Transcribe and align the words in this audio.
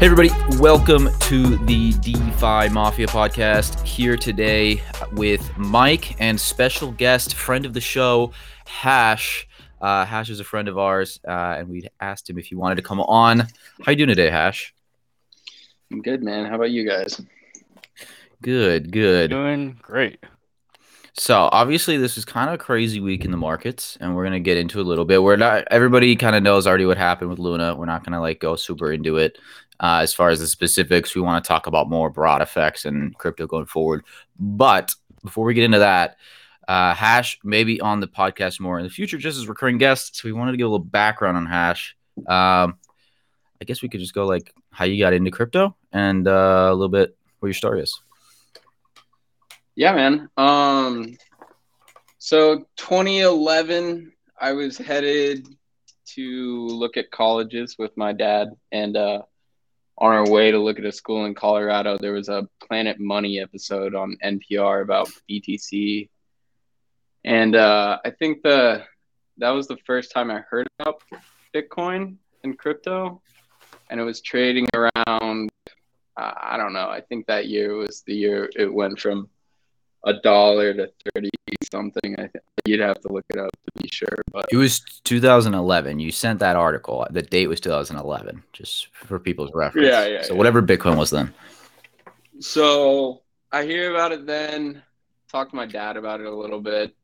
Hey, 0.00 0.06
everybody, 0.06 0.30
welcome 0.56 1.10
to 1.20 1.58
the 1.66 1.92
DeFi 1.92 2.70
Mafia 2.70 3.06
podcast. 3.06 3.78
Here 3.82 4.16
today 4.16 4.80
with 5.12 5.46
Mike 5.58 6.18
and 6.18 6.40
special 6.40 6.90
guest, 6.92 7.34
friend 7.34 7.66
of 7.66 7.74
the 7.74 7.82
show, 7.82 8.32
Hash. 8.64 9.46
Uh, 9.78 10.06
Hash 10.06 10.30
is 10.30 10.40
a 10.40 10.44
friend 10.44 10.68
of 10.68 10.78
ours, 10.78 11.20
uh, 11.28 11.56
and 11.58 11.68
we 11.68 11.86
asked 12.00 12.30
him 12.30 12.38
if 12.38 12.46
he 12.46 12.54
wanted 12.54 12.76
to 12.76 12.82
come 12.82 12.98
on. 12.98 13.40
How 13.84 13.90
you 13.90 13.96
doing 13.96 14.08
today, 14.08 14.30
Hash? 14.30 14.72
I'm 15.92 16.00
good, 16.00 16.22
man. 16.22 16.46
How 16.46 16.54
about 16.54 16.70
you 16.70 16.88
guys? 16.88 17.20
Good, 18.40 18.92
good. 18.92 19.28
Doing 19.28 19.78
great. 19.82 20.24
So 21.12 21.50
obviously, 21.52 21.98
this 21.98 22.16
is 22.16 22.24
kind 22.24 22.48
of 22.48 22.54
a 22.54 22.58
crazy 22.58 23.00
week 23.00 23.26
in 23.26 23.30
the 23.30 23.36
markets, 23.36 23.98
and 24.00 24.16
we're 24.16 24.24
gonna 24.24 24.40
get 24.40 24.56
into 24.56 24.80
a 24.80 24.82
little 24.82 25.04
bit. 25.04 25.22
We're 25.22 25.36
not 25.36 25.64
everybody 25.70 26.16
kind 26.16 26.34
of 26.34 26.42
knows 26.42 26.66
already 26.66 26.86
what 26.86 26.96
happened 26.96 27.28
with 27.28 27.38
Luna. 27.38 27.76
We're 27.76 27.84
not 27.84 28.02
gonna 28.02 28.22
like 28.22 28.40
go 28.40 28.56
super 28.56 28.90
into 28.90 29.18
it. 29.18 29.36
Uh, 29.80 30.00
as 30.02 30.12
far 30.12 30.28
as 30.28 30.40
the 30.40 30.46
specifics, 30.46 31.14
we 31.14 31.22
want 31.22 31.42
to 31.42 31.48
talk 31.48 31.66
about 31.66 31.88
more 31.88 32.10
broad 32.10 32.42
effects 32.42 32.84
and 32.84 33.16
crypto 33.16 33.46
going 33.46 33.64
forward. 33.64 34.04
But 34.38 34.94
before 35.24 35.44
we 35.44 35.54
get 35.54 35.64
into 35.64 35.78
that, 35.78 36.18
uh, 36.68 36.94
Hash 36.94 37.40
may 37.42 37.64
be 37.64 37.80
on 37.80 38.00
the 38.00 38.06
podcast 38.06 38.60
more 38.60 38.78
in 38.78 38.84
the 38.84 38.90
future, 38.90 39.16
just 39.16 39.38
as 39.38 39.48
recurring 39.48 39.78
guests. 39.78 40.20
So 40.20 40.28
we 40.28 40.32
wanted 40.32 40.52
to 40.52 40.58
give 40.58 40.66
a 40.66 40.70
little 40.70 40.84
background 40.84 41.38
on 41.38 41.46
Hash. 41.46 41.96
Um, 42.18 42.78
I 43.60 43.64
guess 43.66 43.82
we 43.82 43.88
could 43.88 44.00
just 44.00 44.14
go 44.14 44.26
like 44.26 44.54
how 44.70 44.84
you 44.84 45.02
got 45.02 45.14
into 45.14 45.30
crypto 45.30 45.74
and 45.92 46.28
uh, 46.28 46.68
a 46.70 46.74
little 46.74 46.88
bit 46.88 47.16
where 47.38 47.48
your 47.48 47.54
story 47.54 47.80
is. 47.82 48.00
Yeah, 49.74 49.94
man. 49.94 50.28
Um, 50.36 51.16
so 52.18 52.66
2011, 52.76 54.12
I 54.38 54.52
was 54.52 54.76
headed 54.76 55.48
to 56.14 56.66
look 56.66 56.96
at 56.96 57.10
colleges 57.10 57.76
with 57.78 57.96
my 57.96 58.12
dad, 58.12 58.50
and 58.72 58.96
uh, 58.96 59.22
on 60.00 60.12
our 60.12 60.28
way 60.28 60.50
to 60.50 60.58
look 60.58 60.78
at 60.78 60.84
a 60.84 60.92
school 60.92 61.26
in 61.26 61.34
Colorado, 61.34 61.98
there 61.98 62.12
was 62.12 62.28
a 62.28 62.48
Planet 62.66 62.98
Money 62.98 63.38
episode 63.38 63.94
on 63.94 64.16
NPR 64.24 64.82
about 64.82 65.10
BTC, 65.28 66.08
and 67.24 67.54
uh, 67.54 67.98
I 68.04 68.10
think 68.10 68.42
the 68.42 68.84
that 69.38 69.50
was 69.50 69.68
the 69.68 69.76
first 69.78 70.12
time 70.12 70.30
I 70.30 70.40
heard 70.40 70.68
about 70.78 71.02
Bitcoin 71.54 72.16
and 72.44 72.58
crypto, 72.58 73.20
and 73.90 74.00
it 74.00 74.04
was 74.04 74.20
trading 74.20 74.66
around. 74.74 75.50
Uh, 76.16 76.32
I 76.36 76.56
don't 76.56 76.72
know. 76.72 76.88
I 76.88 77.00
think 77.02 77.26
that 77.26 77.48
year 77.48 77.74
was 77.76 78.02
the 78.06 78.14
year 78.14 78.50
it 78.56 78.72
went 78.72 78.98
from 78.98 79.28
a 80.04 80.14
dollar 80.14 80.72
to 80.74 80.90
thirty 81.14 81.30
something. 81.70 82.14
I 82.18 82.22
think 82.22 82.42
you'd 82.66 82.80
have 82.80 83.00
to 83.00 83.12
look 83.12 83.24
it 83.30 83.38
up 83.38 83.50
to 83.50 83.82
be 83.82 83.88
sure, 83.92 84.08
but 84.32 84.46
It 84.50 84.56
was 84.56 84.80
2011. 85.04 85.98
You 85.98 86.10
sent 86.10 86.40
that 86.40 86.56
article. 86.56 87.06
The 87.10 87.22
date 87.22 87.46
was 87.48 87.60
2011, 87.60 88.42
just 88.52 88.88
for 88.94 89.18
people's 89.18 89.50
reference. 89.54 89.86
Yeah, 89.88 90.06
yeah, 90.06 90.22
So 90.22 90.32
yeah. 90.32 90.38
whatever 90.38 90.62
Bitcoin 90.62 90.96
was 90.96 91.10
then. 91.10 91.32
So 92.40 93.22
I 93.52 93.64
hear 93.64 93.90
about 93.90 94.12
it 94.12 94.26
then, 94.26 94.82
talk 95.30 95.50
to 95.50 95.56
my 95.56 95.66
dad 95.66 95.96
about 95.96 96.20
it 96.20 96.26
a 96.26 96.34
little 96.34 96.60
bit. 96.60 96.94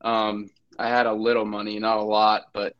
Um, 0.00 0.50
I 0.78 0.88
had 0.88 1.06
a 1.06 1.12
little 1.12 1.44
money, 1.44 1.78
not 1.78 1.98
a 1.98 2.02
lot, 2.02 2.44
but 2.52 2.74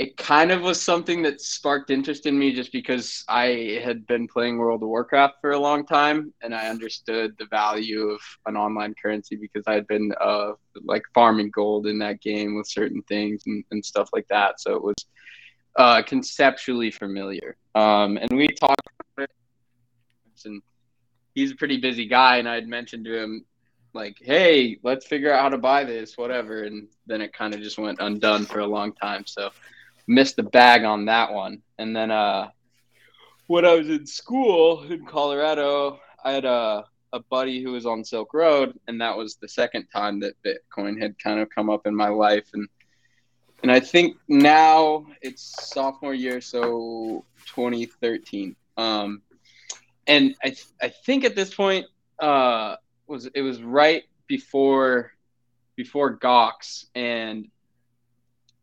it 0.00 0.16
kind 0.16 0.50
of 0.50 0.62
was 0.62 0.80
something 0.80 1.20
that 1.20 1.42
sparked 1.42 1.90
interest 1.90 2.24
in 2.24 2.38
me 2.38 2.54
just 2.54 2.72
because 2.72 3.22
I 3.28 3.82
had 3.84 4.06
been 4.06 4.26
playing 4.26 4.56
World 4.56 4.82
of 4.82 4.88
Warcraft 4.88 5.34
for 5.42 5.50
a 5.50 5.58
long 5.58 5.84
time 5.84 6.32
and 6.40 6.54
I 6.54 6.68
understood 6.68 7.34
the 7.38 7.44
value 7.50 8.08
of 8.08 8.20
an 8.46 8.56
online 8.56 8.94
currency 8.94 9.36
because 9.36 9.62
I 9.66 9.74
had 9.74 9.86
been 9.88 10.10
uh, 10.18 10.52
like 10.84 11.02
farming 11.12 11.50
gold 11.50 11.86
in 11.86 11.98
that 11.98 12.22
game 12.22 12.56
with 12.56 12.66
certain 12.66 13.02
things 13.10 13.42
and, 13.46 13.62
and 13.72 13.84
stuff 13.84 14.08
like 14.14 14.26
that. 14.28 14.58
So 14.58 14.74
it 14.74 14.82
was 14.82 14.94
uh, 15.76 16.00
conceptually 16.00 16.90
familiar. 16.90 17.58
Um, 17.74 18.16
and 18.16 18.30
we 18.30 18.48
talked 18.48 18.80
about 19.18 19.24
it 19.24 20.46
and 20.46 20.62
he's 21.34 21.52
a 21.52 21.56
pretty 21.56 21.76
busy 21.76 22.06
guy 22.06 22.38
and 22.38 22.48
I 22.48 22.54
had 22.54 22.68
mentioned 22.68 23.04
to 23.04 23.22
him 23.22 23.44
like 23.92 24.16
hey 24.22 24.78
let's 24.82 25.04
figure 25.04 25.30
out 25.30 25.42
how 25.42 25.48
to 25.50 25.58
buy 25.58 25.84
this 25.84 26.16
whatever 26.16 26.62
and 26.62 26.88
then 27.06 27.20
it 27.20 27.34
kind 27.34 27.52
of 27.52 27.60
just 27.60 27.76
went 27.76 27.98
undone 28.00 28.46
for 28.46 28.60
a 28.60 28.66
long 28.66 28.92
time 28.92 29.26
so 29.26 29.50
missed 30.06 30.36
the 30.36 30.42
bag 30.42 30.84
on 30.84 31.06
that 31.06 31.32
one. 31.32 31.62
And 31.78 31.94
then 31.94 32.10
uh 32.10 32.50
when 33.46 33.64
i 33.64 33.74
was 33.74 33.88
in 33.88 34.06
school 34.06 34.84
in 34.84 35.04
colorado 35.04 35.98
i 36.24 36.30
had 36.30 36.44
a, 36.44 36.84
a 37.12 37.18
buddy 37.18 37.60
who 37.60 37.72
was 37.72 37.84
on 37.84 38.04
silk 38.04 38.32
road 38.32 38.78
and 38.86 39.00
that 39.00 39.16
was 39.16 39.34
the 39.36 39.48
second 39.48 39.84
time 39.88 40.20
that 40.20 40.34
bitcoin 40.44 41.00
had 41.00 41.18
kind 41.18 41.40
of 41.40 41.50
come 41.50 41.68
up 41.68 41.84
in 41.84 41.94
my 41.94 42.08
life. 42.08 42.48
And 42.54 42.68
and 43.62 43.72
i 43.72 43.80
think 43.80 44.16
now 44.28 45.04
it's 45.20 45.68
sophomore 45.72 46.14
year 46.14 46.40
so 46.40 47.24
2013 47.46 48.54
um 48.76 49.20
and 50.10 50.34
I 50.42 50.56
I 50.82 50.88
think 50.88 51.24
at 51.24 51.36
this 51.36 51.54
point 51.54 51.86
uh, 52.18 52.76
was 53.06 53.26
it 53.26 53.42
was 53.42 53.62
right 53.62 54.02
before 54.26 55.12
before 55.76 56.18
Gox, 56.18 56.86
and 56.94 57.48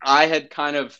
I 0.03 0.25
had 0.25 0.49
kind 0.49 0.75
of 0.75 0.99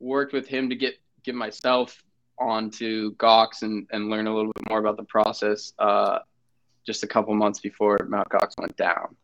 worked 0.00 0.32
with 0.32 0.48
him 0.48 0.68
to 0.70 0.76
get 0.76 0.94
get 1.22 1.34
myself 1.34 2.02
onto 2.38 3.14
Gox 3.16 3.62
and 3.62 3.86
and 3.92 4.10
learn 4.10 4.26
a 4.26 4.34
little 4.34 4.52
bit 4.52 4.68
more 4.68 4.78
about 4.78 4.96
the 4.96 5.04
process. 5.04 5.72
Uh, 5.78 6.18
just 6.86 7.04
a 7.04 7.06
couple 7.06 7.34
months 7.34 7.60
before 7.60 7.98
Mount 8.08 8.28
Gox 8.30 8.58
went 8.58 8.76
down, 8.76 9.14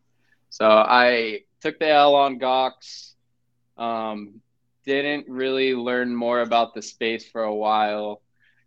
so 0.50 0.66
I 0.68 1.40
took 1.60 1.78
the 1.78 1.88
L 1.88 2.14
on 2.14 2.38
Gox. 2.38 3.14
Um, 3.76 4.40
didn't 4.84 5.28
really 5.28 5.74
learn 5.74 6.14
more 6.14 6.42
about 6.42 6.72
the 6.74 6.80
space 6.80 7.28
for 7.28 7.42
a 7.42 7.54
while 7.54 8.22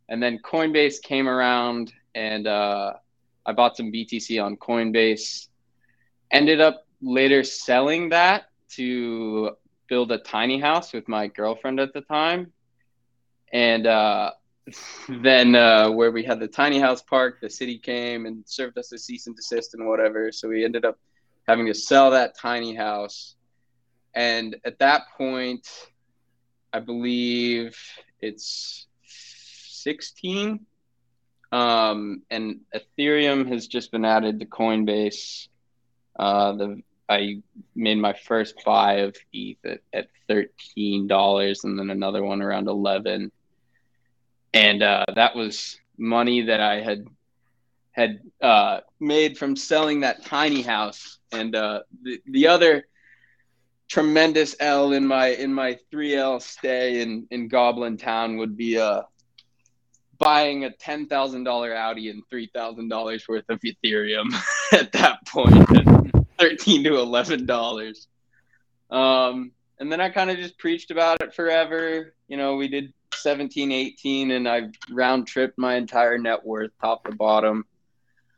and 0.10 0.22
then 0.22 0.40
Coinbase 0.40 1.02
came 1.02 1.30
around, 1.30 1.94
and 2.16 2.48
uh, 2.48 2.94
I 3.46 3.54
bought 3.54 3.78
some 3.78 3.92
BTC 3.92 4.44
on 4.44 4.58
Coinbase. 4.58 5.48
Ended 6.32 6.60
up 6.60 6.86
later 7.02 7.44
selling 7.44 8.10
that 8.10 8.46
to 8.72 9.52
build 9.90 10.12
a 10.12 10.18
tiny 10.20 10.60
house 10.60 10.94
with 10.94 11.08
my 11.08 11.28
girlfriend 11.28 11.80
at 11.80 11.94
the 11.94 12.02
time, 12.02 12.52
and 13.52 13.88
uh, 13.88 14.32
then 15.10 15.56
uh, 15.56 15.90
where 15.90 16.12
we 16.12 16.24
had 16.24 16.40
the 16.40 16.48
tiny 16.48 16.80
house 16.80 17.02
park, 17.02 17.40
the 17.42 17.50
city 17.50 17.78
came 17.78 18.26
and 18.26 18.44
served 18.48 18.78
us 18.78 18.92
a 18.92 18.98
cease 18.98 19.28
and 19.28 19.36
desist 19.36 19.74
and 19.74 19.88
whatever. 19.88 20.32
So 20.32 20.50
we 20.50 20.64
ended 20.64 20.86
up 20.86 20.98
having 21.48 21.66
to 21.68 21.74
sell 21.74 22.12
that 22.12 22.38
tiny 22.38 22.76
house, 22.76 23.36
and 24.14 24.56
at 24.66 24.80
that 24.80 25.04
point, 25.18 25.68
I 26.72 26.80
believe 26.80 27.78
it's 28.22 28.88
16 29.06 30.66
um, 31.52 32.22
and 32.30 32.62
ethereum 32.76 33.48
has 33.52 33.68
just 33.68 33.92
been 33.92 34.06
added 34.06 34.40
to 34.40 34.46
coinbase. 34.46 35.48
Uh, 36.18 36.52
the 36.54 36.82
i 37.10 37.42
made 37.76 37.98
my 37.98 38.14
first 38.14 38.56
buy 38.66 39.00
of 39.00 39.16
eth 39.34 39.66
at, 39.66 39.80
at 39.94 40.08
$13 40.30 41.64
and 41.64 41.80
then 41.80 41.90
another 41.90 42.24
one 42.24 42.42
around 42.42 42.68
11 42.68 43.32
and 44.54 44.84
uh, 44.84 45.06
that 45.16 45.36
was 45.36 45.80
money 45.98 46.42
that 46.44 46.62
i 46.62 46.82
had 46.82 47.06
had 48.00 48.22
uh, 48.42 48.80
made 49.00 49.38
from 49.38 49.56
selling 49.56 50.00
that 50.00 50.24
tiny 50.24 50.62
house. 50.62 51.20
And 51.32 51.56
uh, 51.56 51.82
the, 52.02 52.22
the 52.26 52.48
other 52.48 52.88
tremendous 53.90 54.56
L 54.60 54.94
in 54.94 55.06
my 55.06 55.28
in 55.28 55.54
my 55.54 55.78
3L 55.92 56.42
stay 56.42 57.02
in 57.02 57.28
in 57.32 57.48
Goblin 57.48 57.98
Town 57.98 58.38
would 58.38 58.56
be 58.56 58.78
uh 58.80 59.02
buying 60.20 60.66
a 60.66 60.72
ten 60.72 61.08
thousand 61.08 61.44
dollar 61.44 61.76
Audi 61.76 62.10
and 62.10 62.24
three 62.30 62.50
thousand 62.54 62.88
dollars 62.88 63.28
worth 63.28 63.50
of 63.50 63.60
Ethereum 63.62 64.28
at 64.74 64.92
that 64.92 65.26
point, 65.26 66.19
thirteen 66.40 66.84
to 66.86 66.96
eleven 66.96 67.46
dollars. 67.46 68.08
Um, 68.90 69.52
and 69.80 69.92
then 69.92 70.02
I 70.02 70.10
kind 70.10 70.30
of 70.30 70.38
just 70.38 70.58
preached 70.58 70.92
about 70.92 71.22
it 71.22 71.34
forever. 71.34 72.14
You 72.28 72.38
know, 72.38 72.56
we 72.56 72.68
did 72.68 72.94
17, 73.16 73.72
18, 73.72 74.32
and 74.32 74.48
I 74.48 74.70
round 74.90 75.28
tripped 75.28 75.58
my 75.58 75.76
entire 75.76 76.18
net 76.18 76.46
worth, 76.46 76.72
top 76.82 77.06
to 77.06 77.16
bottom. 77.16 77.66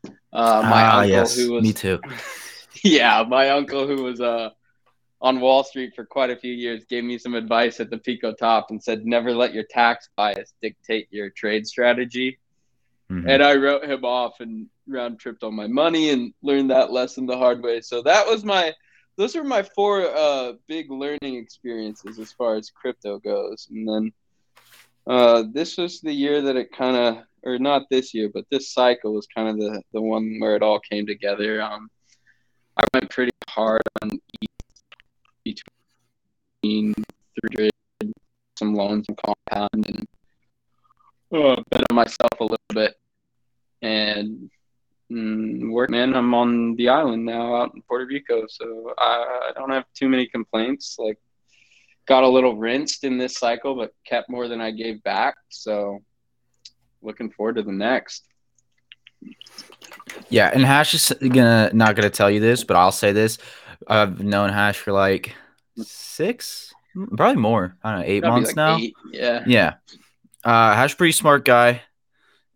Uh, 0.04 0.62
my 0.62 0.82
ah, 0.82 0.98
uncle 0.98 1.10
yes, 1.10 1.36
who 1.36 1.52
was 1.52 1.62
me 1.62 1.72
too. 1.72 2.00
yeah, 2.84 3.24
my 3.26 3.50
uncle 3.50 3.86
who 3.86 4.02
was 4.02 4.20
uh 4.20 4.50
on 5.20 5.40
Wall 5.40 5.62
Street 5.62 5.92
for 5.94 6.04
quite 6.04 6.30
a 6.30 6.36
few 6.36 6.52
years 6.52 6.84
gave 6.86 7.04
me 7.04 7.16
some 7.16 7.34
advice 7.34 7.78
at 7.80 7.90
the 7.90 7.98
Pico 7.98 8.32
Top 8.32 8.70
and 8.70 8.82
said 8.82 9.06
never 9.06 9.32
let 9.32 9.54
your 9.54 9.62
tax 9.62 10.08
bias 10.16 10.54
dictate 10.60 11.06
your 11.10 11.30
trade 11.30 11.66
strategy. 11.66 12.38
Mhm. 13.10 13.28
And 13.28 13.42
I 13.42 13.54
wrote 13.54 13.84
him 13.84 14.04
off 14.04 14.40
and 14.40 14.66
round 14.92 15.18
tripped 15.18 15.42
on 15.42 15.54
my 15.54 15.66
money 15.66 16.10
and 16.10 16.32
learned 16.42 16.70
that 16.70 16.92
lesson 16.92 17.26
the 17.26 17.36
hard 17.36 17.62
way. 17.62 17.80
So 17.80 18.02
that 18.02 18.26
was 18.26 18.44
my 18.44 18.72
those 19.16 19.36
were 19.36 19.44
my 19.44 19.62
four 19.62 20.06
uh, 20.06 20.54
big 20.66 20.90
learning 20.90 21.36
experiences 21.36 22.18
as 22.18 22.32
far 22.32 22.56
as 22.56 22.70
crypto 22.70 23.18
goes. 23.18 23.68
And 23.70 23.86
then 23.86 24.12
uh, 25.06 25.44
this 25.52 25.76
was 25.76 26.00
the 26.00 26.12
year 26.12 26.40
that 26.40 26.56
it 26.56 26.72
kind 26.72 26.96
of, 26.96 27.24
or 27.42 27.58
not 27.58 27.90
this 27.90 28.14
year, 28.14 28.30
but 28.32 28.46
this 28.50 28.72
cycle 28.72 29.12
was 29.12 29.26
kind 29.26 29.48
of 29.48 29.58
the, 29.58 29.82
the 29.92 30.00
one 30.00 30.38
where 30.38 30.56
it 30.56 30.62
all 30.62 30.80
came 30.80 31.06
together. 31.06 31.60
Um, 31.60 31.90
I 32.78 32.84
went 32.94 33.10
pretty 33.10 33.32
hard 33.48 33.82
on 34.02 34.10
between 35.44 36.94
300, 37.52 37.70
some 38.58 38.74
loans 38.74 39.06
and 39.08 39.18
compound, 39.18 39.86
and 39.86 40.06
uh, 41.34 41.62
bet 41.70 41.84
on 41.90 41.96
myself 41.96 42.30
a 42.40 42.44
little 42.44 42.58
bit 42.72 42.96
and 43.82 44.50
mm, 45.12 45.70
work. 45.70 45.90
Man, 45.90 46.14
I'm 46.14 46.34
on 46.34 46.76
the 46.76 46.88
island 46.88 47.24
now, 47.24 47.56
out 47.56 47.72
in 47.74 47.82
Puerto 47.82 48.06
Rico, 48.06 48.46
so 48.48 48.94
I, 48.98 49.50
I 49.50 49.58
don't 49.58 49.70
have 49.70 49.84
too 49.94 50.08
many 50.08 50.26
complaints. 50.26 50.96
Like, 50.98 51.18
got 52.06 52.24
a 52.24 52.28
little 52.28 52.56
rinsed 52.56 53.04
in 53.04 53.18
this 53.18 53.34
cycle, 53.34 53.74
but 53.74 53.92
kept 54.06 54.30
more 54.30 54.48
than 54.48 54.60
I 54.60 54.70
gave 54.70 55.02
back. 55.02 55.34
So, 55.50 56.02
looking 57.02 57.30
forward 57.30 57.56
to 57.56 57.62
the 57.62 57.72
next. 57.72 58.24
Yeah, 60.28 60.50
and 60.52 60.64
Hash 60.64 60.94
is 60.94 61.12
gonna 61.20 61.70
not 61.72 61.94
gonna 61.94 62.10
tell 62.10 62.30
you 62.30 62.40
this, 62.40 62.64
but 62.64 62.76
I'll 62.76 62.92
say 62.92 63.12
this: 63.12 63.38
I've 63.86 64.20
known 64.22 64.50
Hash 64.50 64.78
for 64.78 64.92
like 64.92 65.34
six, 65.76 66.72
probably 67.16 67.40
more. 67.40 67.76
I 67.82 67.92
don't 67.92 68.00
know, 68.00 68.06
8 68.06 68.24
months 68.24 68.48
like 68.50 68.56
now. 68.56 68.76
Eight. 68.78 68.94
Yeah, 69.12 69.44
yeah. 69.46 69.74
Uh, 70.44 70.74
Hash 70.74 70.96
pretty 70.96 71.12
smart 71.12 71.44
guy. 71.44 71.82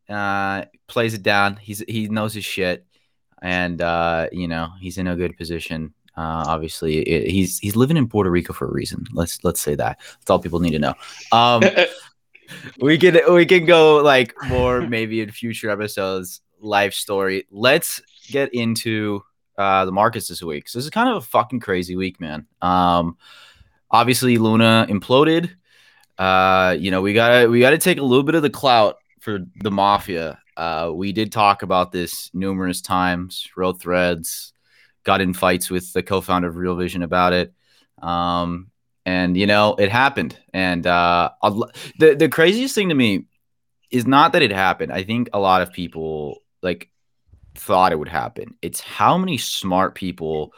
Uh, 0.09 0.65
plays 0.87 1.15
it 1.15 1.23
down. 1.23 1.57
He's 1.57 1.83
he 1.89 2.09
knows 2.09 2.35
his 2.35 2.45
shit, 2.45 2.87
and 3.43 3.81
uh, 3.81 4.29
you 4.33 4.49
know 4.49 4.71
he's 4.81 4.99
in 4.99 5.07
a 5.07 5.17
good 5.17 5.37
position. 5.37 5.95
Uh, 6.17 6.45
obviously, 6.47 7.01
it, 7.01 7.31
he's 7.31 7.59
he's 7.59 7.77
living 7.77 7.97
in 7.97 8.09
Puerto 8.09 8.31
Rico 8.31 8.53
for 8.53 8.69
a 8.69 8.73
reason. 8.73 9.05
Let's 9.13 9.43
let's 9.45 9.61
say 9.61 9.75
that. 9.75 9.99
That's 10.01 10.31
all 10.31 10.39
people 10.39 10.61
need 10.61 10.71
to 10.71 10.79
know. 10.79 10.95
Um, 11.33 11.63
we 12.81 12.99
can 12.99 13.19
we 13.33 13.47
can 13.47 13.67
go 13.67 13.99
like 13.99 14.35
more 14.49 14.81
maybe 14.81 15.21
in 15.21 15.31
future 15.31 15.71
episodes. 15.71 16.41
Life 16.59 16.95
story. 16.95 17.47
Let's 17.51 18.01
get 18.29 18.55
into 18.55 19.23
uh, 19.59 19.85
the 19.85 19.93
markets 19.93 20.29
this 20.29 20.43
week. 20.43 20.69
So 20.69 20.79
this 20.79 20.85
is 20.85 20.91
kind 20.91 21.09
of 21.09 21.17
a 21.17 21.21
fucking 21.21 21.61
crazy 21.61 21.97
week, 21.97 22.19
man. 22.19 22.47
Um, 22.63 23.19
obviously 23.91 24.39
Luna 24.39 24.87
imploded. 24.89 25.51
Uh, 26.19 26.75
you 26.79 26.91
know 26.91 27.03
we 27.03 27.13
gotta 27.13 27.49
we 27.49 27.61
gotta 27.61 27.77
take 27.79 27.99
a 27.99 28.03
little 28.03 28.23
bit 28.23 28.35
of 28.35 28.43
the 28.43 28.51
clout 28.51 28.97
for 29.21 29.41
the 29.61 29.71
mafia. 29.71 30.39
Uh, 30.57 30.91
we 30.95 31.13
did 31.13 31.33
talk 31.33 31.63
about 31.63 31.93
this 31.93 32.31
numerous 32.33 32.81
times. 32.81 33.49
Wrote 33.57 33.81
threads, 33.81 34.53
got 35.05 35.21
in 35.21 35.35
fights 35.35 35.71
with 35.71 35.93
the 35.93 36.03
co-founder 36.03 36.49
of 36.49 36.57
Real 36.57 36.77
Vision 36.77 37.03
about 37.03 37.33
it. 37.33 37.53
Um, 38.01 38.71
and 39.05 39.37
you 39.37 39.47
know 39.47 39.77
it 39.77 39.91
happened. 39.91 40.39
And 40.53 40.87
uh, 40.87 41.31
the 41.99 42.17
the 42.17 42.29
craziest 42.29 42.75
thing 42.75 42.89
to 42.89 42.95
me 42.95 43.27
is 43.91 44.07
not 44.07 44.33
that 44.33 44.43
it 44.43 44.51
happened. 44.51 44.93
I 44.93 45.05
think 45.05 45.31
a 45.33 45.39
lot 45.39 45.63
of 45.63 45.73
people 45.73 46.43
like 46.63 46.91
thought 47.55 47.93
it 47.93 47.99
would 47.99 48.09
happen. 48.09 48.57
It's 48.63 48.81
how 48.81 49.17
many 49.17 49.39
smart 49.39 49.95
people 49.95 50.53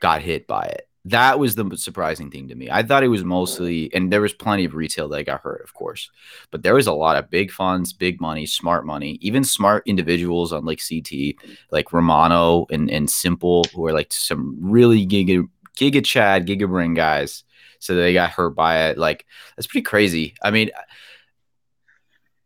got 0.00 0.22
hit 0.22 0.46
by 0.46 0.64
it. 0.64 0.88
That 1.06 1.38
was 1.38 1.54
the 1.54 1.70
surprising 1.76 2.30
thing 2.30 2.48
to 2.48 2.54
me. 2.54 2.70
I 2.70 2.82
thought 2.82 3.02
it 3.04 3.08
was 3.08 3.24
mostly, 3.24 3.92
and 3.92 4.10
there 4.10 4.22
was 4.22 4.32
plenty 4.32 4.64
of 4.64 4.74
retail 4.74 5.06
that 5.10 5.24
got 5.24 5.42
hurt, 5.42 5.62
of 5.62 5.74
course, 5.74 6.10
but 6.50 6.62
there 6.62 6.74
was 6.74 6.86
a 6.86 6.92
lot 6.92 7.16
of 7.16 7.28
big 7.28 7.50
funds, 7.50 7.92
big 7.92 8.22
money, 8.22 8.46
smart 8.46 8.86
money, 8.86 9.18
even 9.20 9.44
smart 9.44 9.82
individuals 9.86 10.50
on 10.50 10.64
like 10.64 10.80
CT, 10.86 11.36
like 11.70 11.92
Romano 11.92 12.66
and, 12.70 12.90
and 12.90 13.10
Simple, 13.10 13.64
who 13.74 13.84
are 13.86 13.92
like 13.92 14.12
some 14.14 14.56
really 14.60 15.06
giga, 15.06 15.46
giga 15.76 16.02
Chad, 16.02 16.46
giga 16.46 16.66
brain 16.66 16.94
guys. 16.94 17.44
So 17.80 17.94
they 17.94 18.14
got 18.14 18.30
hurt 18.30 18.54
by 18.54 18.88
it. 18.88 18.96
Like, 18.96 19.26
that's 19.56 19.66
pretty 19.66 19.84
crazy. 19.84 20.34
I 20.42 20.50
mean, 20.52 20.70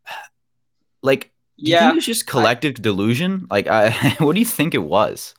like, 1.02 1.31
yeah, 1.56 1.90
it 1.90 1.94
was 1.94 2.06
just 2.06 2.26
collective 2.26 2.75
I, 2.78 2.82
delusion? 2.82 3.46
Like, 3.49 3.69
I, 3.69 3.90
what 4.19 4.34
do 4.34 4.40
you 4.40 4.46
think 4.46 4.75
it 4.75 4.78
was? 4.78 5.34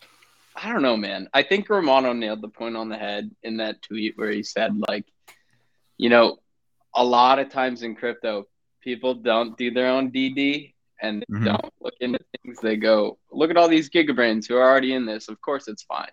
I 0.62 0.72
don't 0.72 0.82
know, 0.82 0.98
man. 0.98 1.30
I 1.34 1.44
think 1.44 1.70
Romano 1.70 2.14
nailed 2.14 2.42
the 2.42 2.50
point 2.50 2.76
on 2.76 2.90
the 2.90 2.98
head 2.98 3.32
in 3.44 3.58
that 3.58 3.82
tweet 3.82 4.18
where 4.18 4.32
he 4.32 4.44
said, 4.44 4.78
like, 4.88 5.06
you 5.98 6.10
know, 6.10 6.38
a 6.94 7.04
lot 7.04 7.40
of 7.40 7.50
times 7.50 7.84
in 7.84 7.96
crypto, 7.96 8.46
people 8.82 9.14
don't 9.14 9.58
do 9.58 9.72
their 9.72 9.88
own 9.88 10.12
DD 10.12 10.74
and 11.02 11.24
mm-hmm. 11.32 11.46
don't 11.46 11.74
look 11.80 11.94
into 12.02 12.20
things. 12.44 12.60
They 12.62 12.76
go, 12.76 13.18
look 13.32 13.52
at 13.52 13.58
all 13.58 13.70
these 13.70 13.90
gigabrains 13.90 14.48
who 14.48 14.58
are 14.58 14.70
already 14.70 14.94
in 14.94 15.06
this. 15.06 15.30
Of 15.30 15.40
course, 15.42 15.68
it's 15.68 15.84
fine. 15.84 16.12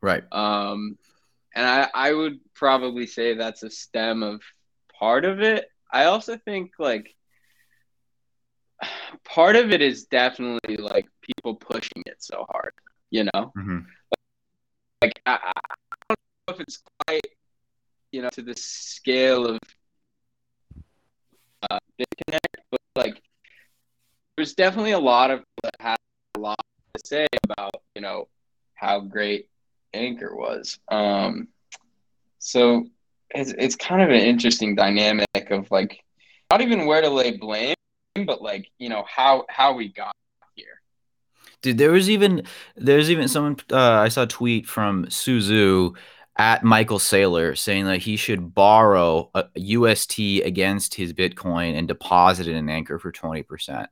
Right. 0.00 0.24
Um, 0.32 0.98
and 1.54 1.66
I, 1.66 1.88
I 1.94 2.12
would 2.12 2.40
probably 2.54 3.06
say 3.06 3.34
that's 3.34 3.62
a 3.62 3.70
stem 3.70 4.22
of 4.22 4.42
part 4.98 5.24
of 5.24 5.40
it. 5.40 5.70
I 5.92 6.04
also 6.04 6.36
think 6.36 6.72
like 6.78 7.14
part 9.24 9.56
of 9.56 9.70
it 9.72 9.82
is 9.82 10.04
definitely 10.04 10.76
like 10.76 11.06
people 11.22 11.54
pushing 11.54 12.02
it 12.06 12.22
so 12.22 12.46
hard, 12.48 12.72
you 13.10 13.24
know? 13.24 13.52
Mm-hmm. 13.56 13.78
Like, 15.02 15.20
I, 15.26 15.38
I, 15.42 15.52
don't 16.08 16.18
know 16.48 16.54
if 16.54 16.60
it's 16.60 16.82
quite, 17.06 17.26
you 18.12 18.22
know, 18.22 18.30
to 18.30 18.42
the 18.42 18.56
scale 18.56 19.46
of 19.46 19.58
uh, 21.70 21.78
disconnect, 21.98 22.58
but 22.70 22.80
like, 22.96 23.22
there's 24.36 24.54
definitely 24.54 24.92
a 24.92 24.98
lot 24.98 25.30
of 25.30 25.44
that 25.62 25.74
have 25.80 25.98
a 26.36 26.40
lot 26.40 26.60
to 26.94 27.06
say 27.06 27.26
about, 27.44 27.74
you 27.94 28.02
know, 28.02 28.28
how 28.74 29.00
great 29.00 29.48
Anchor 29.94 30.34
was. 30.34 30.78
Um, 30.88 31.48
so 32.38 32.86
it's, 33.30 33.52
it's 33.58 33.76
kind 33.76 34.02
of 34.02 34.10
an 34.10 34.20
interesting 34.20 34.74
dynamic 34.74 35.26
of 35.50 35.70
like, 35.70 36.02
not 36.50 36.60
even 36.60 36.86
where 36.86 37.02
to 37.02 37.10
lay 37.10 37.36
blame 37.36 37.74
but 38.24 38.42
like 38.42 38.70
you 38.78 38.88
know 38.88 39.04
how 39.08 39.44
how 39.48 39.72
we 39.72 39.88
got. 39.88 40.14
Dude, 41.62 41.78
there 41.78 41.90
was 41.90 42.08
even 42.08 42.44
there's 42.76 43.10
even 43.10 43.28
someone 43.28 43.56
uh, 43.72 43.76
I 43.76 44.08
saw 44.08 44.22
a 44.22 44.26
tweet 44.26 44.66
from 44.66 45.10
Su 45.10 45.38
Zhu 45.40 45.96
at 46.38 46.62
Michael 46.62 47.00
Saylor 47.00 47.58
saying 47.58 47.86
that 47.86 47.98
he 47.98 48.16
should 48.16 48.54
borrow 48.54 49.28
a 49.34 49.46
UST 49.56 50.18
against 50.44 50.94
his 50.94 51.12
Bitcoin 51.12 51.76
and 51.76 51.88
deposit 51.88 52.46
it 52.46 52.54
in 52.54 52.68
Anchor 52.68 53.00
for 53.00 53.10
20%. 53.10 53.86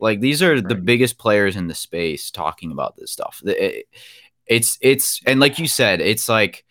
Like 0.00 0.20
these 0.20 0.42
are 0.42 0.54
right. 0.54 0.68
the 0.68 0.74
biggest 0.74 1.16
players 1.16 1.54
in 1.54 1.68
the 1.68 1.74
space 1.74 2.32
talking 2.32 2.72
about 2.72 2.96
this 2.96 3.12
stuff. 3.12 3.40
It, 3.46 3.86
it's 4.46 4.76
it's 4.80 5.20
and 5.24 5.38
like 5.38 5.60
you 5.60 5.68
said, 5.68 6.00
it's 6.00 6.28
like 6.28 6.64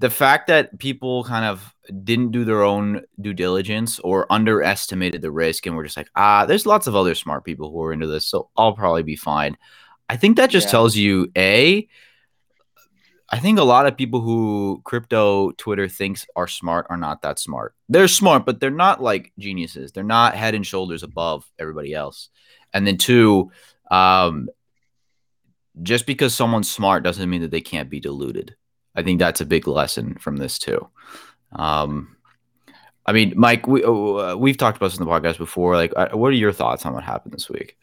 the 0.00 0.10
fact 0.10 0.46
that 0.46 0.78
people 0.78 1.24
kind 1.24 1.44
of 1.44 1.74
didn't 2.04 2.30
do 2.30 2.44
their 2.44 2.62
own 2.62 3.02
due 3.20 3.34
diligence 3.34 3.98
or 4.00 4.26
underestimated 4.32 5.20
the 5.20 5.30
risk 5.30 5.66
and 5.66 5.76
were 5.76 5.84
just 5.84 5.96
like, 5.96 6.08
ah, 6.16 6.46
there's 6.46 6.64
lots 6.64 6.86
of 6.86 6.96
other 6.96 7.14
smart 7.14 7.44
people 7.44 7.70
who 7.70 7.82
are 7.82 7.92
into 7.92 8.06
this, 8.06 8.26
so 8.26 8.48
I'll 8.56 8.72
probably 8.72 9.02
be 9.02 9.16
fine. 9.16 9.58
I 10.08 10.16
think 10.16 10.38
that 10.38 10.50
just 10.50 10.68
yeah. 10.68 10.70
tells 10.72 10.96
you 10.96 11.30
a 11.36 11.86
I 13.32 13.38
think 13.38 13.60
a 13.60 13.64
lot 13.64 13.86
of 13.86 13.96
people 13.96 14.20
who 14.20 14.80
crypto 14.84 15.52
Twitter 15.52 15.86
thinks 15.86 16.26
are 16.34 16.48
smart 16.48 16.86
are 16.90 16.96
not 16.96 17.22
that 17.22 17.38
smart. 17.38 17.76
They're 17.88 18.08
smart, 18.08 18.44
but 18.44 18.58
they're 18.58 18.70
not 18.70 19.00
like 19.00 19.32
geniuses. 19.38 19.92
They're 19.92 20.02
not 20.02 20.34
head 20.34 20.56
and 20.56 20.66
shoulders 20.66 21.04
above 21.04 21.48
everybody 21.56 21.94
else. 21.94 22.30
And 22.72 22.84
then 22.84 22.96
two, 22.96 23.52
um, 23.88 24.48
just 25.82 26.06
because 26.06 26.34
someone's 26.34 26.70
smart 26.70 27.04
doesn't 27.04 27.30
mean 27.30 27.42
that 27.42 27.52
they 27.52 27.60
can't 27.60 27.88
be 27.88 28.00
deluded. 28.00 28.56
I 29.00 29.02
think 29.02 29.18
that's 29.18 29.40
a 29.40 29.46
big 29.46 29.66
lesson 29.66 30.16
from 30.16 30.36
this 30.36 30.58
too. 30.58 30.88
Um, 31.52 32.16
I 33.06 33.12
mean, 33.12 33.32
Mike, 33.34 33.66
we 33.66 33.82
uh, 33.82 34.36
we've 34.36 34.56
talked 34.56 34.76
about 34.76 34.88
this 34.88 34.98
in 34.98 35.04
the 35.04 35.10
podcast 35.10 35.38
before. 35.38 35.74
Like, 35.74 35.92
uh, 35.96 36.10
what 36.10 36.28
are 36.28 36.32
your 36.32 36.52
thoughts 36.52 36.84
on 36.86 36.92
what 36.92 37.02
happened 37.02 37.34
this 37.34 37.48
week? 37.48 37.76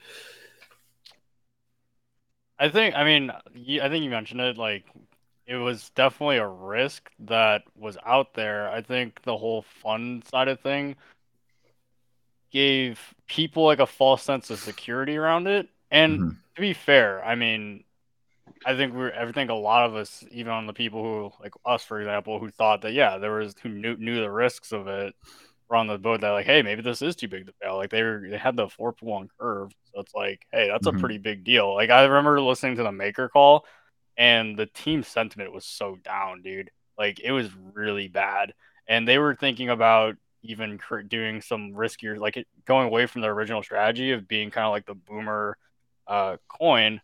I 2.60 2.70
think, 2.70 2.96
I 2.96 3.04
mean, 3.04 3.32
I 3.32 3.90
think 3.90 4.04
you 4.04 4.10
mentioned 4.10 4.42
it. 4.42 4.58
Like, 4.58 4.86
it 5.46 5.56
was 5.56 5.90
definitely 5.92 6.38
a 6.38 6.48
risk 6.48 7.10
that 7.20 7.64
was 7.76 7.98
out 8.06 8.34
there. 8.34 8.70
I 8.70 8.82
think 8.82 9.22
the 9.24 9.38
whole 9.38 9.64
fun 9.82 10.24
side 10.30 10.48
of 10.48 10.60
thing 10.60 10.96
gave 12.52 13.00
people 13.28 13.66
like 13.66 13.80
a 13.80 13.86
false 13.86 14.24
sense 14.24 14.50
of 14.50 14.60
security 14.60 15.18
around 15.18 15.48
it. 15.48 15.68
And 15.92 16.20
mm-hmm. 16.20 16.30
to 16.56 16.62
be 16.62 16.74
fair, 16.74 17.24
I 17.24 17.36
mean, 17.36 17.84
I 18.66 18.76
think 18.76 18.94
we're 18.94 19.14
I 19.14 19.32
think 19.32 19.50
a 19.50 19.56
lot 19.56 19.86
of 19.86 19.96
us, 19.96 20.24
even 20.32 20.52
on 20.52 20.68
the 20.68 20.74
people 20.74 21.04
who 21.04 21.32
like 21.42 21.54
us, 21.66 21.84
for 21.84 22.00
example, 22.00 22.40
who 22.40 22.50
thought 22.50 22.82
that 22.82 22.94
yeah, 22.94 23.18
there 23.18 23.34
was 23.34 23.56
who 23.62 23.70
knew 23.70 23.96
knew 23.98 24.20
the 24.20 24.32
risks 24.32 24.72
of 24.72 24.88
it, 24.88 25.14
were 25.70 25.76
on 25.76 25.88
the 25.88 25.98
boat 25.98 26.22
that 26.22 26.32
like, 26.32 26.46
hey, 26.46 26.62
maybe 26.62 26.82
this 26.82 27.02
is 27.02 27.16
too 27.16 27.28
big 27.28 27.46
to 27.48 27.54
fail. 27.62 27.78
Like 27.78 27.90
they 27.90 28.04
were 28.04 28.26
they 28.30 28.38
had 28.38 28.56
the 28.56 28.70
four 28.70 28.94
to 28.94 29.06
one 29.06 29.30
curve, 29.40 29.72
so 29.94 30.02
it's 30.02 30.14
like, 30.14 30.46
hey, 30.52 30.68
that's 30.68 30.88
mm-hmm. 30.88 30.98
a 30.98 31.00
pretty 31.00 31.18
big 31.18 31.44
deal. 31.44 31.74
Like 31.74 31.90
I 31.90 32.04
remember 32.04 32.40
listening 32.42 32.78
to 32.78 32.84
the 32.84 32.92
maker 32.92 33.30
call, 33.30 33.66
and 34.18 34.58
the 34.58 34.68
team 34.68 35.04
sentiment 35.04 35.54
was 35.54 35.66
so 35.66 35.98
down, 36.04 36.42
dude. 36.42 36.72
Like 36.98 37.20
it 37.20 37.32
was 37.32 37.50
really 37.74 38.08
bad, 38.08 38.54
and 38.88 39.08
they 39.08 39.18
were 39.18 39.36
thinking 39.36 39.70
about 39.70 40.16
even 40.44 40.80
doing 41.08 41.42
some 41.42 41.74
riskier, 41.74 42.18
like 42.18 42.38
it, 42.38 42.48
going 42.66 42.88
away 42.88 43.06
from 43.06 43.22
the 43.22 43.28
original 43.28 43.64
strategy 43.64 44.12
of 44.12 44.28
being 44.28 44.52
kind 44.52 44.66
of 44.66 44.72
like 44.72 44.86
the 44.86 44.96
boomer 44.96 45.58
uh, 46.08 46.38
coin 46.48 47.02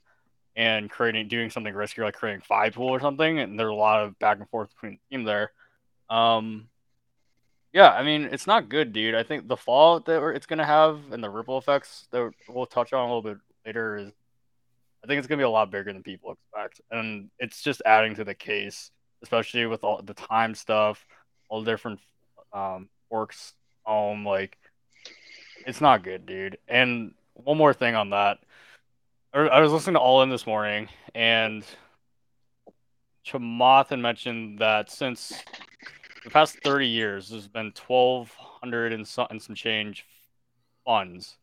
and 0.56 0.90
creating 0.90 1.28
doing 1.28 1.50
something 1.50 1.74
riskier 1.74 2.04
like 2.04 2.14
creating 2.14 2.42
five 2.42 2.74
pool 2.74 2.90
or 2.90 3.00
something 3.00 3.40
and 3.40 3.60
there's 3.60 3.70
a 3.70 3.74
lot 3.74 4.04
of 4.04 4.18
back 4.20 4.40
and 4.40 4.50
forth 4.50 4.70
between 4.70 5.00
the 5.10 5.16
team 5.16 5.24
there 5.24 5.52
um 6.10 6.68
yeah 7.72 7.92
i 7.92 8.04
mean 8.04 8.24
it's 8.32 8.46
not 8.46 8.70
good 8.70 8.94
dude 8.94 9.16
i 9.16 9.24
think 9.24 9.48
the 9.48 9.58
fall 9.58 10.00
that 10.00 10.22
it's 10.30 10.46
to 10.60 10.66
have 10.66 11.00
and 11.12 11.24
the 11.24 11.30
ripple 11.30 11.58
effects 11.58 12.08
that 12.12 12.32
we'll 12.48 12.66
touch 12.66 12.94
on 12.94 13.10
a 13.10 13.16
little 13.16 13.22
bit 13.22 13.38
later 13.66 13.98
is 13.98 14.12
i 15.04 15.08
think 15.08 15.18
it's 15.18 15.28
to 15.28 15.38
be 15.38 15.44
a 15.44 15.50
lot 15.50 15.72
bigger 15.72 15.92
than 15.92 16.04
people 16.04 16.32
expect 16.32 16.82
and 16.92 17.30
it's 17.40 17.62
just 17.64 17.82
adding 17.86 18.14
to 18.14 18.24
the 18.24 18.36
case 18.36 18.92
especially 19.24 19.66
with 19.66 19.84
all 19.84 20.02
the 20.04 20.14
time 20.14 20.54
stuff 20.54 21.06
all 21.50 21.64
the 21.64 21.72
different 21.72 22.00
um 22.54 22.90
works 23.10 23.54
home 23.86 24.26
like 24.26 24.58
it's 25.66 25.82
not 25.82 26.04
good, 26.04 26.26
dude. 26.26 26.58
And 26.68 27.14
one 27.34 27.58
more 27.58 27.74
thing 27.74 27.96
on 27.96 28.12
that. 28.12 28.40
I 29.36 29.62
was 29.62 29.72
listening 29.72 29.96
to 29.96 30.00
All 30.00 30.22
In 30.22 30.30
this 30.30 30.46
morning, 30.46 30.90
and 31.16 31.66
Chamath 33.26 33.88
had 33.88 33.98
mentioned 33.98 34.60
that 34.60 34.92
since 34.92 35.34
the 36.24 36.30
past 36.30 36.60
30 36.64 36.88
years, 36.88 37.30
there's 37.30 37.48
been 37.48 37.74
1,200 37.88 38.94
and 38.94 39.08
some, 39.08 39.26
and 39.32 39.42
some 39.42 39.56
change 39.56 40.06
funds 40.86 41.38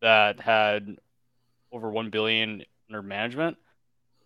that 0.00 0.40
had 0.40 0.96
over 1.70 1.90
1 1.90 2.10
billion 2.10 2.64
under 2.90 3.02
management, 3.02 3.56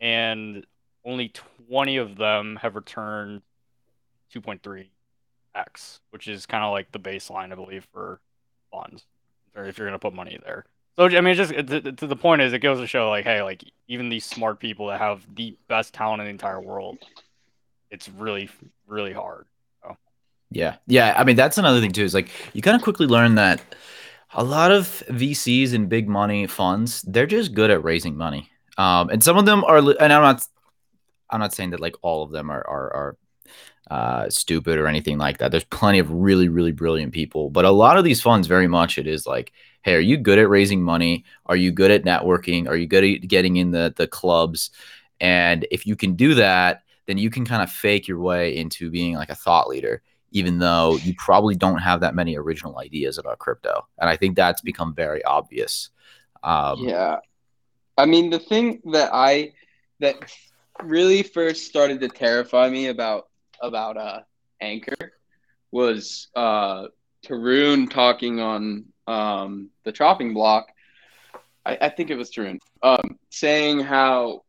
and 0.00 0.64
only 1.04 1.34
20 1.68 1.98
of 1.98 2.16
them 2.16 2.56
have 2.62 2.76
returned 2.76 3.42
2.3x, 4.34 6.00
which 6.08 6.28
is 6.28 6.46
kind 6.46 6.64
of 6.64 6.72
like 6.72 6.92
the 6.92 6.98
baseline, 6.98 7.52
I 7.52 7.56
believe, 7.56 7.86
for 7.92 8.22
funds, 8.72 9.04
if 9.54 9.76
you're 9.76 9.86
going 9.86 9.92
to 9.92 9.98
put 9.98 10.14
money 10.14 10.38
there. 10.42 10.64
So 10.98 11.04
I 11.04 11.20
mean, 11.20 11.34
just 11.34 11.52
to, 11.52 11.92
to, 11.92 12.06
the 12.06 12.16
point 12.16 12.40
is, 12.40 12.52
it 12.52 12.60
goes 12.60 12.78
to 12.78 12.86
show 12.86 13.10
like, 13.10 13.24
hey, 13.24 13.42
like 13.42 13.62
even 13.86 14.08
these 14.08 14.24
smart 14.24 14.60
people 14.60 14.86
that 14.88 14.98
have 14.98 15.22
the 15.34 15.56
best 15.68 15.92
talent 15.92 16.20
in 16.20 16.26
the 16.26 16.30
entire 16.30 16.60
world, 16.60 16.98
it's 17.90 18.08
really, 18.08 18.48
really 18.86 19.12
hard. 19.12 19.46
So. 19.82 19.96
Yeah, 20.50 20.76
yeah. 20.86 21.14
I 21.16 21.24
mean, 21.24 21.36
that's 21.36 21.58
another 21.58 21.80
thing 21.80 21.92
too. 21.92 22.04
Is 22.04 22.14
like 22.14 22.30
you 22.54 22.62
kind 22.62 22.76
of 22.76 22.82
quickly 22.82 23.06
learn 23.06 23.34
that 23.34 23.62
a 24.32 24.42
lot 24.42 24.72
of 24.72 24.86
VCs 25.10 25.74
and 25.74 25.88
big 25.88 26.08
money 26.08 26.46
funds, 26.46 27.02
they're 27.02 27.26
just 27.26 27.52
good 27.52 27.70
at 27.70 27.84
raising 27.84 28.16
money. 28.16 28.50
Um, 28.78 29.10
and 29.10 29.22
some 29.22 29.36
of 29.36 29.44
them 29.44 29.64
are, 29.64 29.78
and 29.78 30.12
I'm 30.12 30.22
not, 30.22 30.46
I'm 31.28 31.40
not 31.40 31.54
saying 31.54 31.70
that 31.70 31.80
like 31.80 31.96
all 32.02 32.22
of 32.22 32.30
them 32.30 32.50
are 32.50 32.66
are, 32.66 32.94
are 32.94 33.16
uh, 33.90 34.30
stupid 34.30 34.78
or 34.78 34.86
anything 34.86 35.18
like 35.18 35.38
that. 35.38 35.50
There's 35.50 35.64
plenty 35.64 35.98
of 35.98 36.10
really, 36.10 36.48
really 36.48 36.72
brilliant 36.72 37.12
people, 37.12 37.50
but 37.50 37.64
a 37.64 37.70
lot 37.70 37.98
of 37.98 38.04
these 38.04 38.20
funds, 38.20 38.48
very 38.48 38.66
much, 38.66 38.98
it 38.98 39.06
is 39.06 39.26
like, 39.26 39.52
hey, 39.86 39.94
are 39.94 40.00
you 40.00 40.16
good 40.16 40.40
at 40.40 40.48
raising 40.48 40.82
money? 40.82 41.24
Are 41.46 41.54
you 41.54 41.70
good 41.70 41.92
at 41.92 42.02
networking? 42.02 42.66
Are 42.68 42.76
you 42.76 42.88
good 42.88 43.04
at 43.04 43.28
getting 43.28 43.56
in 43.56 43.70
the 43.70 43.94
the 43.96 44.08
clubs? 44.08 44.70
And 45.20 45.64
if 45.70 45.86
you 45.86 45.94
can 45.94 46.14
do 46.16 46.34
that, 46.34 46.82
then 47.06 47.18
you 47.18 47.30
can 47.30 47.46
kind 47.46 47.62
of 47.62 47.70
fake 47.70 48.08
your 48.08 48.18
way 48.18 48.56
into 48.56 48.90
being 48.90 49.14
like 49.14 49.30
a 49.30 49.36
thought 49.36 49.68
leader, 49.68 50.02
even 50.32 50.58
though 50.58 50.96
you 50.96 51.14
probably 51.16 51.54
don't 51.54 51.78
have 51.78 52.00
that 52.00 52.16
many 52.16 52.36
original 52.36 52.80
ideas 52.80 53.16
about 53.16 53.38
crypto. 53.38 53.86
And 53.98 54.10
I 54.10 54.16
think 54.16 54.34
that's 54.34 54.60
become 54.60 54.92
very 54.92 55.24
obvious. 55.24 55.90
Um, 56.42 56.80
yeah, 56.80 57.20
I 57.96 58.06
mean, 58.06 58.28
the 58.28 58.40
thing 58.40 58.82
that 58.92 59.10
I 59.12 59.52
that 60.00 60.16
really 60.82 61.22
first 61.22 61.66
started 61.66 62.00
to 62.00 62.08
terrify 62.08 62.68
me 62.68 62.88
about 62.88 63.28
about 63.62 63.96
uh, 63.96 64.22
Anchor 64.60 65.12
was 65.70 66.26
uh, 66.34 66.88
Tarun 67.24 67.88
talking 67.88 68.40
on 68.40 68.86
um, 69.06 69.70
the 69.84 69.92
chopping 69.92 70.34
block. 70.34 70.68
I, 71.64 71.78
I 71.80 71.88
think 71.88 72.10
it 72.10 72.16
was 72.16 72.30
Tarun 72.30 72.58
um, 72.82 73.18
saying 73.30 73.80
how 73.80 74.44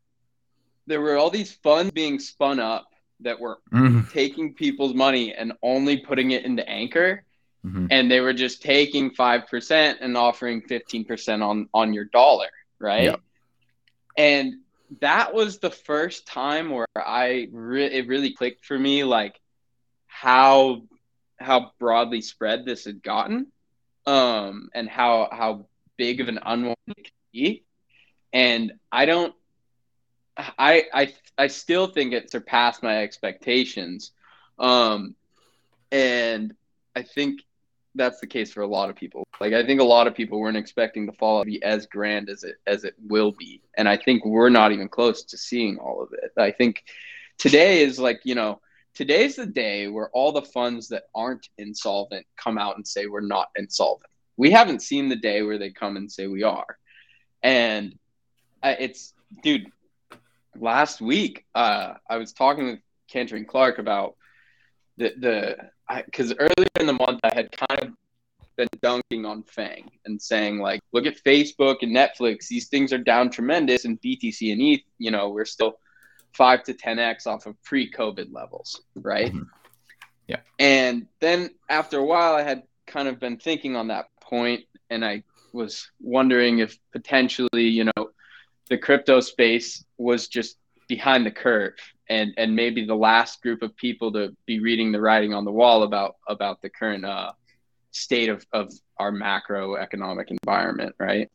there 0.86 1.02
were 1.02 1.18
all 1.18 1.30
these 1.30 1.52
funds 1.52 1.92
being 1.92 2.20
spun 2.20 2.60
up 2.60 2.88
that 3.22 3.40
were 3.40 3.60
mm-hmm. 3.74 4.10
taking 4.12 4.54
people's 4.54 4.94
money 4.94 5.34
and 5.34 5.54
only 5.64 5.98
putting 5.98 6.32
it 6.32 6.46
into 6.46 6.68
Anchor. 6.68 7.24
Mm-hmm. 7.66 7.88
And 7.90 8.10
they 8.10 8.20
were 8.20 8.34
just 8.34 8.62
taking 8.62 9.12
5% 9.12 9.96
and 10.00 10.16
offering 10.16 10.62
15% 10.62 11.44
on, 11.44 11.68
on 11.74 11.94
your 11.94 12.06
dollar, 12.06 12.50
right? 12.80 13.06
Yep. 13.06 13.22
And 14.16 14.54
that 15.02 15.34
was 15.34 15.60
the 15.60 15.72
first 15.72 16.28
time 16.28 16.70
where 16.70 16.88
I 16.96 17.50
re- 17.52 17.92
it 17.92 18.08
really 18.08 18.34
clicked 18.34 18.66
for 18.66 18.78
me 18.78 19.04
like 19.04 19.40
how 20.08 20.84
how 21.40 21.72
broadly 21.78 22.22
spread 22.22 22.66
this 22.66 22.86
had 22.86 23.04
gotten 23.04 23.48
um 24.08 24.70
and 24.76 24.90
how 24.90 25.30
how 25.32 25.68
big 25.98 26.22
of 26.22 26.30
an 26.30 26.40
unwanted 26.46 26.78
it 26.98 27.06
could 27.06 27.32
be 27.34 27.64
and 28.34 28.74
I 28.92 29.06
don't 29.06 29.36
I 30.38 30.86
I 30.94 31.14
I 31.38 31.48
still 31.48 31.88
think 31.88 32.14
it 32.14 32.32
surpassed 32.32 32.84
my 32.84 33.04
expectations 33.04 34.12
um 34.60 35.16
and 35.92 36.54
I 36.96 37.04
think 37.04 37.42
that's 37.96 38.20
the 38.22 38.28
case 38.28 38.54
for 38.54 38.62
a 38.62 38.68
lot 38.68 38.90
of 38.90 38.96
people. 38.96 39.26
Like 39.42 39.54
I 39.54 39.66
think 39.66 39.82
a 39.82 39.86
lot 39.86 40.08
of 40.08 40.16
people 40.16 40.40
weren't 40.40 40.58
expecting 40.58 41.06
the 41.06 41.14
fall 41.14 41.42
to 41.42 41.46
be 41.46 41.62
as 41.64 41.86
grand 41.88 42.30
as 42.30 42.44
it 42.44 42.56
as 42.68 42.84
it 42.86 42.96
will 43.08 43.32
be, 43.32 43.62
and 43.78 43.90
I 43.90 43.98
think 43.98 44.26
we're 44.26 44.50
not 44.50 44.72
even 44.72 44.90
close 44.90 45.24
to 45.24 45.38
seeing 45.38 45.78
all 45.78 46.02
of 46.04 46.14
it. 46.14 46.32
I 46.38 46.52
think 46.52 46.84
today 47.38 47.82
is 47.82 48.00
like 48.00 48.22
you 48.24 48.36
know 48.36 48.62
today's 48.98 49.36
the 49.36 49.46
day 49.46 49.88
where 49.88 50.10
all 50.10 50.32
the 50.32 50.42
funds 50.42 50.88
that 50.88 51.04
aren't 51.14 51.50
insolvent 51.60 52.26
come 52.36 52.58
out 52.58 52.78
and 52.78 52.88
say 52.88 53.06
we're 53.06 53.22
not 53.22 53.50
insolvent. 53.56 54.10
We 54.38 54.50
haven't 54.50 54.82
seen 54.82 55.08
the 55.08 55.16
day 55.16 55.44
where 55.44 55.60
they 55.60 55.70
come 55.70 55.98
and 55.98 56.12
say 56.12 56.26
we 56.26 56.42
are, 56.42 56.80
and 57.44 57.96
it's 58.64 59.14
dude. 59.44 59.72
Last 60.60 61.00
week, 61.00 61.46
uh, 61.54 61.94
I 62.10 62.18
was 62.18 62.34
talking 62.34 62.66
with 62.66 62.80
Cantor 63.08 63.36
and 63.36 63.48
Clark 63.48 63.78
about 63.78 64.16
the 64.98 65.14
the 65.20 65.58
because 66.06 66.34
earlier 66.34 66.68
in 66.80 66.88
the 66.88 66.94
month 66.94 67.20
I 67.24 67.32
had 67.36 67.52
kind 67.52 67.84
of 67.84 67.94
been 68.56 68.68
dunking 68.82 69.28
on 69.28 69.44
FAANG 69.44 69.90
and 70.06 70.20
saying 70.20 70.58
like, 70.58 70.82
look 70.92 71.06
at 71.06 71.24
Facebook 71.24 71.78
and 71.84 71.96
Netflix; 71.96 72.48
these 72.48 72.68
things 72.68 72.92
are 72.92 72.98
down 72.98 73.30
tremendous, 73.30 73.86
and 73.86 74.02
BTC 74.02 74.52
and 74.52 74.62
ETH, 74.62 74.82
you 74.98 75.12
know, 75.12 75.30
we're 75.30 75.46
still 75.46 75.78
five 76.38 76.64
to 76.64 76.74
ten 76.74 77.00
x 77.00 77.26
off 77.26 77.46
of 77.46 77.62
pre-COVID 77.64 78.32
levels, 78.32 78.82
right? 78.96 79.34
Mm-hmm. 79.34 79.44
Yeah. 80.28 80.42
And 80.60 81.08
then 81.20 81.50
after 81.70 81.98
a 81.98 82.06
while, 82.06 82.36
I 82.36 82.44
had 82.44 82.64
kind 82.86 83.08
of 83.08 83.20
been 83.20 83.38
thinking 83.38 83.76
on 83.76 83.88
that 83.88 84.08
point, 84.22 84.64
and 84.90 85.04
I 85.04 85.24
was 85.54 85.90
wondering 86.00 86.60
if 86.60 86.78
potentially, 86.92 87.68
you 87.68 87.86
know, 87.86 88.10
the 88.70 88.78
crypto 88.78 89.20
space 89.22 89.84
was 89.98 90.28
just 90.28 90.58
behind 90.88 91.26
the 91.26 91.32
curve 91.32 91.74
and 92.10 92.34
and 92.38 92.56
maybe 92.56 92.86
the 92.86 92.96
last 92.96 93.42
group 93.42 93.62
of 93.62 93.76
people 93.76 94.12
to 94.14 94.36
be 94.46 94.60
reading 94.60 94.92
the 94.92 95.02
writing 95.02 95.34
on 95.34 95.44
the 95.44 95.52
wall 95.52 95.84
about 95.84 96.16
about 96.28 96.62
the 96.62 96.70
current 96.70 97.06
uh, 97.06 97.32
state 97.92 98.30
of, 98.30 98.46
of 98.54 98.72
our 98.98 99.12
macroeconomic 99.12 100.28
environment, 100.30 100.96
right? 101.00 101.30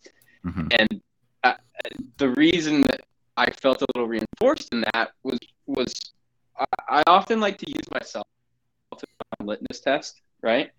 Mm-hmm. 0.44 0.68
And 0.78 1.02
uh, 1.44 1.54
the 2.18 2.30
reason 2.30 2.82
that 2.82 3.02
I 3.36 3.50
felt 3.50 3.82
a 3.82 3.86
little 3.94 4.08
reinforced 4.08 4.72
in 4.72 4.84
that 4.92 5.12
was 5.22 5.38
was 5.66 5.94
I, 6.58 6.64
I 6.88 7.02
often 7.06 7.40
like 7.40 7.58
to 7.58 7.68
use 7.68 7.90
myself 7.92 8.26
to 8.98 9.06
litmus 9.40 9.80
test, 9.80 10.20
right? 10.42 10.70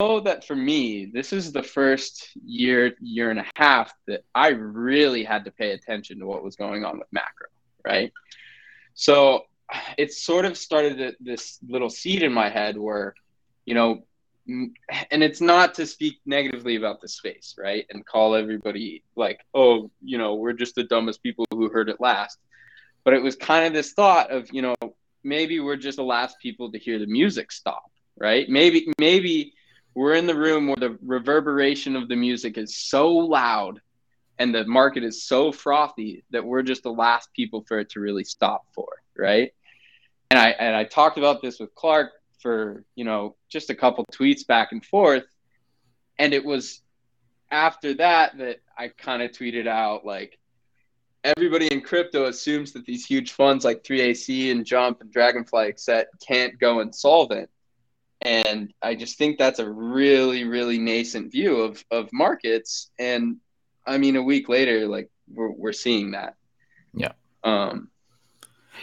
know 0.00 0.20
that 0.20 0.46
for 0.46 0.56
me, 0.56 1.06
this 1.06 1.32
is 1.32 1.52
the 1.52 1.62
first 1.62 2.30
year, 2.44 2.94
year 3.00 3.30
and 3.30 3.40
a 3.40 3.46
half 3.56 3.92
that 4.06 4.22
I 4.34 4.48
really 4.48 5.24
had 5.24 5.44
to 5.44 5.50
pay 5.50 5.72
attention 5.72 6.18
to 6.18 6.26
what 6.26 6.42
was 6.42 6.56
going 6.56 6.84
on 6.84 6.98
with 6.98 7.08
macro, 7.12 7.48
right? 7.84 8.12
So 8.94 9.44
it 9.98 10.12
sort 10.12 10.44
of 10.44 10.56
started 10.56 11.16
this 11.20 11.58
little 11.68 11.90
seed 11.90 12.22
in 12.22 12.32
my 12.32 12.48
head 12.48 12.76
where, 12.76 13.14
you 13.66 13.74
know, 13.74 14.04
and 15.10 15.22
it's 15.22 15.40
not 15.40 15.74
to 15.74 15.86
speak 15.86 16.20
negatively 16.26 16.76
about 16.76 17.00
the 17.00 17.08
space, 17.08 17.54
right? 17.58 17.86
And 17.90 18.04
call 18.04 18.34
everybody 18.34 19.02
like, 19.16 19.40
oh, 19.54 19.90
you 20.02 20.18
know, 20.18 20.34
we're 20.34 20.52
just 20.52 20.74
the 20.74 20.84
dumbest 20.84 21.22
people 21.22 21.46
who 21.50 21.68
heard 21.68 21.88
it 21.88 22.00
last. 22.00 22.38
But 23.04 23.14
it 23.14 23.22
was 23.22 23.36
kind 23.36 23.66
of 23.66 23.72
this 23.72 23.92
thought 23.92 24.30
of, 24.30 24.52
you 24.52 24.62
know, 24.62 24.74
maybe 25.22 25.60
we're 25.60 25.76
just 25.76 25.96
the 25.96 26.04
last 26.04 26.36
people 26.40 26.70
to 26.72 26.78
hear 26.78 26.98
the 26.98 27.06
music 27.06 27.52
stop, 27.52 27.90
right? 28.18 28.48
Maybe, 28.48 28.92
maybe 28.98 29.54
we're 29.94 30.14
in 30.14 30.26
the 30.26 30.36
room 30.36 30.66
where 30.66 30.76
the 30.76 30.98
reverberation 31.02 31.96
of 31.96 32.08
the 32.08 32.16
music 32.16 32.58
is 32.58 32.76
so 32.76 33.10
loud 33.10 33.80
and 34.38 34.54
the 34.54 34.64
market 34.64 35.04
is 35.04 35.24
so 35.24 35.52
frothy 35.52 36.24
that 36.30 36.44
we're 36.44 36.62
just 36.62 36.82
the 36.82 36.92
last 36.92 37.28
people 37.34 37.64
for 37.66 37.78
it 37.78 37.90
to 37.90 38.00
really 38.00 38.24
stop 38.24 38.64
for, 38.74 38.88
right? 39.16 39.52
And 40.30 40.38
I 40.38 40.50
and 40.50 40.76
I 40.76 40.84
talked 40.84 41.18
about 41.18 41.42
this 41.42 41.58
with 41.58 41.74
Clark 41.74 42.12
for 42.40 42.84
you 42.94 43.04
know 43.04 43.36
just 43.48 43.70
a 43.70 43.74
couple 43.74 44.04
tweets 44.12 44.46
back 44.46 44.72
and 44.72 44.84
forth, 44.84 45.24
and 46.18 46.32
it 46.32 46.44
was 46.44 46.82
after 47.50 47.94
that 47.94 48.38
that 48.38 48.60
I 48.76 48.88
kind 48.88 49.22
of 49.22 49.32
tweeted 49.32 49.66
out 49.66 50.04
like 50.04 50.38
everybody 51.24 51.66
in 51.66 51.80
crypto 51.80 52.26
assumes 52.26 52.72
that 52.72 52.86
these 52.86 53.04
huge 53.04 53.32
funds 53.32 53.64
like 53.64 53.82
3AC 53.84 54.50
and 54.50 54.64
Jump 54.64 55.00
and 55.00 55.12
Dragonfly 55.12 55.68
etc 55.68 56.06
can't 56.26 56.58
go 56.58 56.80
insolvent. 56.80 57.50
And 58.22 58.72
I 58.82 58.94
just 58.94 59.16
think 59.16 59.38
that's 59.38 59.60
a 59.60 59.70
really, 59.70 60.44
really 60.44 60.78
nascent 60.78 61.32
view 61.32 61.56
of, 61.60 61.82
of 61.90 62.10
markets. 62.12 62.90
And 62.98 63.36
I 63.86 63.96
mean, 63.98 64.16
a 64.16 64.22
week 64.22 64.48
later, 64.48 64.86
like 64.86 65.10
we're 65.32 65.50
we're 65.50 65.72
seeing 65.72 66.12
that. 66.12 66.36
Yeah. 66.92 67.12
Um. 67.42 67.88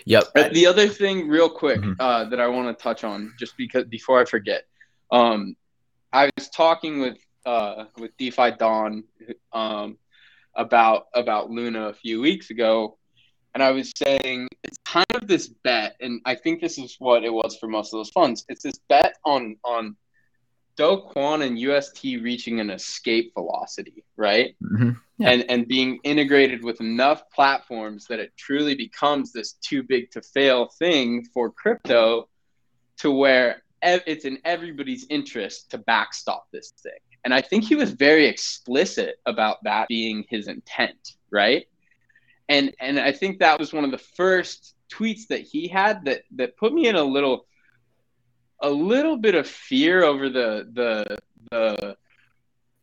Yep. 0.06 0.24
The 0.54 0.66
other 0.66 0.88
thing, 0.88 1.27
real 1.27 1.50
quick, 1.50 1.82
mm-hmm. 1.82 2.00
uh, 2.00 2.25
that 2.25 2.39
I 2.39 2.48
want 2.48 2.75
to 2.75 2.82
touch 2.82 3.04
on, 3.04 3.34
just 3.39 3.58
because 3.58 3.86
before 3.86 4.20
I 4.22 4.25
forget, 4.25 4.63
um, 5.12 5.56
I 6.13 6.30
was 6.38 6.50
talking 6.50 7.00
with 7.00 7.18
uh 7.46 7.86
with 7.98 8.16
DeFi 8.18 8.51
Don, 8.60 9.04
um, 9.54 9.98
about 10.56 11.08
about 11.13 11.50
Luna 11.50 11.89
a 11.89 11.94
few 11.94 12.22
weeks 12.22 12.50
ago, 12.50 12.98
and 13.54 13.63
I 13.63 13.72
was 13.72 13.92
saying 13.96 14.48
it's 14.63 14.77
kind 14.86 15.06
of 15.13 15.27
this 15.27 15.48
bet, 15.48 15.96
and 16.01 16.22
I 16.25 16.36
think 16.36 16.62
this 16.62 16.77
is 16.77 16.96
what 17.00 17.24
it 17.24 17.34
was 17.34 17.58
for 17.58 17.68
most 17.68 17.94
of 17.94 18.00
those 18.00 18.10
funds. 18.10 18.46
It's 18.50 18.63
this 18.63 18.80
bet 18.89 19.16
on 19.25 19.58
on 19.63 19.96
Do 20.77 21.03
Kwon 21.13 21.46
and 21.46 21.60
UST 21.60 22.03
reaching 22.22 22.60
an 22.60 22.69
escape 22.69 23.34
velocity, 23.34 24.03
right? 24.15 24.55
Mm-hmm. 24.63 24.91
Yeah. 25.17 25.29
And 25.31 25.46
and 25.50 25.67
being 25.67 26.00
integrated 26.03 26.63
with 26.63 26.79
enough 26.79 27.29
platforms 27.31 28.05
that 28.07 28.19
it 28.19 28.31
truly 28.38 28.75
becomes 28.75 29.34
this 29.34 29.53
too 29.53 29.84
big 29.84 30.12
to 30.12 30.22
fail 30.22 30.67
thing 30.67 31.25
for 31.34 31.51
crypto 31.51 32.29
to 32.98 33.12
where 33.12 33.63
ev- 33.81 34.03
it's 34.05 34.25
in 34.25 34.38
everybody's 34.46 35.05
interest 35.10 35.72
to 35.72 35.79
backstop 35.79 36.48
this 36.51 36.72
thing. 36.81 37.00
And 37.24 37.34
I 37.34 37.41
think 37.41 37.63
he 37.63 37.75
was 37.75 37.91
very 37.91 38.27
explicit 38.27 39.19
about 39.25 39.63
that 39.63 39.88
being 39.88 40.25
his 40.29 40.48
intent, 40.48 41.15
right? 41.31 41.67
And 42.48 42.74
and 42.79 43.00
I 43.00 43.12
think 43.12 43.39
that 43.39 43.60
was 43.60 43.74
one 43.74 43.84
of 43.84 43.91
the 43.91 43.98
first 43.98 44.75
tweets 44.89 45.27
that 45.27 45.41
he 45.41 45.67
had 45.67 46.05
that 46.05 46.22
that 46.36 46.55
put 46.57 46.74
me 46.74 46.88
in 46.88 46.96
a 46.96 47.03
little 47.03 47.48
a 48.62 48.70
little 48.70 49.18
bit 49.18 49.36
of 49.36 49.48
fear 49.48 50.04
over 50.04 50.30
the 50.30 50.68
the 50.74 51.18
the 51.52 51.98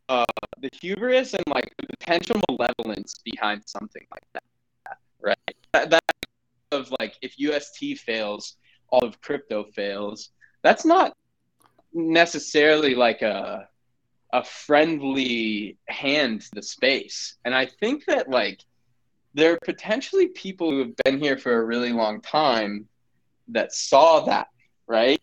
uh, 0.09 0.25
the 0.59 0.69
hubris 0.81 1.35
and 1.35 1.45
like 1.49 1.73
the 1.79 1.87
potential 1.87 2.41
malevolence 2.49 3.21
behind 3.25 3.63
something 3.67 4.07
like 4.11 4.25
that, 4.35 4.99
right? 5.21 5.57
That, 5.73 5.91
that 5.91 6.03
of 6.73 6.93
like 7.01 7.15
if 7.23 7.39
UST 7.39 7.99
fails, 7.99 8.57
all 8.91 9.05
of 9.05 9.21
crypto 9.21 9.65
fails. 9.65 10.31
That's 10.63 10.85
not 10.85 11.17
necessarily 11.93 12.95
like 12.95 13.23
a 13.23 13.69
a 14.33 14.43
friendly 14.45 15.79
hand 15.87 16.41
to 16.41 16.51
the 16.55 16.63
space, 16.63 17.37
and 17.45 17.55
I 17.55 17.67
think 17.67 18.05
that 18.07 18.29
like 18.29 18.61
there 19.35 19.53
are 19.53 19.59
potentially 19.65 20.29
people 20.29 20.71
who 20.71 20.79
have 20.81 20.97
been 21.05 21.21
here 21.21 21.37
for 21.37 21.55
a 21.55 21.65
really 21.65 21.93
long 21.93 22.21
time 22.21 22.87
that 23.49 23.73
saw 23.73 24.21
that, 24.21 24.49
right? 24.87 25.21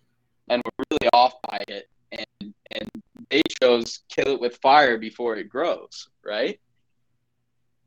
And 0.49 0.61
were 0.65 0.85
really 0.91 1.09
off 1.13 1.35
by 1.49 1.63
it 1.67 1.87
and 2.11 2.53
and 2.71 2.89
they 3.29 3.41
chose 3.61 3.99
kill 4.09 4.33
it 4.33 4.39
with 4.39 4.57
fire 4.61 4.97
before 4.97 5.37
it 5.37 5.49
grows, 5.49 6.09
right? 6.25 6.59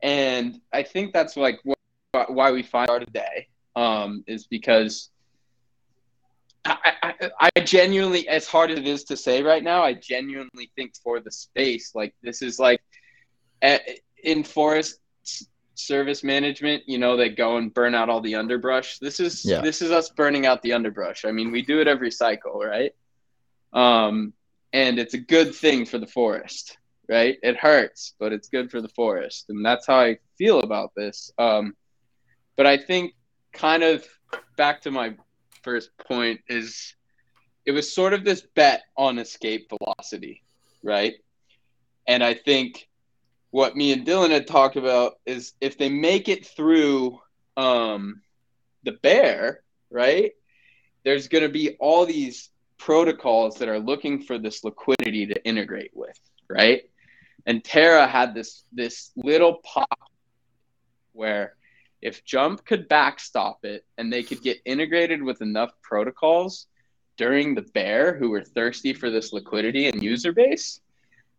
And 0.03 0.61
I 0.73 0.83
think 0.83 1.13
that's 1.13 1.37
like 1.37 1.61
wh- 1.67 2.31
why 2.31 2.51
we 2.53 2.63
find 2.63 2.91
our 2.91 3.01
today 3.01 3.49
um, 3.77 4.25
is 4.27 4.47
because 4.47 5.11
I, 6.65 6.95
I, 7.03 7.51
I 7.57 7.61
genuinely, 7.61 8.27
as 8.29 8.47
hard 8.47 8.71
as 8.71 8.79
it 8.79 8.87
is 8.87 9.05
to 9.05 9.17
say 9.17 9.43
right 9.43 9.63
now, 9.63 9.83
I 9.83 9.95
genuinely 9.95 10.71
think 10.77 10.95
for 11.03 11.21
the 11.21 11.31
space, 11.31 11.95
like 11.95 12.15
this 12.23 12.41
is 12.41 12.59
like 12.59 12.81
in 14.23 14.45
forest 14.45 14.99
service 15.75 16.23
management, 16.25 16.85
you 16.87 16.99
know, 16.99 17.17
they 17.17 17.29
go 17.29 17.57
and 17.57 17.73
burn 17.73 17.95
out 17.95 18.09
all 18.09 18.21
the 18.21 18.35
underbrush. 18.35 18.99
This 18.99 19.21
is 19.21 19.45
Yeah. 19.45 19.61
this 19.61 19.83
is 19.83 19.91
us 19.91 20.11
burning 20.11 20.47
out 20.47 20.63
the 20.63 20.73
underbrush. 20.73 21.25
I 21.25 21.33
mean, 21.33 21.51
we 21.51 21.63
do 21.63 21.81
it 21.81 21.89
every 21.89 22.11
cycle, 22.11 22.59
right? 22.61 22.93
Um, 23.73 24.33
and 24.73 24.99
it's 24.99 25.15
a 25.15 25.19
good 25.19 25.55
thing 25.55 25.85
for 25.85 25.99
the 25.99 26.07
forest, 26.07 26.79
right? 27.09 27.39
It 27.43 27.57
hurts, 27.57 28.15
but 28.19 28.33
it's 28.33 28.49
good 28.49 28.71
for 28.71 28.81
the 28.81 28.89
forest, 28.89 29.47
and 29.49 29.65
that's 29.65 29.87
how 29.87 29.99
I 30.01 30.19
feel 30.39 30.61
about 30.61 30.93
this. 30.97 31.33
Um, 31.39 31.77
but 32.57 32.67
I 32.67 32.77
think, 32.77 33.15
kind 33.53 33.83
of 33.83 34.05
back 34.57 34.83
to 34.83 34.91
my 34.91 35.15
first 35.63 35.91
point 35.99 36.41
is, 36.49 36.95
it 37.67 37.73
was 37.73 37.93
sort 37.93 38.13
of 38.13 38.25
this 38.25 38.43
bet 38.55 38.83
on 38.97 39.19
escape 39.19 39.69
velocity, 39.71 40.43
right? 40.83 41.15
And 42.07 42.23
I 42.23 42.35
think 42.35 42.89
what 43.55 43.77
me 43.77 43.93
and 43.93 44.05
Dylan 44.05 44.31
had 44.31 44.49
talked 44.49 44.75
about 44.75 45.21
is 45.27 45.53
if 45.61 45.79
they 45.79 45.89
make 45.89 46.29
it 46.29 46.45
through 46.45 47.21
um, 47.57 48.21
the 48.83 48.91
bear, 49.01 49.63
right? 49.91 50.33
There's 51.05 51.29
going 51.29 51.45
to 51.45 51.49
be 51.49 51.77
all 51.79 52.05
these 52.05 52.51
protocols 52.79 53.59
that 53.59 53.69
are 53.69 53.79
looking 53.79 54.21
for 54.25 54.39
this 54.39 54.65
liquidity 54.65 55.27
to 55.27 55.45
integrate 55.47 55.93
with, 55.95 56.19
right? 56.51 56.83
And 57.47 57.63
Terra 57.63 58.09
had 58.09 58.35
this 58.35 58.65
this 58.73 59.13
little 59.15 59.61
pop 59.63 60.11
where 61.13 61.55
if 62.03 62.25
Jump 62.25 62.65
could 62.65 62.89
backstop 62.89 63.65
it 63.65 63.85
and 63.97 64.13
they 64.13 64.25
could 64.25 64.43
get 64.43 64.63
integrated 64.65 65.23
with 65.23 65.43
enough 65.43 65.71
protocols 65.81 66.67
during 67.17 67.55
the 67.55 67.63
bear 67.63 68.19
who 68.19 68.31
were 68.31 68.43
thirsty 68.43 68.93
for 68.93 69.11
this 69.11 69.33
liquidity 69.33 69.87
and 69.87 70.03
user 70.03 70.33
base, 70.33 70.81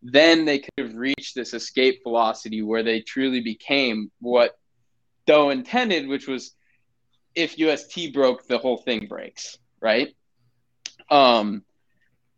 then 0.02 0.44
they 0.44 0.58
could 0.58 0.72
have 0.78 0.94
reached 0.94 1.34
this 1.34 1.54
escape 1.54 2.02
velocity 2.02 2.62
where 2.62 2.82
they 2.82 3.00
truly 3.00 3.40
became 3.40 4.10
what 4.20 4.56
Do 5.26 5.50
intended, 5.50 6.06
which 6.06 6.28
was 6.28 6.54
if 7.34 7.58
UST 7.58 8.12
broke, 8.14 8.46
the 8.46 8.58
whole 8.58 8.78
thing 8.78 9.06
breaks, 9.06 9.58
right? 9.80 10.14
Um, 11.10 11.62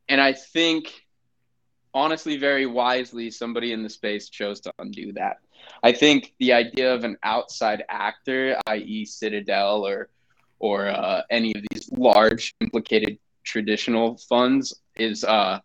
and 0.09 0.21
I 0.21 0.33
think, 0.33 0.92
honestly, 1.94 2.37
very 2.37 2.66
wisely, 2.66 3.31
somebody 3.31 3.73
in 3.73 3.83
the 3.83 3.88
space 3.90 4.29
chose 4.29 4.61
to 4.62 4.73
undo 4.79 5.12
that. 5.12 5.38
I 5.83 5.92
think 5.92 6.35
the 6.38 6.53
idea 6.53 6.92
of 6.92 7.05
an 7.05 7.16
outside 7.23 7.85
actor, 7.88 8.59
i.e., 8.66 9.05
Citadel 9.05 9.87
or 9.87 10.09
or 10.61 10.88
uh, 10.88 11.23
any 11.31 11.55
of 11.55 11.62
these 11.71 11.88
large 11.92 12.53
implicated 12.61 13.18
traditional 13.44 14.16
funds, 14.29 14.81
is 14.97 15.23
uh, 15.25 15.61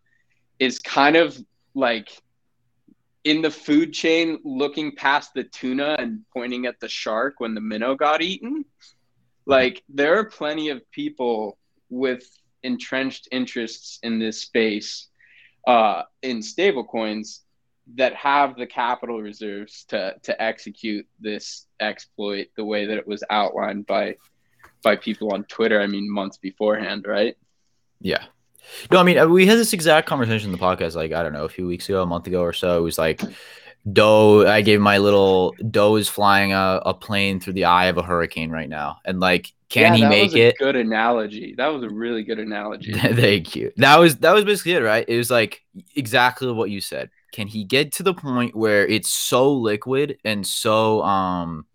is 0.60 0.78
kind 0.80 1.16
of 1.16 1.38
like 1.74 2.10
in 3.24 3.42
the 3.42 3.52
food 3.52 3.94
chain, 3.94 4.40
looking 4.44 4.96
past 4.96 5.34
the 5.34 5.44
tuna 5.44 5.96
and 5.98 6.22
pointing 6.34 6.66
at 6.66 6.80
the 6.80 6.90
shark 6.90 7.36
when 7.38 7.54
the 7.54 7.62
minnow 7.62 7.96
got 7.96 8.22
eaten. 8.22 8.66
Like 9.46 9.84
there 9.90 10.18
are 10.20 10.26
plenty 10.26 10.70
of 10.70 10.90
people 10.92 11.58
with 11.90 12.26
entrenched 12.64 13.28
interests 13.32 14.00
in 14.04 14.20
this 14.20 14.42
space 14.42 15.08
uh, 15.68 16.04
in 16.22 16.40
stablecoins 16.40 17.40
that 17.96 18.16
have 18.16 18.56
the 18.56 18.66
capital 18.66 19.22
reserves 19.22 19.84
to 19.90 20.16
to 20.24 20.42
execute 20.42 21.06
this 21.20 21.68
exploit 21.80 22.48
the 22.56 22.64
way 22.64 22.86
that 22.86 22.98
it 22.98 23.08
was 23.08 23.24
outlined 23.30 23.86
by 23.86 24.16
by 24.84 24.96
people 24.96 25.34
on 25.34 25.44
Twitter. 25.46 25.82
I 25.82 25.88
mean, 25.88 26.12
months 26.12 26.38
beforehand, 26.38 27.06
right? 27.08 27.36
Yeah. 28.00 28.26
No, 28.92 29.00
I 29.00 29.04
mean, 29.04 29.18
uh, 29.18 29.28
we 29.28 29.46
had 29.46 29.58
this 29.58 29.74
exact 29.74 30.08
conversation 30.08 30.48
in 30.48 30.52
the 30.52 30.64
podcast, 30.64 30.96
like, 30.96 31.12
I 31.12 31.24
don't 31.24 31.34
know, 31.34 31.46
a 31.46 31.50
few 31.50 31.68
weeks 31.68 31.88
ago, 31.90 32.02
a 32.02 32.06
month 32.06 32.28
ago 32.28 32.42
or 32.42 32.54
so. 32.54 32.78
It 32.78 32.82
was 32.82 32.98
like, 32.98 33.26
Do, 33.92 34.48
I 34.48 34.62
gave 34.62 34.82
my 34.82 35.00
little, 35.00 35.56
Do 35.70 35.98
is 35.98 36.10
flying 36.10 36.54
a, 36.54 36.82
a 36.86 36.94
plane 36.94 37.40
through 37.40 37.54
the 37.54 37.66
eye 37.66 37.86
of 37.88 37.98
a 37.98 38.04
hurricane 38.04 38.52
right 38.52 38.70
now. 38.70 39.00
And 39.06 39.20
like, 39.20 39.54
can 39.70 39.94
Yeah, 39.94 39.96
he 39.96 40.06
that 40.06 40.06
make 40.06 40.20
was 40.20 40.36
a 40.36 40.40
it? 40.40 40.58
Good 40.60 40.76
analogy. 40.76 41.56
That 41.58 41.68
was 41.70 41.84
a 41.84 41.90
really 41.90 42.24
good 42.24 42.40
analogy. 42.40 43.02
Thank 43.02 43.56
you. 43.56 43.72
That 43.78 43.98
was 44.00 44.18
that 44.18 44.34
was 44.34 44.46
basically 44.46 44.74
it, 44.74 44.80
right? 44.82 45.06
It 45.08 45.18
was 45.18 45.32
like 45.32 45.62
exactly 45.96 46.52
what 46.52 46.70
you 46.70 46.82
said. 46.82 47.10
Can 47.32 47.48
he 47.48 47.64
get 47.64 47.92
to 47.94 48.04
the 48.04 48.14
point 48.14 48.56
where 48.56 48.86
it's 48.86 49.10
so 49.10 49.52
liquid 49.54 50.18
and 50.24 50.46
so 50.46 51.02
um 51.04 51.66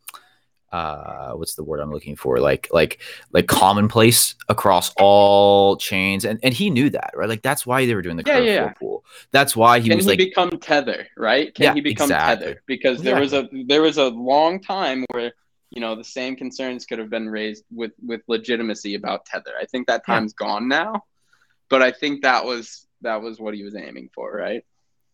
uh 0.73 1.33
what's 1.33 1.55
the 1.55 1.65
word 1.65 1.81
I'm 1.81 1.91
looking 1.93 2.17
for? 2.17 2.39
Like 2.39 2.69
like 2.73 3.01
like 3.33 3.47
commonplace 3.47 4.35
across 4.49 4.93
all 4.99 5.77
chains. 5.77 6.25
And 6.25 6.39
and 6.43 6.53
he 6.53 6.71
knew 6.71 6.91
that, 6.91 7.11
right? 7.15 7.29
Like 7.29 7.43
that's 7.43 7.67
why 7.67 7.87
they 7.87 7.95
were 7.95 8.03
doing 8.03 8.17
the 8.17 8.25
Yeah, 8.27 8.35
curve 8.35 8.47
yeah, 8.47 8.69
pool. 8.75 9.05
That's 9.31 9.57
why 9.57 9.81
he 9.81 9.89
can 9.89 9.97
was 9.97 10.05
he 10.05 10.11
like 10.11 10.19
become 10.19 10.51
tether 10.61 11.07
right 11.17 11.55
can 11.55 11.65
Yeah, 11.65 11.75
he 11.75 11.81
become 11.81 12.11
exactly. 12.11 12.47
tether 12.47 12.63
because 12.67 13.03
there 13.03 13.19
was 13.21 13.33
a 13.33 13.49
there 13.67 13.83
was 13.83 13.97
a 13.99 14.09
long 14.09 14.61
time 14.61 15.05
where 15.13 15.33
you 15.71 15.81
know 15.81 15.95
the 15.95 16.05
same 16.05 16.37
concerns 16.37 16.87
could 16.87 16.99
have 16.99 17.11
been 17.11 17.29
raised 17.29 17.65
with 17.71 17.93
with 18.03 18.23
legitimacy 18.27 18.95
about 18.95 19.25
tether 19.27 19.53
i 19.61 19.65
think 19.67 19.87
that 19.87 20.03
Yeah. 20.07 20.15
time's 20.15 20.33
gone 20.33 20.67
now 20.69 21.03
but 21.69 21.83
i 21.83 21.93
think 21.93 22.23
that 22.23 22.45
was 22.45 22.87
that 23.03 23.21
was 23.21 23.39
what 23.39 23.55
he 23.55 23.63
was 23.65 23.75
aiming 23.77 24.09
for 24.15 24.33
right 24.33 24.65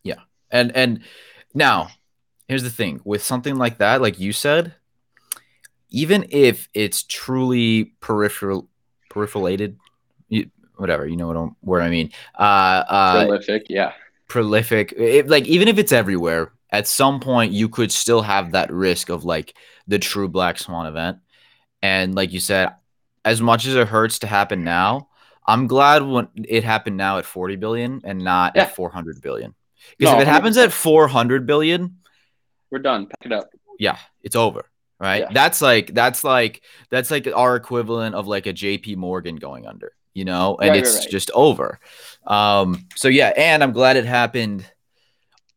Yeah. 0.04 0.20
And 0.50 0.70
and 0.76 1.00
now 1.54 1.88
here's 2.48 2.62
the 2.62 2.70
thing 2.70 3.00
with 3.04 3.22
something 3.22 3.56
like 3.56 3.78
that, 3.78 4.00
like 4.00 4.20
you 4.20 4.32
said, 4.32 4.74
even 5.90 6.26
if 6.30 6.68
it's 6.74 7.02
truly 7.04 7.92
peripheral 8.00 8.68
peripheralated, 9.10 9.78
whatever 10.76 11.06
you 11.06 11.16
know 11.16 11.28
what 11.28 11.36
I'm, 11.36 11.56
where 11.60 11.80
I 11.80 11.90
mean, 11.90 12.10
uh, 12.38 12.42
uh, 12.88 13.24
prolific 13.26 13.66
yeah 13.68 13.92
prolific, 14.28 14.92
it, 14.96 15.28
like 15.28 15.46
even 15.46 15.68
if 15.68 15.78
it's 15.78 15.92
everywhere, 15.92 16.52
at 16.70 16.88
some 16.88 17.20
point 17.20 17.52
you 17.52 17.68
could 17.68 17.92
still 17.92 18.22
have 18.22 18.52
that 18.52 18.72
risk 18.72 19.08
of 19.08 19.24
like 19.24 19.54
the 19.86 19.98
true 19.98 20.28
black 20.28 20.58
swan 20.58 20.86
event. 20.86 21.18
And 21.82 22.14
like 22.14 22.32
you 22.32 22.40
said, 22.40 22.72
as 23.24 23.40
much 23.40 23.66
as 23.66 23.76
it 23.76 23.86
hurts 23.88 24.18
to 24.20 24.26
happen 24.26 24.64
now, 24.64 25.08
I'm 25.46 25.66
glad 25.66 26.02
when 26.02 26.28
it 26.34 26.64
happened 26.64 26.96
now 26.96 27.18
at 27.18 27.26
40 27.26 27.56
billion 27.56 28.00
and 28.04 28.24
not 28.24 28.54
Yeah. 28.56 28.62
at 28.62 28.74
400 28.74 29.20
billion. 29.20 29.54
Because 29.98 30.14
No, 30.14 30.18
if 30.18 30.26
it 30.26 30.30
happens 30.30 30.56
at 30.56 30.72
400 30.72 31.46
billion, 31.46 31.98
we're 32.70 32.78
done 32.78 33.06
pack 33.06 33.26
it 33.26 33.32
up 33.32 33.50
yeah, 33.78 33.98
it's 34.22 34.36
over. 34.36 34.70
Right. 35.00 35.22
Yeah. 35.22 35.28
That's 35.32 35.60
like 35.60 35.92
that's 35.92 36.24
like 36.24 36.62
that's 36.90 37.10
like 37.10 37.28
our 37.34 37.56
equivalent 37.56 38.14
of 38.14 38.26
like 38.26 38.46
a 38.46 38.52
JP 38.52 38.96
Morgan 38.96 39.36
going 39.36 39.66
under, 39.66 39.92
you 40.14 40.24
know, 40.24 40.56
and 40.56 40.70
Right, 40.70 40.76
right, 40.76 40.78
it's 40.80 41.00
right. 41.00 41.10
just 41.10 41.30
over. 41.34 41.80
Um, 42.26 42.86
so 42.94 43.08
yeah, 43.08 43.32
and 43.36 43.62
I'm 43.62 43.72
glad 43.72 43.96
it 43.96 44.04
happened 44.06 44.64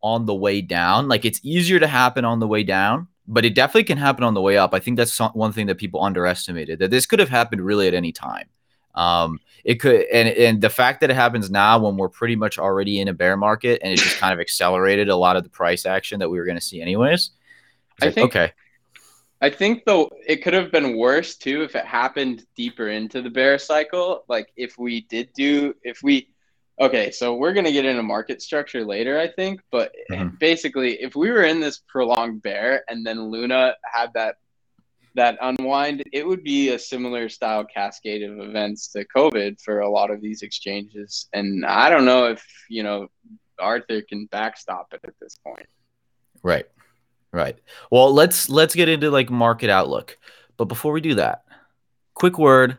on 0.01 0.25
the 0.25 0.35
way 0.35 0.61
down. 0.61 1.07
Like 1.07 1.23
it's 1.25 1.39
easier 1.43 1.79
to 1.79 1.87
happen 1.87 2.25
on 2.25 2.39
the 2.39 2.47
way 2.47 2.63
down, 2.63 3.07
but 3.27 3.45
it 3.45 3.55
definitely 3.55 3.83
can 3.83 3.97
happen 3.97 4.23
on 4.23 4.33
the 4.33 4.41
way 4.41 4.57
up. 4.57 4.73
I 4.73 4.79
think 4.79 4.97
that's 4.97 5.17
one 5.19 5.51
thing 5.53 5.67
that 5.67 5.77
people 5.77 6.03
underestimated 6.03 6.79
that 6.79 6.91
this 6.91 7.05
could 7.05 7.19
have 7.19 7.29
happened 7.29 7.61
really 7.61 7.87
at 7.87 7.93
any 7.93 8.11
time. 8.11 8.47
Um, 8.95 9.39
it 9.63 9.75
could, 9.75 10.05
and 10.11 10.27
and 10.29 10.61
the 10.61 10.69
fact 10.71 11.01
that 11.01 11.11
it 11.11 11.15
happens 11.15 11.51
now 11.51 11.77
when 11.77 11.97
we're 11.97 12.09
pretty 12.09 12.35
much 12.35 12.57
already 12.57 12.99
in 12.99 13.07
a 13.07 13.13
bear 13.13 13.37
market, 13.37 13.81
and 13.83 13.93
it 13.93 13.97
just 13.99 14.17
kind 14.17 14.33
of 14.33 14.39
accelerated 14.39 15.09
a 15.09 15.15
lot 15.15 15.35
of 15.35 15.43
the 15.43 15.49
price 15.49 15.85
action 15.85 16.19
that 16.19 16.29
we 16.29 16.39
were 16.39 16.45
going 16.45 16.57
to 16.57 16.61
see 16.63 16.81
anyways. 16.81 17.29
I 18.01 18.05
like, 18.05 18.15
think- 18.15 18.25
okay, 18.31 18.53
I 19.41 19.49
think 19.49 19.83
though 19.85 20.09
it 20.25 20.37
could 20.43 20.53
have 20.53 20.71
been 20.71 20.97
worse 20.97 21.35
too 21.35 21.63
if 21.63 21.75
it 21.75 21.85
happened 21.85 22.45
deeper 22.55 22.89
into 22.89 23.21
the 23.21 23.29
bear 23.29 23.57
cycle. 23.59 24.23
Like 24.27 24.51
if 24.55 24.77
we 24.77 25.01
did 25.01 25.29
do 25.33 25.75
if 25.83 26.01
we 26.01 26.29
okay, 26.79 27.11
so 27.11 27.35
we're 27.35 27.53
gonna 27.53 27.71
get 27.71 27.85
into 27.85 28.03
market 28.03 28.41
structure 28.41 28.83
later, 28.85 29.19
I 29.19 29.27
think. 29.27 29.61
But 29.71 29.93
Mhm. 30.11 30.39
basically, 30.39 31.01
if 31.01 31.15
we 31.15 31.31
were 31.31 31.43
in 31.43 31.59
this 31.59 31.81
prolonged 31.87 32.41
bear 32.41 32.83
and 32.89 33.05
then 33.05 33.29
Luna 33.29 33.75
had 33.83 34.13
that 34.13 34.37
that 35.15 35.37
unwind, 35.41 36.03
it 36.13 36.25
would 36.25 36.43
be 36.43 36.69
a 36.69 36.79
similar 36.79 37.27
style 37.27 37.65
cascade 37.65 38.21
of 38.21 38.39
events 38.39 38.89
to 38.89 39.03
COVID 39.05 39.59
for 39.61 39.79
a 39.79 39.89
lot 39.89 40.11
of 40.11 40.21
these 40.21 40.43
exchanges. 40.43 41.27
And 41.33 41.65
I 41.65 41.89
don't 41.89 42.05
know 42.05 42.25
if 42.27 42.43
you 42.69 42.83
know 42.83 43.07
Arthur 43.59 44.01
can 44.01 44.25
backstop 44.27 44.93
it 44.93 45.01
at 45.03 45.13
this 45.19 45.37
point. 45.43 45.67
right, 46.43 46.65
right. 47.37 47.57
Well, 47.91 48.13
let's 48.13 48.49
let's 48.49 48.75
get 48.75 48.89
into 48.89 49.09
like 49.09 49.29
market 49.29 49.69
outlook, 49.69 50.17
but 50.57 50.65
before 50.65 50.91
we 50.91 51.01
do 51.01 51.15
that, 51.15 51.43
quick 52.13 52.37
word 52.37 52.77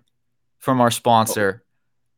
from 0.59 0.81
our 0.81 0.90
sponsor, 0.90 1.64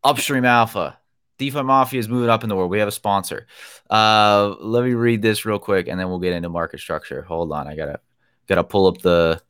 Upstream 0.02 0.44
Alpha. 0.44 0.96
DeFi 1.38 1.62
Mafia 1.62 1.98
is 1.98 2.08
moving 2.08 2.28
up 2.28 2.42
in 2.42 2.50
the 2.50 2.56
world. 2.56 2.70
We 2.70 2.80
have 2.80 2.88
a 2.88 2.92
sponsor. 2.92 3.46
Uh, 3.88 4.54
let 4.60 4.84
me 4.84 4.92
read 4.92 5.22
this 5.22 5.46
real 5.46 5.58
quick, 5.58 5.88
and 5.88 5.98
then 5.98 6.08
we'll 6.10 6.18
get 6.18 6.34
into 6.34 6.50
market 6.50 6.80
structure. 6.80 7.22
Hold 7.22 7.52
on, 7.52 7.66
I 7.66 7.76
gotta 7.76 8.00
gotta 8.46 8.64
pull 8.64 8.86
up 8.86 8.98
the 8.98 9.40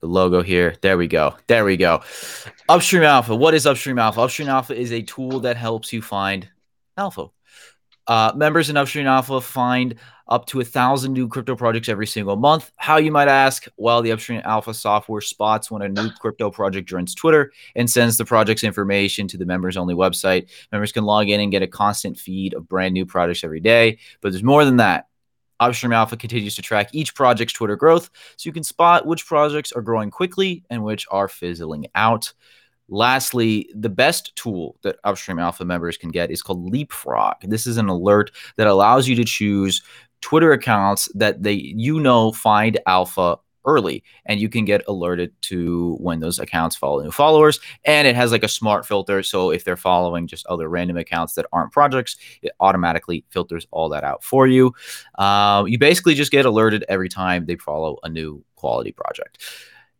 the 0.00 0.06
logo 0.06 0.42
here. 0.42 0.76
There 0.80 0.96
we 0.96 1.08
go. 1.08 1.36
There 1.46 1.64
we 1.64 1.76
go. 1.76 2.02
Upstream 2.68 3.02
Alpha. 3.02 3.34
What 3.34 3.54
is 3.54 3.66
Upstream 3.66 3.98
Alpha? 3.98 4.20
Upstream 4.20 4.48
Alpha 4.48 4.74
is 4.74 4.92
a 4.92 5.02
tool 5.02 5.40
that 5.40 5.56
helps 5.56 5.92
you 5.92 6.00
find 6.02 6.48
alpha. 6.96 7.26
Uh, 8.06 8.32
members 8.36 8.70
in 8.70 8.76
Upstream 8.76 9.06
Alpha 9.06 9.40
find 9.40 9.96
up 10.28 10.46
to 10.46 10.60
a 10.60 10.64
thousand 10.64 11.12
new 11.12 11.28
crypto 11.28 11.54
projects 11.54 11.88
every 11.88 12.06
single 12.06 12.36
month. 12.36 12.70
How 12.76 12.96
you 12.96 13.12
might 13.12 13.28
ask? 13.28 13.66
Well, 13.76 14.02
the 14.02 14.12
Upstream 14.12 14.42
Alpha 14.44 14.74
software 14.74 15.20
spots 15.20 15.70
when 15.70 15.82
a 15.82 15.88
new 15.88 16.10
crypto 16.10 16.50
project 16.50 16.88
joins 16.88 17.14
Twitter 17.14 17.52
and 17.74 17.88
sends 17.88 18.16
the 18.16 18.24
project's 18.24 18.64
information 18.64 19.28
to 19.28 19.38
the 19.38 19.46
members 19.46 19.76
only 19.76 19.94
website. 19.94 20.48
Members 20.72 20.92
can 20.92 21.04
log 21.04 21.28
in 21.28 21.40
and 21.40 21.52
get 21.52 21.62
a 21.62 21.68
constant 21.68 22.18
feed 22.18 22.54
of 22.54 22.68
brand 22.68 22.94
new 22.94 23.06
projects 23.06 23.44
every 23.44 23.60
day. 23.60 23.98
But 24.20 24.32
there's 24.32 24.42
more 24.42 24.64
than 24.64 24.78
that. 24.78 25.06
Upstream 25.58 25.92
Alpha 25.92 26.16
continues 26.16 26.54
to 26.56 26.62
track 26.62 26.90
each 26.92 27.14
project's 27.14 27.54
Twitter 27.54 27.76
growth 27.76 28.10
so 28.36 28.48
you 28.48 28.52
can 28.52 28.64
spot 28.64 29.06
which 29.06 29.26
projects 29.26 29.72
are 29.72 29.80
growing 29.80 30.10
quickly 30.10 30.64
and 30.68 30.84
which 30.84 31.06
are 31.10 31.28
fizzling 31.28 31.86
out. 31.94 32.32
Lastly, 32.88 33.68
the 33.74 33.88
best 33.88 34.34
tool 34.36 34.76
that 34.82 34.96
Upstream 35.04 35.38
Alpha 35.38 35.64
members 35.64 35.96
can 35.96 36.10
get 36.10 36.30
is 36.30 36.42
called 36.42 36.70
Leapfrog. 36.70 37.36
This 37.42 37.66
is 37.66 37.76
an 37.76 37.88
alert 37.88 38.30
that 38.56 38.66
allows 38.66 39.08
you 39.08 39.16
to 39.16 39.24
choose 39.24 39.82
Twitter 40.20 40.52
accounts 40.52 41.08
that 41.14 41.42
they 41.42 41.52
you 41.52 42.00
know 42.00 42.32
find 42.32 42.78
alpha 42.86 43.38
early 43.66 44.02
and 44.24 44.40
you 44.40 44.48
can 44.48 44.64
get 44.64 44.82
alerted 44.88 45.32
to 45.42 45.96
when 46.00 46.20
those 46.20 46.38
accounts 46.38 46.76
follow 46.76 47.02
new 47.02 47.10
followers. 47.10 47.58
And 47.84 48.06
it 48.08 48.14
has 48.14 48.32
like 48.32 48.44
a 48.44 48.48
smart 48.48 48.86
filter 48.86 49.22
so 49.22 49.50
if 49.50 49.64
they're 49.64 49.76
following 49.76 50.26
just 50.26 50.46
other 50.46 50.68
random 50.68 50.96
accounts 50.96 51.34
that 51.34 51.46
aren't 51.52 51.72
projects 51.72 52.16
it 52.42 52.52
automatically 52.60 53.24
filters 53.30 53.66
all 53.72 53.88
that 53.90 54.04
out 54.04 54.22
for 54.22 54.46
you. 54.46 54.72
Um, 55.18 55.66
you 55.66 55.78
basically 55.78 56.14
just 56.14 56.30
get 56.30 56.46
alerted 56.46 56.84
every 56.88 57.08
time 57.08 57.46
they 57.46 57.56
follow 57.56 57.98
a 58.02 58.08
new 58.08 58.44
quality 58.54 58.92
project 58.92 59.44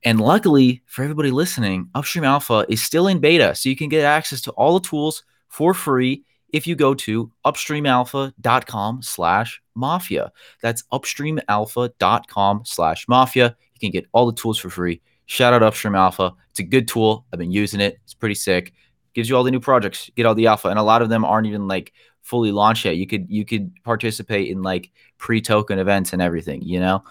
and 0.06 0.20
luckily 0.20 0.82
for 0.86 1.02
everybody 1.02 1.32
listening 1.32 1.90
upstream 1.96 2.24
alpha 2.24 2.64
is 2.68 2.80
still 2.80 3.08
in 3.08 3.18
beta 3.18 3.54
so 3.56 3.68
you 3.68 3.74
can 3.74 3.88
get 3.88 4.04
access 4.04 4.40
to 4.40 4.52
all 4.52 4.78
the 4.78 4.88
tools 4.88 5.24
for 5.48 5.74
free 5.74 6.24
if 6.52 6.64
you 6.64 6.76
go 6.76 6.94
to 6.94 7.30
upstreamalpha.com 7.44 9.02
slash 9.02 9.60
mafia. 9.74 10.30
That's 10.62 10.84
upstreamalpha.com 10.92 12.62
slash 12.64 13.08
mafia. 13.08 13.56
You 13.74 13.80
can 13.80 13.90
get 13.90 14.06
all 14.12 14.26
the 14.26 14.40
tools 14.40 14.58
for 14.58 14.70
free. 14.70 15.02
Shout 15.26 15.52
out 15.52 15.64
upstream 15.64 15.96
alpha. 15.96 16.32
It's 16.50 16.60
a 16.60 16.62
good 16.62 16.86
tool. 16.86 17.26
I've 17.32 17.40
been 17.40 17.50
using 17.50 17.80
it. 17.80 17.98
It's 18.04 18.14
pretty 18.14 18.36
sick. 18.36 18.74
Gives 19.12 19.28
you 19.28 19.36
all 19.36 19.42
the 19.42 19.50
new 19.50 19.58
projects. 19.58 20.08
Get 20.14 20.24
all 20.24 20.36
the 20.36 20.46
alpha 20.46 20.68
and 20.68 20.78
a 20.78 20.84
lot 20.84 21.02
of 21.02 21.08
them 21.08 21.24
aren't 21.24 21.48
even 21.48 21.66
like 21.66 21.92
fully 22.22 22.52
launched 22.52 22.84
yet. 22.84 22.96
You 22.96 23.08
could 23.08 23.26
you 23.28 23.44
could 23.44 23.72
participate 23.82 24.50
in 24.52 24.62
like 24.62 24.92
pre-token 25.18 25.80
events 25.80 26.12
and 26.12 26.22
everything 26.22 26.62
you 26.62 26.78
know? 26.78 27.02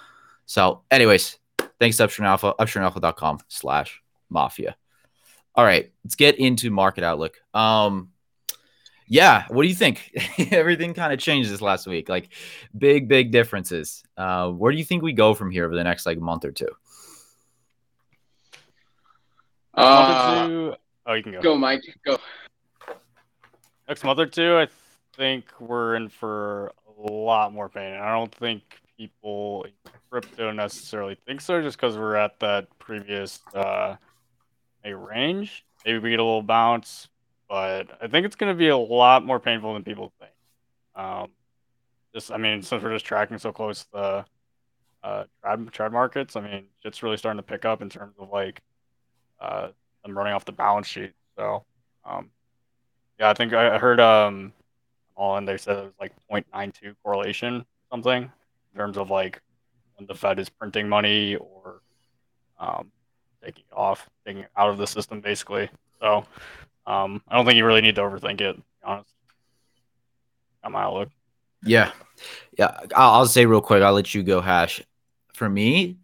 So 0.46 0.84
anyways 0.92 1.38
thanks 1.86 1.98
to 1.98 2.04
upstream 2.04 2.26
alpha 2.26 2.56
upstreamalpha.com 2.60 3.38
slash 3.48 4.02
mafia 4.32 4.76
all 5.54 5.64
right 5.64 5.92
let's 6.04 6.16
get 6.16 6.40
into 6.40 6.72
market 6.72 7.04
outlook 7.04 7.36
um 7.54 8.10
yeah 9.08 9.46
what 9.50 9.62
do 9.62 9.68
you 9.68 9.76
think 9.76 10.12
everything 10.52 10.96
kind 10.96 11.14
of 11.14 11.20
changed 11.20 11.48
this 11.52 11.62
last 11.62 11.86
week 11.86 12.10
like 12.10 12.30
big 12.76 13.08
big 13.08 13.30
differences 13.30 14.02
uh 14.18 14.50
where 14.50 14.72
do 14.72 14.80
you 14.80 14.84
think 14.84 15.04
we 15.04 15.14
go 15.14 15.36
from 15.36 15.52
here 15.52 15.64
over 15.64 15.76
the 15.76 15.84
next 15.84 16.08
like 16.08 16.18
month 16.18 16.44
or 16.44 16.52
two 16.52 16.70
Uh, 19.76 19.84
month 19.84 20.10
or 20.18 20.48
two, 20.48 20.76
oh, 21.06 21.14
you 21.14 21.22
can 21.24 21.32
go. 21.34 21.42
go, 21.42 21.56
Mike. 21.58 21.84
Go. 22.06 22.18
Next 23.90 24.04
month 24.06 24.20
or 24.20 24.26
two, 24.26 24.56
I 24.58 24.68
think 25.18 25.44
we're 25.60 25.96
in 25.98 26.08
for 26.08 26.72
a 27.06 27.12
lot 27.12 27.52
more 27.54 27.68
pain. 27.68 27.94
I 27.96 28.14
don't 28.14 28.34
think 28.34 28.64
people 28.98 29.64
in 29.64 29.72
crypto 30.10 30.52
necessarily 30.52 31.18
think 31.26 31.42
so, 31.42 31.62
just 31.62 31.78
because 31.78 31.98
we're 31.98 32.16
at 32.16 32.40
that 32.40 32.68
previous 32.80 33.40
uh, 33.54 33.96
a 34.84 34.96
range. 34.96 35.66
Maybe 35.86 36.00
we 36.00 36.10
get 36.12 36.20
a 36.20 36.24
little 36.24 36.42
bounce, 36.42 37.10
but 37.50 37.88
I 38.02 38.08
think 38.08 38.26
it's 38.26 38.36
going 38.36 38.54
to 38.54 38.58
be 38.58 38.70
a 38.70 38.78
lot 38.78 39.26
more 39.26 39.40
painful 39.40 39.74
than 39.74 39.84
people 39.84 40.12
think. 40.20 40.32
Um, 40.96 41.30
just, 42.14 42.32
I 42.32 42.38
mean, 42.38 42.62
since 42.62 42.82
we're 42.82 42.94
just 42.94 43.06
tracking 43.06 43.38
so 43.38 43.52
close 43.52 43.86
the 43.92 44.26
uh, 45.04 45.24
trad, 45.44 45.70
trad 45.72 45.92
markets, 45.92 46.36
I 46.36 46.42
mean, 46.42 46.66
it's 46.84 47.04
really 47.04 47.18
starting 47.18 47.38
to 47.38 47.44
pick 47.44 47.66
up 47.66 47.82
in 47.82 47.90
terms 47.90 48.16
of 48.20 48.30
like 48.32 48.62
uh, 49.40 49.70
them 50.04 50.18
running 50.18 50.34
off 50.34 50.46
the 50.46 50.52
balance 50.52 50.88
sheet. 50.88 51.14
So, 51.38 51.66
um, 52.06 52.30
yeah, 53.20 53.30
I 53.30 53.34
think 53.34 53.54
I 53.54 53.78
heard 53.78 54.00
um, 54.00 54.54
all 55.16 55.38
in 55.38 55.46
they 55.46 55.58
said 55.58 55.78
it 55.78 55.84
was 55.84 55.94
like 56.00 56.14
0.92 56.32 56.96
correlation 57.04 57.62
or 57.62 57.66
something 57.92 58.32
in 58.76 58.80
terms 58.80 58.98
of 58.98 59.10
like 59.10 59.42
when 59.96 60.06
the 60.06 60.14
Fed 60.14 60.38
is 60.38 60.50
printing 60.50 60.90
money 60.90 61.36
or 61.36 61.82
um, 62.60 62.92
taking 63.44 63.64
off, 63.74 64.10
taking 64.26 64.46
out 64.58 64.70
of 64.70 64.78
the 64.78 64.86
system, 64.86 65.22
basically. 65.22 65.70
So, 66.02 66.26
um, 66.86 67.22
I 67.28 67.36
don't 67.36 67.46
think 67.46 67.56
you 67.56 67.66
really 67.66 67.82
need 67.82 67.96
to 67.96 68.02
overthink 68.02 68.42
it. 68.42 68.54
To 68.54 68.64
honest, 68.84 69.10
on 70.64 70.74
my 70.74 70.82
outlook. 70.82 71.10
Yeah. 71.64 71.92
Yeah. 72.58 72.78
I'll, 72.96 73.12
I'll 73.12 73.26
say 73.28 73.46
real 73.46 73.62
quick, 73.62 73.82
I'll 73.82 73.94
let 73.94 74.14
you 74.14 74.24
go, 74.24 74.42
Hash. 74.42 74.82
For 75.34 75.50
me, 75.50 75.98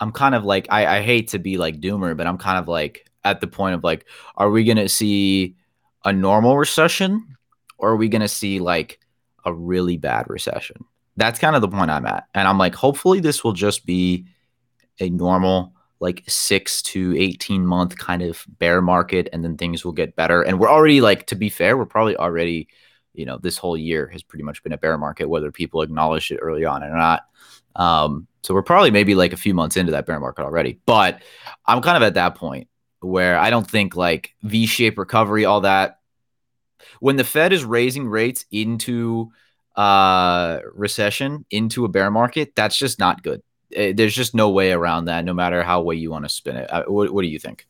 I'm 0.00 0.12
kind 0.12 0.34
of 0.34 0.44
like, 0.44 0.66
I, 0.70 0.98
I 0.98 1.02
hate 1.02 1.28
to 1.28 1.38
be 1.38 1.56
like 1.56 1.80
doomer, 1.80 2.16
but 2.16 2.26
I'm 2.26 2.38
kind 2.38 2.58
of 2.58 2.68
like 2.68 3.08
at 3.24 3.40
the 3.40 3.46
point 3.46 3.74
of 3.74 3.84
like, 3.84 4.06
are 4.36 4.50
we 4.50 4.64
to 4.76 4.88
see 4.88 5.56
a 6.04 6.12
normal 6.12 6.58
recession 6.58 7.36
or 7.76 7.90
are 7.90 7.96
we 7.96 8.08
to 8.22 8.28
see 8.28 8.58
like 8.58 9.00
a 9.44 9.52
really 9.52 9.96
bad 9.96 10.28
recession? 10.28 10.84
That's 11.18 11.38
kind 11.38 11.56
of 11.56 11.62
the 11.62 11.68
point 11.68 11.90
I'm 11.90 12.06
at. 12.06 12.28
And 12.34 12.46
I'm 12.46 12.58
like, 12.58 12.74
hopefully 12.74 13.20
this 13.20 13.42
will 13.42 13.52
just 13.52 13.84
be 13.84 14.26
a 15.00 15.10
normal 15.10 15.74
like 16.00 16.22
six 16.28 16.80
to 16.80 17.16
18 17.18 17.66
month 17.66 17.98
kind 17.98 18.22
of 18.22 18.44
bear 18.58 18.80
market 18.80 19.28
and 19.32 19.42
then 19.42 19.56
things 19.56 19.84
will 19.84 19.92
get 19.92 20.14
better. 20.14 20.42
And 20.42 20.60
we're 20.60 20.70
already 20.70 21.00
like, 21.00 21.26
to 21.26 21.34
be 21.34 21.48
fair, 21.48 21.76
we're 21.76 21.86
probably 21.86 22.16
already 22.16 22.68
you 23.18 23.26
know 23.26 23.36
this 23.36 23.58
whole 23.58 23.76
year 23.76 24.06
has 24.06 24.22
pretty 24.22 24.44
much 24.44 24.62
been 24.62 24.72
a 24.72 24.78
bear 24.78 24.96
market 24.96 25.28
whether 25.28 25.50
people 25.50 25.82
acknowledge 25.82 26.30
it 26.30 26.38
early 26.40 26.64
on 26.64 26.82
or 26.82 26.96
not 26.96 27.22
um, 27.76 28.26
so 28.42 28.54
we're 28.54 28.62
probably 28.62 28.90
maybe 28.90 29.14
like 29.14 29.32
a 29.32 29.36
few 29.36 29.54
months 29.54 29.76
into 29.76 29.92
that 29.92 30.06
bear 30.06 30.20
market 30.20 30.44
already 30.44 30.80
but 30.86 31.20
i'm 31.66 31.82
kind 31.82 31.96
of 31.96 32.02
at 32.04 32.14
that 32.14 32.36
point 32.36 32.68
where 33.00 33.38
i 33.38 33.50
don't 33.50 33.68
think 33.68 33.96
like 33.96 34.34
v-shaped 34.42 34.98
recovery 34.98 35.44
all 35.44 35.62
that 35.62 35.98
when 37.00 37.16
the 37.16 37.24
fed 37.24 37.52
is 37.52 37.64
raising 37.64 38.06
rates 38.06 38.44
into 38.50 39.30
uh 39.78 40.58
recession 40.74 41.44
into 41.50 41.84
a 41.84 41.88
bear 41.88 42.10
market 42.10 42.52
that's 42.54 42.76
just 42.76 42.98
not 42.98 43.22
good 43.22 43.42
Eh, 43.74 43.92
there's 43.94 44.14
just 44.14 44.34
no 44.34 44.48
way 44.48 44.72
around 44.72 45.06
that 45.06 45.24
no 45.26 45.34
matter 45.34 45.62
how 45.62 45.82
way 45.82 45.94
you 45.94 46.10
want 46.10 46.24
to 46.24 46.28
spin 46.28 46.56
it 46.56 46.72
Uh, 46.72 46.84
what, 46.86 47.10
what 47.10 47.22
do 47.22 47.28
you 47.28 47.38
think 47.38 47.66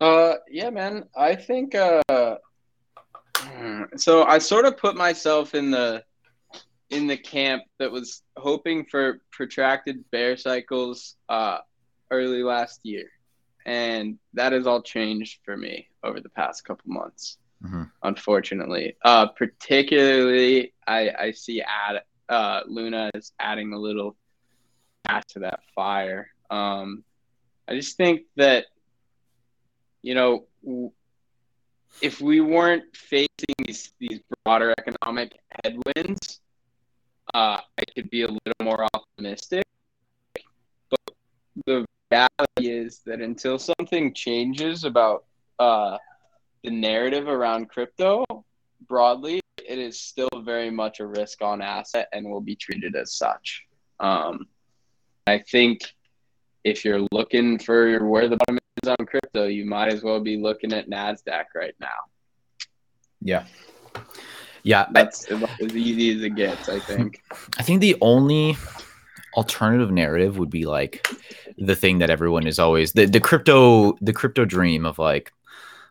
Uh, 0.00 0.34
yeah, 0.48 0.70
man. 0.70 1.04
I 1.16 1.34
think 1.34 1.74
uh, 1.74 2.02
so. 3.96 4.24
I 4.24 4.38
sort 4.38 4.64
of 4.64 4.76
put 4.76 4.96
myself 4.96 5.54
in 5.54 5.70
the 5.70 6.04
in 6.90 7.06
the 7.06 7.16
camp 7.16 7.64
that 7.78 7.90
was 7.90 8.22
hoping 8.36 8.84
for 8.84 9.20
protracted 9.32 10.08
bear 10.10 10.36
cycles 10.36 11.16
uh, 11.28 11.58
early 12.10 12.42
last 12.42 12.80
year, 12.84 13.10
and 13.66 14.18
that 14.34 14.52
has 14.52 14.66
all 14.66 14.82
changed 14.82 15.40
for 15.44 15.56
me 15.56 15.88
over 16.04 16.20
the 16.20 16.30
past 16.30 16.64
couple 16.64 16.92
months. 16.92 17.38
Unfortunately, 18.02 18.96
uh, 19.04 19.26
particularly 19.28 20.72
I 20.86 21.10
I 21.18 21.30
see 21.32 21.62
add 21.62 22.02
uh, 22.28 22.60
Luna 22.66 23.10
is 23.14 23.32
adding 23.40 23.72
a 23.72 23.78
little 23.78 24.16
gas 25.06 25.24
to 25.30 25.40
that 25.40 25.60
fire. 25.74 26.30
Um, 26.50 27.04
I 27.68 27.74
just 27.74 27.96
think 27.96 28.22
that, 28.36 28.66
you 30.02 30.14
know, 30.14 30.46
if 32.00 32.20
we 32.20 32.40
weren't 32.40 32.96
facing 32.96 33.28
these, 33.66 33.92
these 33.98 34.20
broader 34.44 34.74
economic 34.78 35.38
headwinds, 35.64 36.40
uh, 37.34 37.60
I 37.78 37.84
could 37.94 38.08
be 38.10 38.22
a 38.22 38.28
little 38.28 38.62
more 38.62 38.86
optimistic. 38.94 39.64
But 40.90 41.14
the 41.66 41.84
reality 42.10 42.70
is 42.70 43.00
that 43.06 43.20
until 43.20 43.58
something 43.58 44.14
changes 44.14 44.84
about 44.84 45.24
uh, 45.58 45.98
the 46.64 46.70
narrative 46.70 47.28
around 47.28 47.68
crypto 47.68 48.24
broadly, 48.86 49.40
it 49.58 49.78
is 49.78 50.00
still 50.00 50.30
very 50.42 50.70
much 50.70 51.00
a 51.00 51.06
risk 51.06 51.42
on 51.42 51.60
asset 51.60 52.08
and 52.12 52.28
will 52.28 52.40
be 52.40 52.56
treated 52.56 52.96
as 52.96 53.12
such. 53.12 53.64
Um, 54.00 54.46
I 55.26 55.38
think 55.38 55.82
if 56.64 56.84
you're 56.84 57.06
looking 57.12 57.58
for 57.58 58.04
where 58.04 58.28
the 58.28 58.36
bottom 58.36 58.58
is 58.82 58.88
on 58.88 59.06
crypto, 59.06 59.46
you 59.46 59.64
might 59.64 59.92
as 59.92 60.02
well 60.02 60.20
be 60.20 60.36
looking 60.36 60.72
at 60.72 60.88
NASDAQ 60.88 61.44
right 61.54 61.74
now. 61.80 61.88
Yeah. 63.20 63.44
Yeah. 64.62 64.86
That's 64.92 65.30
I, 65.30 65.42
as 65.62 65.76
easy 65.76 66.16
as 66.16 66.22
it 66.22 66.34
gets, 66.34 66.68
I 66.68 66.78
think. 66.78 67.22
I 67.58 67.62
think 67.62 67.80
the 67.80 67.96
only 68.00 68.56
alternative 69.34 69.90
narrative 69.90 70.38
would 70.38 70.50
be 70.50 70.64
like 70.64 71.06
the 71.58 71.76
thing 71.76 71.98
that 71.98 72.10
everyone 72.10 72.46
is 72.46 72.58
always 72.58 72.92
the, 72.92 73.04
the 73.04 73.20
crypto 73.20 73.92
the 74.00 74.12
crypto 74.12 74.44
dream 74.44 74.86
of 74.86 74.98
like 74.98 75.32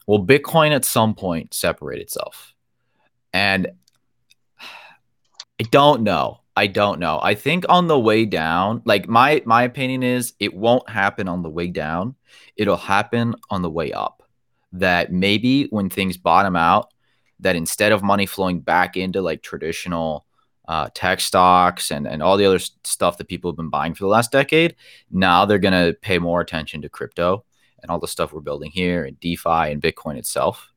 will 0.08 0.26
bitcoin 0.26 0.72
at 0.72 0.84
some 0.84 1.13
point 1.13 1.54
separate 1.54 2.00
itself 2.00 2.54
and 3.34 3.67
i 4.60 5.63
don't 5.72 6.02
know 6.02 6.39
I 6.58 6.65
don't 6.65 7.00
know. 7.00 7.20
I 7.22 7.36
think 7.36 7.65
on 7.70 7.86
the 7.86 8.00
way 8.00 8.26
down, 8.26 8.82
like 8.84 9.08
my 9.08 9.43
my 9.46 9.62
opinion 9.62 10.02
is 10.02 10.34
it 10.39 10.56
won't 10.56 10.89
happen 10.89 11.28
on 11.28 11.43
the 11.43 11.52
way 11.52 11.67
down. 11.67 12.15
It'll 12.56 12.78
happen 12.78 13.36
on 13.52 13.62
the 13.62 13.70
way 13.70 13.93
up. 13.93 14.24
That 14.72 15.13
maybe 15.13 15.65
when 15.65 15.88
things 15.88 16.17
bottom 16.17 16.56
out, 16.56 16.91
that 17.41 17.56
instead 17.56 17.91
of 17.91 18.02
money 18.02 18.26
flowing 18.26 18.60
back 18.60 18.98
into 18.98 19.22
like 19.22 19.43
traditional 19.43 20.26
uh, 20.67 20.89
tech 20.96 21.20
stocks 21.20 21.91
and, 21.91 22.08
and 22.08 22.24
all 22.24 22.38
the 22.38 22.48
other 22.48 22.60
stuff 22.84 23.20
that 23.20 23.28
people 23.28 23.52
have 23.52 23.58
been 23.58 23.70
buying 23.70 23.93
for 23.93 24.06
the 24.06 24.10
last 24.10 24.32
decade, 24.32 24.76
now 25.12 25.46
they're 25.46 25.60
going 25.60 25.74
to 25.74 25.96
pay 26.02 26.17
more 26.17 26.41
attention 26.41 26.82
to 26.82 26.89
crypto 26.89 27.46
and 27.88 27.93
all 27.93 28.00
the 28.00 28.08
stuff 28.08 28.34
we're 28.34 28.41
building 28.41 28.69
here 28.69 29.06
and 29.06 29.19
DeFi 29.21 29.71
and 29.71 29.82
Bitcoin 29.82 30.17
itself. 30.17 30.73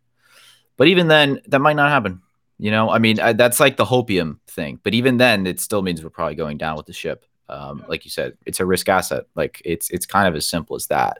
But 0.77 0.87
even 0.87 1.09
then, 1.09 1.41
that 1.49 1.59
might 1.59 1.77
not 1.77 1.91
happen. 1.91 2.23
You 2.59 2.71
know, 2.71 2.89
I 2.89 2.99
mean, 2.99 3.19
I, 3.19 3.33
that's 3.33 3.59
like 3.59 3.77
the 3.77 3.85
hopium 3.85 4.39
thing. 4.47 4.79
But 4.83 4.95
even 4.95 5.17
then, 5.17 5.47
it 5.47 5.61
still 5.61 5.83
means 5.83 6.05
we're 6.05 6.11
probably 6.11 6.37
going 6.37 6.57
down 6.57 6.77
with 6.77 6.87
the 6.87 6.93
ship. 6.93 7.27
Um, 7.49 7.85
like 7.89 8.05
you 8.05 8.11
said, 8.11 8.39
it's 8.47 8.61
a 8.61 8.67
risk 8.67 8.89
asset. 8.89 9.25
Like 9.35 9.61
it's 9.65 9.91
it's 9.91 10.07
kind 10.07 10.29
of 10.29 10.37
as 10.37 10.47
simple 10.47 10.77
as 10.77 10.87
that. 10.87 11.19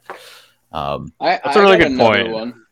Um, 0.71 1.13
I, 1.19 1.41
that's 1.43 1.57
I 1.57 1.61
a 1.61 1.63
really 1.63 1.79
good 1.79 1.99
point. 1.99 2.31
One. 2.31 2.67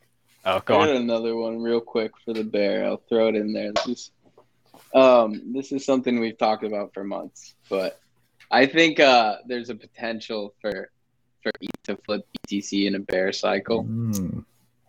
Oh, 0.44 0.60
go 0.60 0.78
I 0.78 0.90
on. 0.90 0.96
Another 0.96 1.34
one, 1.34 1.60
real 1.60 1.80
quick 1.80 2.12
for 2.24 2.32
the 2.32 2.44
bear. 2.44 2.84
I'll 2.84 3.02
throw 3.08 3.28
it 3.28 3.34
in 3.34 3.52
there. 3.52 3.72
This 3.72 3.88
is, 3.88 4.10
um, 4.94 5.52
this 5.52 5.72
is 5.72 5.84
something 5.84 6.20
we've 6.20 6.38
talked 6.38 6.62
about 6.62 6.94
for 6.94 7.02
months, 7.02 7.56
but 7.68 7.98
I 8.50 8.64
think 8.66 9.00
uh, 9.00 9.38
there's 9.46 9.70
a 9.70 9.74
potential 9.74 10.54
for 10.60 10.90
for 11.42 11.50
ETH 11.60 11.77
to 11.88 11.96
flip 12.04 12.26
BTC 12.48 12.86
in 12.86 12.94
a 12.94 13.00
bear 13.00 13.32
cycle. 13.32 13.84
Mm 13.84 14.44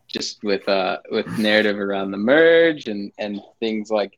just 0.10 0.44
with 0.44 0.68
uh 0.68 0.98
with 1.12 1.28
narrative 1.38 1.80
around 1.80 2.10
the 2.10 2.18
merge 2.18 2.88
and 2.88 3.12
and 3.20 3.40
things 3.60 3.92
like 3.92 4.18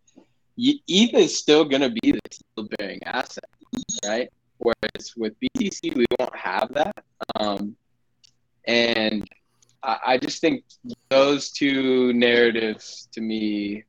ETH 0.57 1.13
is 1.13 1.37
still 1.37 1.65
going 1.65 1.81
to 1.81 1.89
be 1.89 2.11
the 2.11 2.19
yield 2.55 2.69
bearing 2.77 3.01
asset, 3.03 3.45
right? 4.05 4.29
Whereas 4.57 5.13
with 5.17 5.33
BTC, 5.39 5.95
we 5.95 6.05
won't 6.19 6.35
have 6.35 6.71
that. 6.73 7.03
Um, 7.35 7.75
and 8.67 9.27
I, 9.81 9.97
I, 10.05 10.17
just 10.17 10.39
think 10.41 10.63
those 11.09 11.49
two 11.51 12.13
narratives 12.13 13.07
to 13.13 13.21
me 13.21 13.85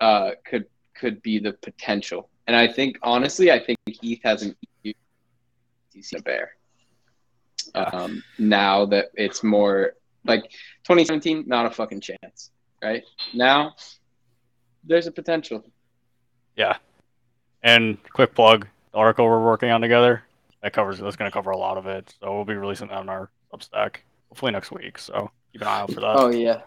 uh, 0.00 0.32
could 0.44 0.66
could 0.94 1.20
be 1.22 1.38
the 1.38 1.52
potential. 1.54 2.30
And 2.46 2.56
I 2.56 2.66
think 2.68 2.98
honestly, 3.02 3.50
I 3.50 3.58
think 3.58 3.78
ETH 3.86 4.20
has 4.22 4.42
an 4.42 4.56
BTC 4.84 6.24
bear. 6.24 6.52
Um, 7.74 8.22
now 8.38 8.86
that 8.86 9.06
it's 9.14 9.42
more 9.42 9.94
like 10.24 10.42
2017, 10.84 11.44
not 11.46 11.66
a 11.66 11.70
fucking 11.70 12.00
chance, 12.00 12.50
right? 12.82 13.02
Now, 13.34 13.74
there's 14.84 15.06
a 15.06 15.12
potential. 15.12 15.64
Yeah. 16.56 16.76
And 17.62 17.98
quick 18.12 18.34
plug, 18.34 18.66
the 18.92 18.98
article 18.98 19.26
we're 19.26 19.44
working 19.44 19.70
on 19.70 19.80
together, 19.80 20.24
that 20.62 20.72
covers 20.72 20.98
that's 20.98 21.16
going 21.16 21.30
to 21.30 21.34
cover 21.34 21.50
a 21.50 21.56
lot 21.56 21.76
of 21.76 21.86
it. 21.86 22.14
So 22.20 22.34
we'll 22.34 22.44
be 22.44 22.54
releasing 22.54 22.88
that 22.88 22.98
on 22.98 23.08
our 23.08 23.30
Substack 23.52 23.96
hopefully 24.28 24.52
next 24.52 24.70
week. 24.70 24.98
So 24.98 25.30
keep 25.52 25.62
an 25.62 25.68
eye 25.68 25.80
out 25.80 25.92
for 25.92 26.00
that. 26.00 26.16
Oh 26.16 26.28
yeah, 26.28 26.62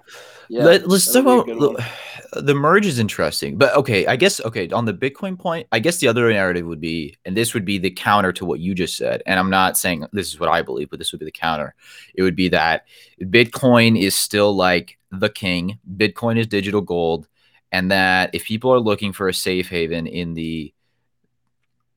yeah. 0.50 0.64
Let, 0.64 0.84
us 0.84 1.12
talk 1.12 1.48
about 1.48 1.80
the 2.34 2.54
merge 2.54 2.86
is 2.86 3.00
interesting, 3.00 3.58
but 3.58 3.76
okay, 3.76 4.06
I 4.06 4.16
guess 4.16 4.42
okay 4.42 4.70
on 4.70 4.86
the 4.86 4.94
Bitcoin 4.94 5.38
point, 5.38 5.68
I 5.72 5.80
guess 5.80 5.98
the 5.98 6.08
other 6.08 6.32
narrative 6.32 6.66
would 6.66 6.82
be, 6.82 7.16
and 7.26 7.36
this 7.36 7.54
would 7.54 7.66
be 7.66 7.78
the 7.78 7.92
counter 7.92 8.32
to 8.34 8.46
what 8.46 8.60
you 8.60 8.76
just 8.76 8.98
said. 8.98 9.24
And 9.26 9.40
I'm 9.40 9.50
not 9.50 9.78
saying 9.78 10.06
this 10.12 10.28
is 10.28 10.40
what 10.40 10.50
I 10.50 10.62
believe, 10.62 10.90
but 10.90 11.00
this 11.00 11.12
would 11.12 11.20
be 11.20 11.26
the 11.26 11.32
counter. 11.32 11.76
It 12.16 12.24
would 12.24 12.36
be 12.36 12.50
that 12.50 12.86
Bitcoin 13.22 14.00
is 14.00 14.16
still 14.16 14.56
like 14.56 14.98
the 15.12 15.30
king. 15.30 15.80
Bitcoin 15.96 16.38
is 16.38 16.48
digital 16.48 16.82
gold, 16.82 17.28
and 17.72 17.92
that 17.92 18.32
if 18.34 18.46
people 18.46 18.74
are 18.74 18.80
looking 18.80 19.14
for 19.14 19.28
a 19.28 19.34
safe 19.34 19.70
haven 19.70 20.08
in 20.08 20.34
the 20.34 20.74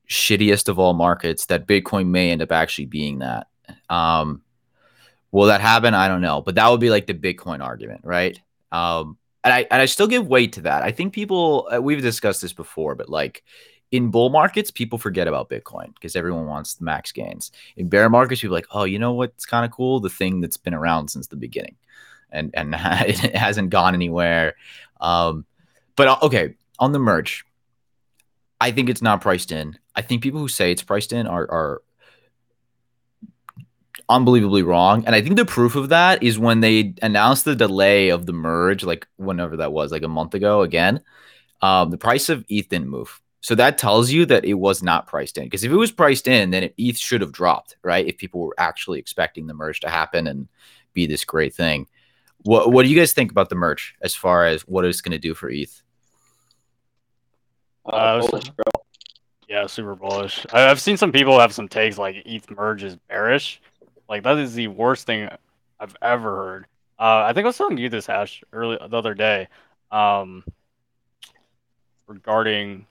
shittiest 0.08 0.68
of 0.68 0.78
all 0.78 0.94
markets, 0.94 1.46
that 1.46 1.66
Bitcoin 1.66 2.08
may 2.08 2.30
end 2.30 2.42
up 2.42 2.52
actually 2.52 2.86
being 2.86 3.18
that. 3.18 3.48
Um, 3.88 4.42
Will 5.32 5.46
that 5.46 5.60
happen? 5.60 5.94
I 5.94 6.08
don't 6.08 6.20
know, 6.20 6.40
but 6.40 6.54
that 6.54 6.68
would 6.68 6.80
be 6.80 6.90
like 6.90 7.06
the 7.06 7.14
Bitcoin 7.14 7.62
argument, 7.62 8.02
right? 8.04 8.40
Um, 8.72 9.18
and 9.44 9.52
I 9.54 9.66
and 9.70 9.80
I 9.80 9.86
still 9.86 10.06
give 10.06 10.26
weight 10.26 10.54
to 10.54 10.62
that. 10.62 10.82
I 10.82 10.90
think 10.90 11.12
people 11.12 11.68
uh, 11.72 11.80
we've 11.80 12.02
discussed 12.02 12.42
this 12.42 12.52
before, 12.52 12.94
but 12.94 13.08
like 13.08 13.44
in 13.92 14.10
bull 14.10 14.30
markets, 14.30 14.70
people 14.70 14.98
forget 14.98 15.28
about 15.28 15.48
Bitcoin 15.48 15.94
because 15.94 16.16
everyone 16.16 16.46
wants 16.46 16.74
the 16.74 16.84
max 16.84 17.12
gains. 17.12 17.52
In 17.76 17.88
bear 17.88 18.10
markets, 18.10 18.40
people 18.40 18.54
like, 18.54 18.66
oh, 18.72 18.84
you 18.84 18.98
know 18.98 19.12
what's 19.12 19.46
kind 19.46 19.64
of 19.64 19.70
cool? 19.70 20.00
The 20.00 20.10
thing 20.10 20.40
that's 20.40 20.56
been 20.56 20.74
around 20.74 21.08
since 21.08 21.28
the 21.28 21.36
beginning, 21.36 21.76
and 22.30 22.50
and 22.54 22.74
it 22.78 23.36
hasn't 23.36 23.70
gone 23.70 23.94
anywhere. 23.94 24.56
Um, 25.00 25.44
but 25.94 26.08
uh, 26.08 26.18
okay, 26.22 26.54
on 26.78 26.92
the 26.92 26.98
merge, 26.98 27.44
I 28.60 28.72
think 28.72 28.88
it's 28.88 29.02
not 29.02 29.20
priced 29.20 29.52
in. 29.52 29.78
I 29.94 30.02
think 30.02 30.22
people 30.22 30.40
who 30.40 30.48
say 30.48 30.72
it's 30.72 30.82
priced 30.82 31.12
in 31.12 31.26
are 31.26 31.48
are 31.50 31.82
unbelievably 34.08 34.62
wrong. 34.62 35.04
And 35.06 35.14
I 35.14 35.20
think 35.20 35.36
the 35.36 35.44
proof 35.44 35.74
of 35.76 35.88
that 35.88 36.22
is 36.22 36.38
when 36.38 36.60
they 36.60 36.94
announced 37.02 37.44
the 37.44 37.56
delay 37.56 38.10
of 38.10 38.26
the 38.26 38.32
merge, 38.32 38.84
like 38.84 39.06
whenever 39.16 39.56
that 39.58 39.72
was, 39.72 39.92
like 39.92 40.02
a 40.02 40.08
month 40.08 40.34
ago 40.34 40.62
again, 40.62 41.00
um, 41.62 41.90
the 41.90 41.98
price 41.98 42.28
of 42.28 42.44
ETH 42.48 42.68
didn't 42.68 42.88
move. 42.88 43.20
So 43.40 43.54
that 43.54 43.78
tells 43.78 44.10
you 44.10 44.26
that 44.26 44.44
it 44.44 44.54
was 44.54 44.82
not 44.82 45.06
priced 45.06 45.38
in. 45.38 45.44
Because 45.44 45.64
if 45.64 45.70
it 45.70 45.76
was 45.76 45.92
priced 45.92 46.26
in, 46.26 46.50
then 46.50 46.64
it, 46.64 46.74
ETH 46.76 46.98
should 46.98 47.20
have 47.20 47.32
dropped, 47.32 47.76
right? 47.82 48.06
If 48.06 48.18
people 48.18 48.40
were 48.40 48.54
actually 48.58 48.98
expecting 48.98 49.46
the 49.46 49.54
merge 49.54 49.80
to 49.80 49.88
happen 49.88 50.26
and 50.26 50.48
be 50.92 51.06
this 51.06 51.24
great 51.24 51.54
thing. 51.54 51.86
What 52.42 52.72
What 52.72 52.82
do 52.82 52.88
you 52.88 52.98
guys 52.98 53.12
think 53.12 53.30
about 53.30 53.48
the 53.48 53.54
merge 53.54 53.94
as 54.02 54.14
far 54.14 54.46
as 54.46 54.62
what 54.62 54.84
it's 54.84 55.00
going 55.00 55.12
to 55.12 55.18
do 55.18 55.34
for 55.34 55.48
ETH? 55.48 55.82
Uh, 57.84 58.20
bullish, 58.20 58.50
yeah, 59.48 59.66
super 59.66 59.94
bullish. 59.94 60.44
I've 60.52 60.80
seen 60.80 60.96
some 60.96 61.12
people 61.12 61.38
have 61.38 61.52
some 61.52 61.68
takes 61.68 61.98
like 61.98 62.16
ETH 62.26 62.50
merge 62.50 62.82
is 62.82 62.96
bearish. 63.08 63.60
Like 64.08 64.22
that 64.24 64.38
is 64.38 64.54
the 64.54 64.68
worst 64.68 65.06
thing 65.06 65.28
I've 65.80 65.96
ever 66.02 66.36
heard. 66.36 66.66
Uh, 66.98 67.24
I 67.26 67.32
think 67.32 67.44
I 67.44 67.48
was 67.48 67.58
telling 67.58 67.78
you 67.78 67.88
this 67.88 68.06
hash 68.06 68.42
early 68.52 68.76
the 68.76 68.96
other 68.96 69.14
day, 69.14 69.48
um, 69.90 70.44
regarding 72.06 72.86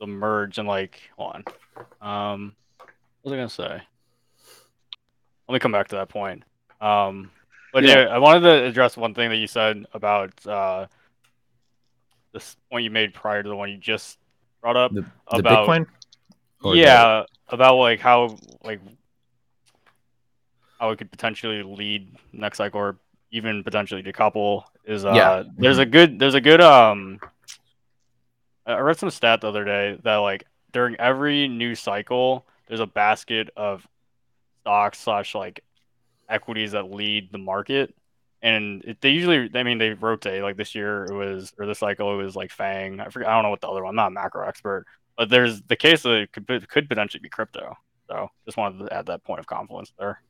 the 0.00 0.06
merge 0.06 0.58
and 0.58 0.68
like, 0.68 1.00
hold 1.16 1.44
on, 2.00 2.32
um, 2.34 2.54
what 3.22 3.30
was 3.30 3.32
I 3.32 3.36
gonna 3.36 3.48
say? 3.48 3.82
Let 5.48 5.54
me 5.54 5.58
come 5.58 5.72
back 5.72 5.88
to 5.88 5.96
that 5.96 6.08
point. 6.08 6.44
Um, 6.80 7.30
but 7.72 7.84
yeah. 7.84 8.02
yeah, 8.02 8.08
I 8.08 8.18
wanted 8.18 8.40
to 8.40 8.64
address 8.64 8.96
one 8.96 9.14
thing 9.14 9.30
that 9.30 9.36
you 9.36 9.46
said 9.46 9.86
about 9.94 10.46
uh, 10.46 10.86
this 12.32 12.56
point 12.70 12.84
you 12.84 12.90
made 12.90 13.14
prior 13.14 13.42
to 13.42 13.48
the 13.48 13.56
one 13.56 13.70
you 13.70 13.78
just 13.78 14.18
brought 14.60 14.76
up 14.76 14.92
the, 14.92 15.02
the 15.02 15.38
about 15.38 15.68
Bitcoin. 15.68 15.86
yeah, 16.74 17.24
about 17.48 17.76
like 17.76 18.00
how 18.00 18.36
like 18.62 18.80
how 20.82 20.90
it 20.90 20.96
could 20.96 21.12
potentially 21.12 21.62
lead 21.62 22.12
next 22.32 22.58
cycle 22.58 22.80
or 22.80 22.96
even 23.30 23.62
potentially 23.62 24.02
decouple 24.02 24.64
is 24.84 25.04
uh 25.04 25.12
yeah. 25.14 25.42
there's 25.56 25.78
a 25.78 25.86
good 25.86 26.18
there's 26.18 26.34
a 26.34 26.40
good 26.40 26.60
um 26.60 27.20
I 28.66 28.78
read 28.80 28.98
some 28.98 29.10
stat 29.10 29.42
the 29.42 29.48
other 29.48 29.64
day 29.64 29.96
that 30.02 30.16
like 30.16 30.44
during 30.72 30.96
every 30.96 31.46
new 31.46 31.76
cycle 31.76 32.44
there's 32.66 32.80
a 32.80 32.86
basket 32.86 33.48
of 33.56 33.86
stocks 34.62 34.98
slash 34.98 35.36
like 35.36 35.62
equities 36.28 36.72
that 36.72 36.90
lead 36.90 37.30
the 37.30 37.38
market. 37.38 37.94
And 38.42 38.82
it, 38.84 39.00
they 39.00 39.10
usually 39.10 39.50
I 39.54 39.62
mean 39.62 39.78
they 39.78 39.90
rotate. 39.90 40.42
Like 40.42 40.56
this 40.56 40.74
year 40.74 41.04
it 41.04 41.14
was 41.14 41.52
or 41.58 41.66
this 41.66 41.78
cycle 41.78 42.12
it 42.12 42.24
was 42.24 42.34
like 42.34 42.50
FAANG. 42.50 43.00
I 43.00 43.08
forget 43.08 43.28
I 43.28 43.34
don't 43.34 43.44
know 43.44 43.50
what 43.50 43.60
the 43.60 43.68
other 43.68 43.84
one 43.84 43.90
I'm 43.90 43.96
not 43.96 44.08
a 44.08 44.10
macro 44.10 44.48
expert. 44.48 44.86
But 45.16 45.28
there's 45.28 45.62
the 45.62 45.76
case 45.76 46.02
that 46.02 46.22
it 46.22 46.32
could 46.32 46.68
could 46.68 46.88
potentially 46.88 47.20
be 47.20 47.28
crypto. 47.28 47.76
So 48.08 48.30
just 48.46 48.56
wanted 48.56 48.86
to 48.86 48.92
add 48.92 49.06
that 49.06 49.22
point 49.22 49.38
of 49.38 49.46
confluence 49.46 49.92
there 49.96 50.20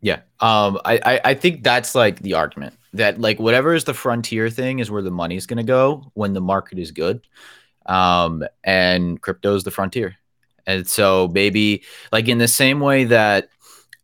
Yeah. 0.00 0.20
Um, 0.40 0.78
I, 0.84 1.00
I, 1.04 1.20
I 1.24 1.34
think 1.34 1.62
that's 1.62 1.94
like 1.94 2.20
the 2.20 2.34
argument 2.34 2.74
that 2.92 3.20
like 3.20 3.38
whatever 3.38 3.74
is 3.74 3.84
the 3.84 3.94
frontier 3.94 4.50
thing 4.50 4.78
is 4.78 4.90
where 4.90 5.02
the 5.02 5.10
money 5.10 5.36
is 5.36 5.46
going 5.46 5.58
to 5.58 5.62
go 5.62 6.10
when 6.14 6.32
the 6.32 6.40
market 6.40 6.78
is 6.78 6.90
good. 6.90 7.26
Um, 7.86 8.44
and 8.64 9.20
crypto 9.20 9.54
is 9.54 9.64
the 9.64 9.70
frontier. 9.70 10.16
And 10.66 10.86
so 10.86 11.28
maybe 11.32 11.82
like 12.12 12.28
in 12.28 12.38
the 12.38 12.48
same 12.48 12.80
way 12.80 13.04
that 13.04 13.48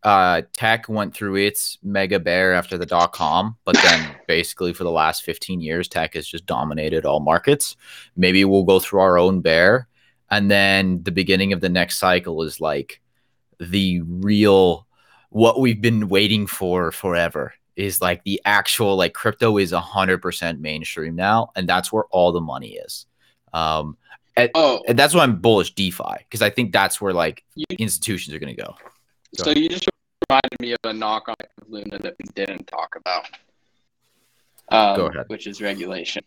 uh, 0.03 0.41
tech 0.53 0.87
went 0.87 1.13
through 1.13 1.35
its 1.35 1.77
mega 1.83 2.19
bear 2.19 2.53
after 2.53 2.77
the 2.77 2.85
dot 2.85 3.13
com, 3.13 3.57
but 3.65 3.75
then 3.83 4.15
basically 4.27 4.73
for 4.73 4.83
the 4.83 4.91
last 4.91 5.23
15 5.23 5.59
years, 5.59 5.87
tech 5.87 6.13
has 6.13 6.27
just 6.27 6.45
dominated 6.45 7.05
all 7.05 7.19
markets. 7.19 7.75
Maybe 8.15 8.45
we'll 8.45 8.63
go 8.63 8.79
through 8.79 9.01
our 9.01 9.17
own 9.17 9.41
bear. 9.41 9.87
And 10.29 10.51
then 10.51 11.03
the 11.03 11.11
beginning 11.11 11.53
of 11.53 11.61
the 11.61 11.69
next 11.69 11.97
cycle 11.97 12.41
is 12.43 12.61
like 12.61 13.01
the 13.59 14.01
real 14.01 14.86
what 15.29 15.59
we've 15.59 15.81
been 15.81 16.07
waiting 16.07 16.47
for 16.47 16.91
forever 16.91 17.53
is 17.75 18.01
like 18.01 18.23
the 18.23 18.41
actual 18.45 18.95
like 18.95 19.13
crypto 19.13 19.57
is 19.57 19.71
100% 19.71 20.59
mainstream 20.59 21.15
now 21.15 21.51
and 21.55 21.67
that's 21.67 21.91
where 21.91 22.05
all 22.11 22.31
the 22.31 22.41
money 22.41 22.73
is. 22.75 23.05
Um 23.53 23.97
and, 24.35 24.51
oh. 24.53 24.83
and 24.87 24.99
that's 24.99 25.15
why 25.15 25.23
i'm 25.23 25.37
bullish 25.37 25.73
defi 25.73 26.03
because 26.19 26.43
i 26.43 26.49
think 26.49 26.71
that's 26.71 27.01
where 27.01 27.11
like 27.11 27.43
you, 27.55 27.65
institutions 27.79 28.35
are 28.35 28.39
going 28.39 28.55
to 28.55 28.61
go, 28.61 28.75
go 29.37 29.43
so 29.43 29.51
ahead. 29.51 29.57
you 29.57 29.67
just 29.67 29.89
reminded 30.29 30.59
me 30.61 30.71
of 30.73 30.79
a 30.83 30.93
knock 30.93 31.27
on 31.27 31.35
luna 31.67 31.97
that 31.99 32.15
we 32.19 32.25
didn't 32.35 32.67
talk 32.67 32.95
about. 32.95 33.25
Um, 34.69 34.97
go 34.97 35.05
ahead. 35.07 35.25
which 35.27 35.47
is 35.47 35.61
regulation. 35.61 36.23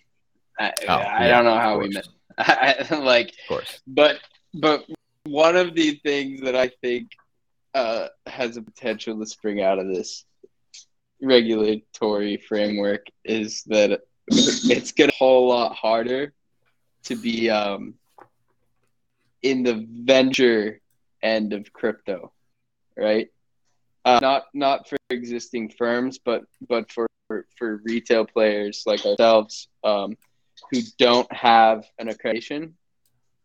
I, 0.59 0.73
oh, 0.89 0.95
I 0.95 1.27
yeah, 1.27 1.37
don't 1.37 1.45
know 1.45 1.59
how 1.59 1.79
we 1.79 1.89
met. 1.89 2.07
Like 2.91 3.29
of 3.29 3.49
course. 3.49 3.81
but 3.87 4.19
but 4.55 4.85
one 5.25 5.57
of 5.57 5.75
the 5.75 6.01
things 6.03 6.41
that 6.41 6.57
i 6.57 6.71
think 6.81 7.11
uh, 7.75 8.09
has 8.27 8.57
a 8.57 8.63
potential 8.63 9.19
to 9.19 9.27
spring 9.27 9.63
out 9.63 9.79
of 9.79 9.87
this 9.87 10.25
regulatory 11.23 12.37
framework 12.37 13.07
is 13.25 13.63
that 13.65 14.01
it's 14.29 14.93
get 14.93 15.11
a 15.11 15.15
whole 15.17 15.49
lot 15.49 15.75
harder 15.75 16.33
to 17.05 17.17
be 17.17 17.51
um, 17.51 17.95
in 19.43 19.63
the 19.63 19.87
venture 19.89 20.81
end 21.23 21.53
of 21.53 21.73
crypto, 21.73 22.33
right? 22.97 23.29
Uh, 24.05 24.19
not 24.23 24.45
not 24.55 24.89
for 24.89 24.97
existing 25.11 25.71
firms, 25.71 26.19
but 26.19 26.43
but 26.69 26.91
for 26.91 27.07
for, 27.27 27.47
for 27.57 27.81
retail 27.85 28.25
players 28.25 28.83
like 28.87 29.05
ourselves 29.05 29.69
um, 29.85 30.17
who 30.71 30.81
don't 30.99 31.31
have 31.33 31.85
an 31.99 32.09
accreditation. 32.09 32.73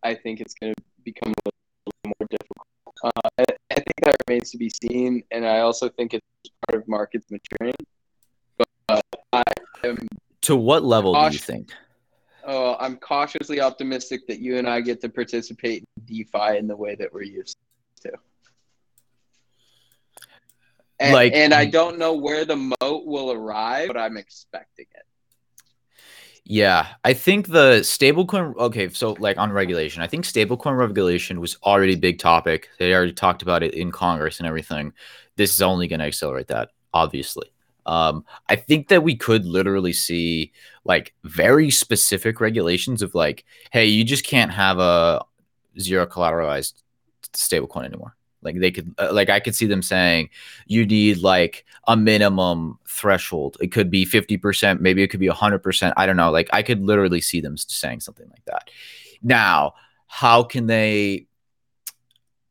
I 0.04 0.16
think 0.16 0.40
it's 0.40 0.54
going 0.56 0.74
to 0.74 0.84
become 1.04 1.34
a 1.34 1.50
little 1.50 2.16
more 2.20 2.28
difficult. 2.30 2.68
Uh, 3.04 3.30
I, 3.40 3.46
I 3.72 3.76
think 3.76 3.96
that 4.02 4.15
remains 4.28 4.52
to 4.52 4.58
be 4.58 4.70
seen, 4.70 5.24
and 5.32 5.46
I 5.46 5.60
also 5.60 5.90
think 5.90 6.14
it's 6.14 6.26
part 6.68 6.82
of 6.82 6.88
markets 6.88 7.28
maturing. 7.30 7.74
But 8.58 8.68
uh, 8.90 9.02
I 9.34 9.44
am 9.84 10.08
to 10.42 10.56
what 10.56 10.84
level 10.84 11.14
cautious, 11.14 11.46
do 11.46 11.54
you 11.54 11.58
think? 11.58 11.74
Oh, 12.46 12.76
I'm 12.80 12.98
cautiously 12.98 13.62
optimistic 13.62 14.28
that 14.28 14.40
you 14.40 14.58
and 14.58 14.68
I 14.68 14.82
get 14.82 15.02
to 15.02 15.10
participate 15.10 15.84
in 15.98 16.06
DeFi 16.06 16.58
in 16.58 16.68
the 16.68 16.76
way 16.76 16.96
that 16.96 17.14
we're 17.14 17.24
used 17.24 17.58
to. 18.02 18.12
And, 21.00 21.14
like, 21.14 21.34
and 21.34 21.54
I 21.54 21.66
don't 21.66 21.98
know 21.98 22.14
where 22.14 22.46
the 22.46 22.56
moat 22.56 23.06
will 23.06 23.32
arrive, 23.32 23.88
but 23.88 23.98
I'm 23.98 24.18
expecting 24.18 24.86
it. 24.96 25.04
Yeah, 26.48 26.88
I 27.04 27.14
think 27.14 27.48
the 27.48 27.80
stablecoin. 27.80 28.56
Okay, 28.58 28.90
so 28.90 29.14
like 29.14 29.38
on 29.40 29.52
regulation, 29.52 30.04
I 30.04 30.08
think 30.08 30.26
stablecoin 30.26 30.78
regulation 30.78 31.42
was 31.42 31.58
already 31.64 31.94
a 31.94 31.98
big 31.98 32.20
topic. 32.20 32.70
They 32.78 32.94
already 32.94 33.14
talked 33.14 33.42
about 33.42 33.64
it 33.64 33.74
in 33.74 33.92
Congress 33.92 34.40
and 34.40 34.48
everything. 34.48 34.94
This 35.38 35.52
is 35.52 35.62
only 35.64 35.88
going 35.88 36.02
to 36.02 36.06
accelerate 36.06 36.48
that, 36.48 36.70
obviously. 36.94 37.52
Um, 37.88 38.26
I 38.48 38.56
think 38.56 38.90
that 38.90 39.02
we 39.02 39.16
could 39.16 39.46
literally 39.46 39.94
see 39.94 40.52
like 40.86 41.14
very 41.24 41.72
specific 41.72 42.40
regulations 42.40 43.02
of 43.02 43.16
like, 43.16 43.44
hey, 43.72 43.88
you 43.88 44.04
just 44.04 44.24
can't 44.24 44.52
have 44.52 44.78
a 44.78 45.26
zero 45.80 46.06
collateralized 46.06 46.74
stablecoin 47.34 47.86
anymore. 47.86 48.16
Like 48.46 48.60
they 48.60 48.72
could, 48.72 48.96
uh, 48.98 49.10
like 49.12 49.30
I 49.30 49.40
could 49.40 49.56
see 49.56 49.66
them 49.66 49.82
saying, 49.82 50.30
you 50.68 50.86
need 50.86 51.18
like 51.18 51.66
a 51.88 51.98
minimum 51.98 52.80
threshold. 52.88 53.58
It 53.60 53.72
could 53.72 53.92
be 53.92 54.06
fifty 54.06 54.38
percent, 54.38 54.82
maybe 54.82 55.04
it 55.04 55.08
could 55.08 55.20
be 55.20 55.28
hundred 55.28 55.60
percent. 55.60 55.94
I 55.98 56.06
don't 56.06 56.16
know. 56.16 56.32
Like 56.32 56.50
I 56.54 56.62
could 56.62 56.82
literally 56.82 57.22
see 57.22 57.42
them 57.42 57.58
saying 57.58 58.00
something 58.00 58.30
like 58.30 58.46
that. 58.46 58.70
Now, 59.22 59.74
how 60.08 60.44
can 60.44 60.68
they 60.68 61.28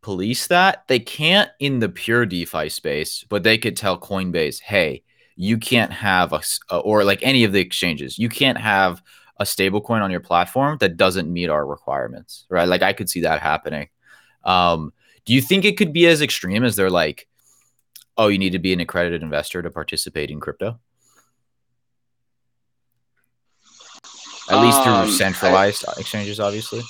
police 0.02 0.48
that? 0.48 0.86
They 0.88 0.98
can't 0.98 1.50
in 1.60 1.78
the 1.78 1.88
pure 1.88 2.26
DeFi 2.26 2.68
space, 2.68 3.24
but 3.28 3.42
they 3.42 3.56
could 3.56 3.76
tell 3.76 3.98
Coinbase, 3.98 4.60
hey, 4.60 5.02
you 5.36 5.56
can't 5.56 5.92
have 5.92 6.32
a 6.32 6.76
or 6.76 7.04
like 7.04 7.20
any 7.22 7.44
of 7.44 7.52
the 7.52 7.60
exchanges, 7.60 8.18
you 8.18 8.28
can't 8.28 8.58
have 8.58 9.02
a 9.38 9.44
stablecoin 9.44 10.00
on 10.00 10.10
your 10.10 10.20
platform 10.20 10.78
that 10.78 10.96
doesn't 10.96 11.32
meet 11.32 11.48
our 11.48 11.66
requirements, 11.66 12.46
right? 12.48 12.68
Like 12.68 12.82
I 12.82 12.92
could 12.92 13.10
see 13.10 13.22
that 13.22 13.40
happening. 13.40 13.88
Um, 14.44 14.92
do 15.24 15.32
you 15.32 15.40
think 15.40 15.64
it 15.64 15.76
could 15.76 15.92
be 15.92 16.06
as 16.06 16.20
extreme 16.20 16.64
as 16.64 16.76
they're 16.76 16.90
like, 16.90 17.28
oh, 18.16 18.28
you 18.28 18.38
need 18.38 18.52
to 18.52 18.58
be 18.58 18.72
an 18.72 18.80
accredited 18.80 19.22
investor 19.22 19.62
to 19.62 19.70
participate 19.70 20.30
in 20.30 20.40
crypto? 20.40 20.78
At 24.50 24.60
least 24.60 24.82
through 24.82 24.92
um, 24.92 25.10
centralized 25.10 25.84
I, 25.88 26.00
exchanges, 26.00 26.38
obviously. 26.38 26.82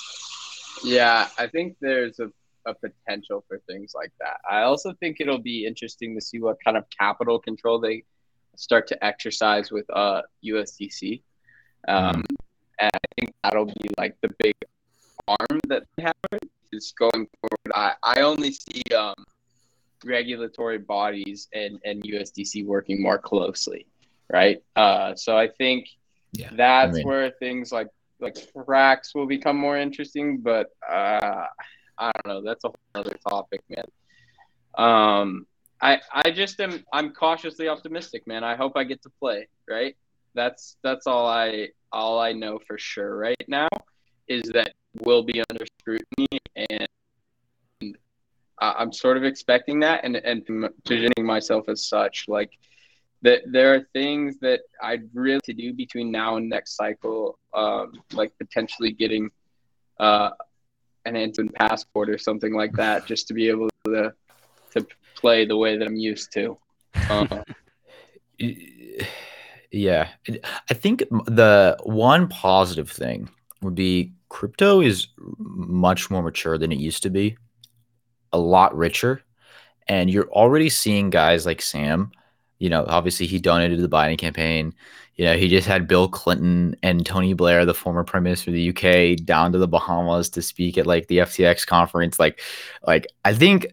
Yeah, 0.83 1.29
I 1.37 1.47
think 1.47 1.77
there's 1.79 2.19
a, 2.19 2.29
a 2.65 2.73
potential 2.73 3.45
for 3.47 3.61
things 3.67 3.93
like 3.95 4.11
that. 4.19 4.37
I 4.49 4.63
also 4.63 4.93
think 4.99 5.17
it'll 5.21 5.41
be 5.41 5.65
interesting 5.65 6.15
to 6.15 6.21
see 6.21 6.41
what 6.41 6.57
kind 6.63 6.75
of 6.75 6.83
capital 6.97 7.39
control 7.39 7.79
they 7.79 8.03
start 8.57 8.87
to 8.87 9.05
exercise 9.05 9.71
with 9.71 9.85
uh, 9.93 10.21
USDC. 10.45 11.21
Um, 11.87 12.15
mm. 12.15 12.23
And 12.79 12.91
I 12.93 13.07
think 13.17 13.33
that'll 13.41 13.67
be 13.67 13.89
like 13.97 14.17
the 14.21 14.29
big 14.39 14.55
arm 15.27 15.59
that 15.67 15.83
they 15.95 16.03
have 16.03 16.15
is 16.71 16.93
going 16.97 17.27
forward. 17.39 17.71
I, 17.73 17.93
I 18.03 18.21
only 18.21 18.51
see 18.51 18.81
um, 18.95 19.15
regulatory 20.03 20.77
bodies 20.77 21.47
and, 21.53 21.79
and 21.85 22.03
USDC 22.03 22.65
working 22.65 23.01
more 23.01 23.17
closely, 23.17 23.87
right? 24.31 24.63
Uh, 24.75 25.15
so 25.15 25.37
I 25.37 25.47
think 25.47 25.87
yeah, 26.33 26.49
that's 26.53 26.95
I 26.95 26.97
mean, 26.97 27.07
where 27.07 27.31
things 27.31 27.71
like 27.71 27.87
like 28.19 28.35
Frax 28.53 29.13
will 29.13 29.27
become 29.27 29.57
more 29.57 29.77
interesting, 29.77 30.39
but 30.39 30.67
uh, 30.89 31.45
I 31.97 32.11
don't 32.13 32.27
know. 32.27 32.41
That's 32.41 32.63
a 32.63 32.69
whole 32.69 32.75
other 32.93 33.17
topic, 33.29 33.61
man. 33.69 33.85
Um, 34.77 35.47
I 35.81 36.01
I 36.11 36.31
just 36.31 36.59
am 36.59 36.83
I'm 36.93 37.11
cautiously 37.11 37.67
optimistic, 37.67 38.27
man. 38.27 38.43
I 38.43 38.55
hope 38.55 38.73
I 38.75 38.83
get 38.83 39.01
to 39.03 39.09
play, 39.19 39.47
right? 39.69 39.95
That's 40.33 40.77
that's 40.83 41.07
all 41.07 41.27
I 41.27 41.69
all 41.91 42.19
I 42.19 42.33
know 42.33 42.59
for 42.67 42.77
sure 42.77 43.15
right 43.17 43.45
now 43.47 43.69
is 44.27 44.43
that 44.53 44.73
we'll 45.01 45.23
be 45.23 45.43
under 45.49 45.65
scrutiny 45.79 46.39
and 46.55 46.87
I'm 48.59 48.93
sort 48.93 49.17
of 49.17 49.23
expecting 49.23 49.79
that 49.81 50.03
and, 50.03 50.15
and 50.15 50.45
positioning 50.85 51.25
myself 51.25 51.67
as 51.67 51.85
such. 51.85 52.25
Like 52.27 52.51
that 53.21 53.41
there 53.45 53.73
are 53.73 53.81
things 53.93 54.37
that 54.39 54.61
I'd 54.81 55.09
really 55.13 55.41
to 55.45 55.53
do 55.53 55.73
between 55.73 56.11
now 56.11 56.37
and 56.37 56.49
next 56.49 56.75
cycle, 56.75 57.37
um, 57.53 57.93
like 58.13 58.31
potentially 58.37 58.91
getting 58.91 59.29
uh, 59.99 60.31
an 61.05 61.15
Anton 61.15 61.49
passport 61.49 62.09
or 62.09 62.17
something 62.17 62.53
like 62.53 62.73
that, 62.73 63.05
just 63.05 63.27
to 63.27 63.33
be 63.33 63.49
able 63.49 63.69
to 63.85 64.13
to 64.71 64.87
play 65.15 65.45
the 65.45 65.57
way 65.57 65.77
that 65.77 65.87
I'm 65.87 65.95
used 65.95 66.31
to. 66.33 66.57
Uh, 67.09 67.43
yeah, 69.71 70.09
I 70.69 70.73
think 70.73 70.99
the 71.09 71.77
one 71.83 72.27
positive 72.27 72.89
thing 72.89 73.29
would 73.61 73.75
be 73.75 74.13
crypto 74.29 74.81
is 74.81 75.07
much 75.37 76.09
more 76.09 76.23
mature 76.23 76.57
than 76.57 76.71
it 76.71 76.79
used 76.79 77.03
to 77.03 77.09
be, 77.09 77.37
a 78.31 78.37
lot 78.37 78.75
richer. 78.75 79.21
And 79.87 80.09
you're 80.09 80.29
already 80.31 80.69
seeing 80.69 81.09
guys 81.09 81.45
like 81.45 81.61
Sam. 81.61 82.11
You 82.57 82.69
know, 82.69 82.85
obviously 82.87 83.27
he 83.27 83.39
donated 83.39 83.77
to 83.77 83.81
the 83.81 83.95
Biden 83.95 84.17
campaign. 84.17 84.73
You 85.15 85.25
know, 85.25 85.37
he 85.37 85.47
just 85.47 85.67
had 85.67 85.87
Bill 85.87 86.07
Clinton 86.07 86.75
and 86.83 87.05
Tony 87.05 87.33
Blair, 87.33 87.65
the 87.65 87.73
former 87.73 88.03
prime 88.03 88.23
minister 88.23 88.51
of 88.51 88.55
the 88.55 88.69
UK, 88.69 89.23
down 89.25 89.51
to 89.53 89.57
the 89.57 89.67
Bahamas 89.67 90.29
to 90.31 90.41
speak 90.41 90.77
at 90.77 90.87
like 90.87 91.07
the 91.07 91.19
FTX 91.19 91.65
conference. 91.65 92.19
Like, 92.19 92.41
like 92.85 93.07
I 93.23 93.33
think 93.33 93.67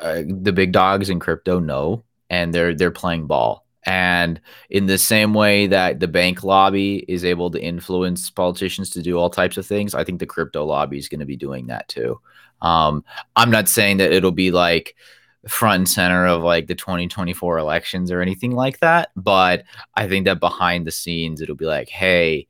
uh, 0.00 0.22
the 0.26 0.52
big 0.52 0.72
dogs 0.72 1.10
in 1.10 1.20
crypto 1.20 1.58
know, 1.58 2.04
and 2.30 2.54
they're 2.54 2.74
they're 2.74 2.90
playing 2.90 3.26
ball. 3.26 3.66
And 3.84 4.40
in 4.68 4.86
the 4.86 4.98
same 4.98 5.32
way 5.32 5.66
that 5.66 6.00
the 6.00 6.08
bank 6.08 6.44
lobby 6.44 7.04
is 7.08 7.24
able 7.24 7.50
to 7.50 7.60
influence 7.60 8.30
politicians 8.30 8.90
to 8.90 9.02
do 9.02 9.18
all 9.18 9.30
types 9.30 9.56
of 9.56 9.66
things, 9.66 9.94
I 9.94 10.04
think 10.04 10.18
the 10.20 10.26
crypto 10.26 10.64
lobby 10.64 10.98
is 10.98 11.08
going 11.08 11.20
to 11.20 11.26
be 11.26 11.36
doing 11.36 11.68
that 11.68 11.88
too. 11.88 12.20
Um, 12.60 13.04
I'm 13.36 13.50
not 13.50 13.68
saying 13.68 13.98
that 13.98 14.12
it'll 14.12 14.32
be 14.32 14.50
like 14.50 14.96
front 15.48 15.78
and 15.78 15.88
center 15.88 16.26
of 16.26 16.42
like 16.42 16.66
the 16.66 16.74
2024 16.74 17.58
elections 17.58 18.10
or 18.10 18.20
anything 18.20 18.52
like 18.52 18.80
that, 18.80 19.10
but 19.16 19.64
I 19.94 20.08
think 20.08 20.26
that 20.26 20.40
behind 20.40 20.86
the 20.86 20.90
scenes, 20.90 21.40
it'll 21.40 21.56
be 21.56 21.64
like, 21.64 21.88
hey, 21.88 22.46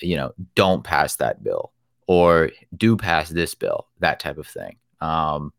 you 0.00 0.16
know, 0.16 0.32
don't 0.54 0.82
pass 0.82 1.16
that 1.16 1.42
bill 1.44 1.72
or 2.06 2.50
do 2.74 2.96
pass 2.96 3.28
this 3.28 3.54
bill, 3.54 3.86
that 4.00 4.20
type 4.20 4.38
of 4.38 4.46
thing. 4.46 4.76
Um, 5.00 5.52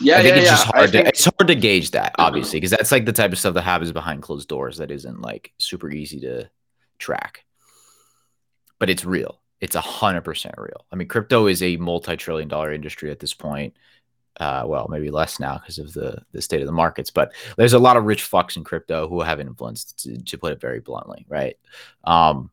Yeah, 0.00 0.18
I 0.18 0.22
think 0.22 0.36
yeah, 0.36 0.42
it's 0.42 0.50
yeah. 0.50 0.56
just 0.56 0.66
hard 0.66 0.90
think, 0.90 1.04
to 1.04 1.08
it's 1.08 1.24
hard 1.24 1.48
to 1.48 1.54
gauge 1.54 1.92
that, 1.92 2.14
obviously, 2.18 2.58
because 2.58 2.70
that's 2.70 2.92
like 2.92 3.06
the 3.06 3.12
type 3.12 3.32
of 3.32 3.38
stuff 3.38 3.54
that 3.54 3.62
happens 3.62 3.92
behind 3.92 4.22
closed 4.22 4.48
doors 4.48 4.76
that 4.78 4.90
isn't 4.90 5.22
like 5.22 5.52
super 5.58 5.90
easy 5.90 6.20
to 6.20 6.50
track. 6.98 7.44
But 8.78 8.90
it's 8.90 9.04
real. 9.04 9.40
It's 9.60 9.74
a 9.74 9.80
hundred 9.80 10.22
percent 10.22 10.56
real. 10.58 10.84
I 10.92 10.96
mean, 10.96 11.08
crypto 11.08 11.46
is 11.46 11.62
a 11.62 11.78
multi-trillion 11.78 12.48
dollar 12.48 12.72
industry 12.72 13.10
at 13.10 13.20
this 13.20 13.32
point. 13.32 13.74
Uh, 14.38 14.64
well, 14.66 14.86
maybe 14.90 15.10
less 15.10 15.40
now 15.40 15.56
because 15.56 15.78
of 15.78 15.94
the 15.94 16.22
the 16.32 16.42
state 16.42 16.60
of 16.60 16.66
the 16.66 16.72
markets. 16.72 17.10
But 17.10 17.32
there's 17.56 17.72
a 17.72 17.78
lot 17.78 17.96
of 17.96 18.04
rich 18.04 18.30
fucks 18.30 18.58
in 18.58 18.64
crypto 18.64 19.08
who 19.08 19.22
have 19.22 19.40
influence, 19.40 19.84
to, 19.84 20.18
to 20.18 20.36
put 20.36 20.52
it 20.52 20.60
very 20.60 20.80
bluntly, 20.80 21.24
right? 21.26 21.56
Um, 22.04 22.50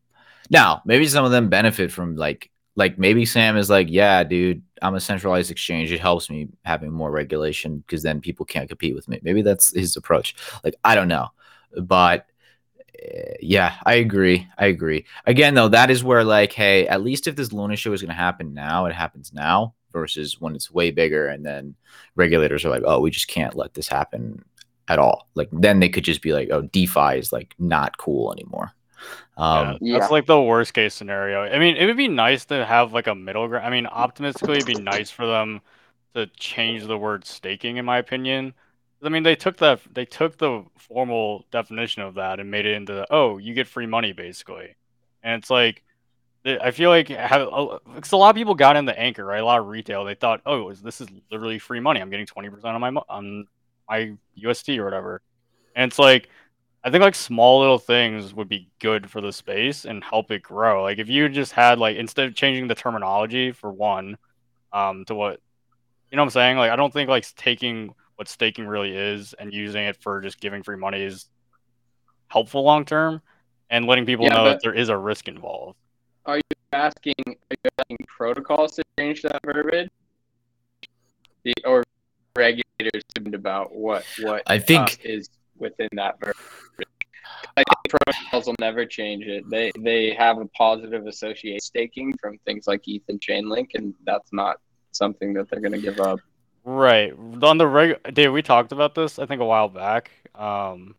now, 0.49 0.81
maybe 0.85 1.07
some 1.07 1.25
of 1.25 1.31
them 1.31 1.49
benefit 1.49 1.91
from 1.91 2.15
like 2.15 2.49
like 2.75 2.97
maybe 2.97 3.25
Sam 3.25 3.57
is 3.57 3.69
like, 3.69 3.87
yeah, 3.89 4.23
dude, 4.23 4.63
I'm 4.81 4.95
a 4.95 4.99
centralized 4.99 5.51
exchange. 5.51 5.91
It 5.91 5.99
helps 5.99 6.29
me 6.29 6.47
having 6.63 6.91
more 6.91 7.11
regulation 7.11 7.79
because 7.79 8.03
then 8.03 8.21
people 8.21 8.45
can't 8.45 8.69
compete 8.69 8.95
with 8.95 9.07
me. 9.07 9.19
Maybe 9.23 9.41
that's 9.41 9.73
his 9.75 9.95
approach. 9.95 10.35
Like, 10.63 10.75
I 10.83 10.95
don't 10.95 11.07
know, 11.07 11.27
but 11.81 12.25
uh, 13.03 13.33
yeah, 13.41 13.75
I 13.85 13.95
agree. 13.95 14.47
I 14.57 14.67
agree. 14.67 15.05
Again, 15.25 15.53
though, 15.53 15.69
that 15.69 15.91
is 15.91 16.03
where 16.03 16.23
like, 16.23 16.53
hey, 16.53 16.87
at 16.87 17.03
least 17.03 17.27
if 17.27 17.35
this 17.35 17.53
Luna 17.53 17.75
show 17.75 17.93
is 17.93 18.01
going 18.01 18.09
to 18.09 18.15
happen 18.15 18.53
now, 18.53 18.85
it 18.85 18.93
happens 18.93 19.33
now 19.33 19.75
versus 19.91 20.41
when 20.41 20.55
it's 20.55 20.71
way 20.71 20.89
bigger 20.89 21.27
and 21.27 21.45
then 21.45 21.75
regulators 22.15 22.65
are 22.65 22.69
like, 22.69 22.83
oh, 22.85 22.99
we 22.99 23.11
just 23.11 23.27
can't 23.27 23.55
let 23.55 23.75
this 23.75 23.87
happen 23.87 24.43
at 24.87 24.99
all. 24.99 25.29
Like 25.35 25.49
then 25.51 25.79
they 25.79 25.89
could 25.89 26.03
just 26.03 26.21
be 26.21 26.33
like, 26.33 26.49
oh, 26.51 26.63
DeFi 26.63 27.17
is 27.17 27.31
like 27.31 27.53
not 27.59 27.97
cool 27.97 28.33
anymore. 28.33 28.73
Um, 29.37 29.77
yeah, 29.81 29.99
that's 29.99 30.09
yeah. 30.09 30.13
like 30.13 30.25
the 30.25 30.41
worst 30.41 30.73
case 30.73 30.93
scenario. 30.93 31.41
I 31.41 31.59
mean, 31.59 31.75
it 31.75 31.85
would 31.85 31.97
be 31.97 32.07
nice 32.07 32.45
to 32.45 32.65
have 32.65 32.93
like 32.93 33.07
a 33.07 33.15
middle 33.15 33.47
ground. 33.47 33.65
I 33.65 33.69
mean, 33.69 33.87
optimistically, 33.87 34.57
it'd 34.57 34.67
be 34.67 34.75
nice 34.75 35.09
for 35.09 35.25
them 35.25 35.61
to 36.13 36.27
change 36.27 36.85
the 36.85 36.97
word 36.97 37.25
staking, 37.25 37.77
in 37.77 37.85
my 37.85 37.97
opinion. 37.97 38.53
I 39.03 39.09
mean, 39.09 39.23
they 39.23 39.35
took 39.35 39.57
the 39.57 39.79
they 39.91 40.05
took 40.05 40.37
the 40.37 40.63
formal 40.77 41.45
definition 41.51 42.03
of 42.03 42.15
that 42.15 42.39
and 42.39 42.49
made 42.49 42.65
it 42.65 42.75
into 42.75 43.05
oh, 43.09 43.37
you 43.37 43.53
get 43.53 43.67
free 43.67 43.85
money 43.85 44.13
basically, 44.13 44.75
and 45.23 45.41
it's 45.41 45.49
like 45.49 45.83
I 46.45 46.71
feel 46.71 46.89
like 46.89 47.07
have, 47.07 47.47
because 47.95 48.11
a 48.11 48.17
lot 48.17 48.29
of 48.29 48.35
people 48.35 48.55
got 48.55 48.75
into 48.75 48.97
Anchor, 48.97 49.25
right? 49.25 49.41
A 49.41 49.45
lot 49.45 49.59
of 49.59 49.67
retail, 49.67 50.03
they 50.03 50.15
thought, 50.15 50.41
oh, 50.45 50.73
this 50.73 50.99
is 50.99 51.07
literally 51.31 51.57
free 51.57 51.79
money. 51.79 52.01
I'm 52.01 52.09
getting 52.09 52.25
twenty 52.25 52.49
percent 52.49 52.75
on 52.75 52.81
my 52.81 53.01
on 53.09 53.47
my 53.89 54.13
UST 54.35 54.69
or 54.69 54.85
whatever, 54.85 55.21
and 55.75 55.89
it's 55.89 55.99
like 55.99 56.29
I 56.83 56.91
think 56.91 57.01
like 57.01 57.15
small 57.15 57.61
little 57.61 57.79
things 57.79 58.33
would 58.33 58.49
be 58.49 58.67
good 58.79 59.09
for 59.09 59.21
the 59.21 59.31
space 59.31 59.85
and 59.85 60.03
help 60.03 60.31
it 60.31 60.43
grow. 60.43 60.83
Like 60.83 60.99
if 60.99 61.07
you 61.07 61.29
just 61.29 61.53
had 61.53 61.79
like 61.79 61.95
instead 61.95 62.27
of 62.27 62.35
changing 62.35 62.67
the 62.67 62.75
terminology 62.75 63.53
for 63.53 63.71
one, 63.71 64.17
um, 64.73 65.05
to 65.05 65.15
what 65.15 65.39
you 66.11 66.17
know 66.17 66.23
what 66.23 66.27
I'm 66.27 66.31
saying? 66.31 66.57
Like 66.57 66.71
I 66.71 66.75
don't 66.75 66.91
think 66.91 67.09
like 67.09 67.25
taking 67.35 67.93
what 68.17 68.27
staking 68.27 68.67
really 68.67 68.95
is 68.95 69.33
and 69.33 69.53
using 69.53 69.85
it 69.85 69.97
for 70.01 70.19
just 70.21 70.41
giving 70.41 70.61
free 70.61 70.75
money 70.75 71.01
is 71.01 71.29
helpful 72.27 72.63
long 72.63 72.83
term 72.83 73.21
and 73.69 73.85
letting 73.85 74.05
people 74.05 74.25
yeah, 74.25 74.35
know 74.35 74.43
that 74.45 74.59
there 74.61 74.73
is 74.73 74.89
a 74.89 74.97
risk 74.97 75.27
involved. 75.27 75.77
Are 76.25 76.37
you 76.37 76.41
asking 76.73 77.15
are 77.25 77.55
you 77.63 77.69
asking 77.79 77.97
protocols 78.07 78.75
to 78.75 78.83
change 78.99 79.21
that 79.21 79.39
verbiage? 79.45 79.89
The, 81.43 81.53
or 81.65 81.83
regulators 82.35 83.03
about 83.33 83.73
what 83.73 84.05
what 84.21 84.43
I 84.47 84.59
think 84.59 84.81
uh, 84.81 84.95
is 85.03 85.29
within 85.57 85.89
that 85.93 86.19
verbiage. 86.19 86.37
I 88.07 88.11
think 88.11 88.29
protocols 88.29 88.47
will 88.47 88.55
never 88.59 88.85
change 88.85 89.25
it. 89.25 89.43
They 89.49 89.71
they 89.79 90.13
have 90.13 90.39
a 90.39 90.45
positive 90.47 91.07
association 91.07 91.59
staking 91.59 92.15
from 92.21 92.37
things 92.45 92.67
like 92.67 92.81
ETH 92.87 93.03
and 93.09 93.19
Chainlink, 93.19 93.69
and 93.75 93.93
that's 94.05 94.31
not 94.33 94.57
something 94.91 95.33
that 95.33 95.49
they're 95.49 95.61
going 95.61 95.73
to 95.73 95.81
give 95.81 95.99
up. 95.99 96.19
Right 96.65 97.13
on 97.41 97.57
the 97.57 97.67
reg, 97.67 98.13
Dave. 98.13 98.31
We 98.31 98.41
talked 98.41 98.71
about 98.71 98.95
this 98.95 99.19
I 99.19 99.25
think 99.25 99.41
a 99.41 99.45
while 99.45 99.69
back. 99.69 100.11
Um, 100.35 100.95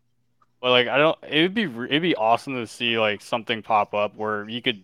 but 0.61 0.71
like 0.71 0.87
I 0.87 0.97
don't. 0.97 1.17
It 1.27 1.41
would 1.41 1.53
be 1.53 1.63
it'd 1.63 2.01
be 2.01 2.15
awesome 2.15 2.55
to 2.55 2.67
see 2.67 2.99
like 2.99 3.21
something 3.21 3.61
pop 3.61 3.93
up 3.93 4.15
where 4.15 4.47
you 4.49 4.61
could 4.61 4.83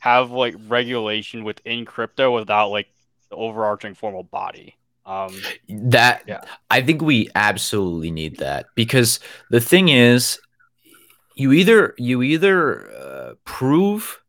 have 0.00 0.30
like 0.30 0.54
regulation 0.68 1.44
within 1.44 1.84
crypto 1.84 2.34
without 2.34 2.70
like 2.70 2.88
the 3.28 3.36
overarching 3.36 3.94
formal 3.94 4.24
body. 4.24 4.76
Um, 5.06 5.40
that 5.68 6.24
yeah. 6.26 6.40
I 6.70 6.82
think 6.82 7.02
we 7.02 7.28
absolutely 7.34 8.10
need 8.10 8.38
that 8.38 8.66
because 8.74 9.20
the 9.50 9.60
thing 9.60 9.88
is, 9.88 10.40
you 11.40 11.52
either 11.52 11.94
you 11.96 12.22
either 12.22 12.90
uh, 12.90 13.34
prove 13.44 14.22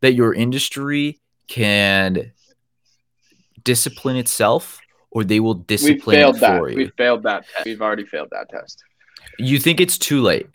that 0.00 0.14
your 0.14 0.32
industry 0.32 1.20
can 1.48 2.32
discipline 3.64 4.16
itself, 4.16 4.80
or 5.10 5.24
they 5.24 5.40
will 5.40 5.54
discipline 5.54 6.16
we 6.16 6.20
failed 6.22 6.36
that. 6.36 6.58
for 6.58 6.70
you. 6.70 6.76
We 6.76 6.86
failed 6.96 7.24
that. 7.24 7.46
We've 7.64 7.82
already 7.82 8.06
failed 8.06 8.28
that 8.30 8.48
test. 8.48 8.82
You 9.38 9.58
think 9.58 9.80
it's 9.80 9.98
too 9.98 10.22
late? 10.22 10.46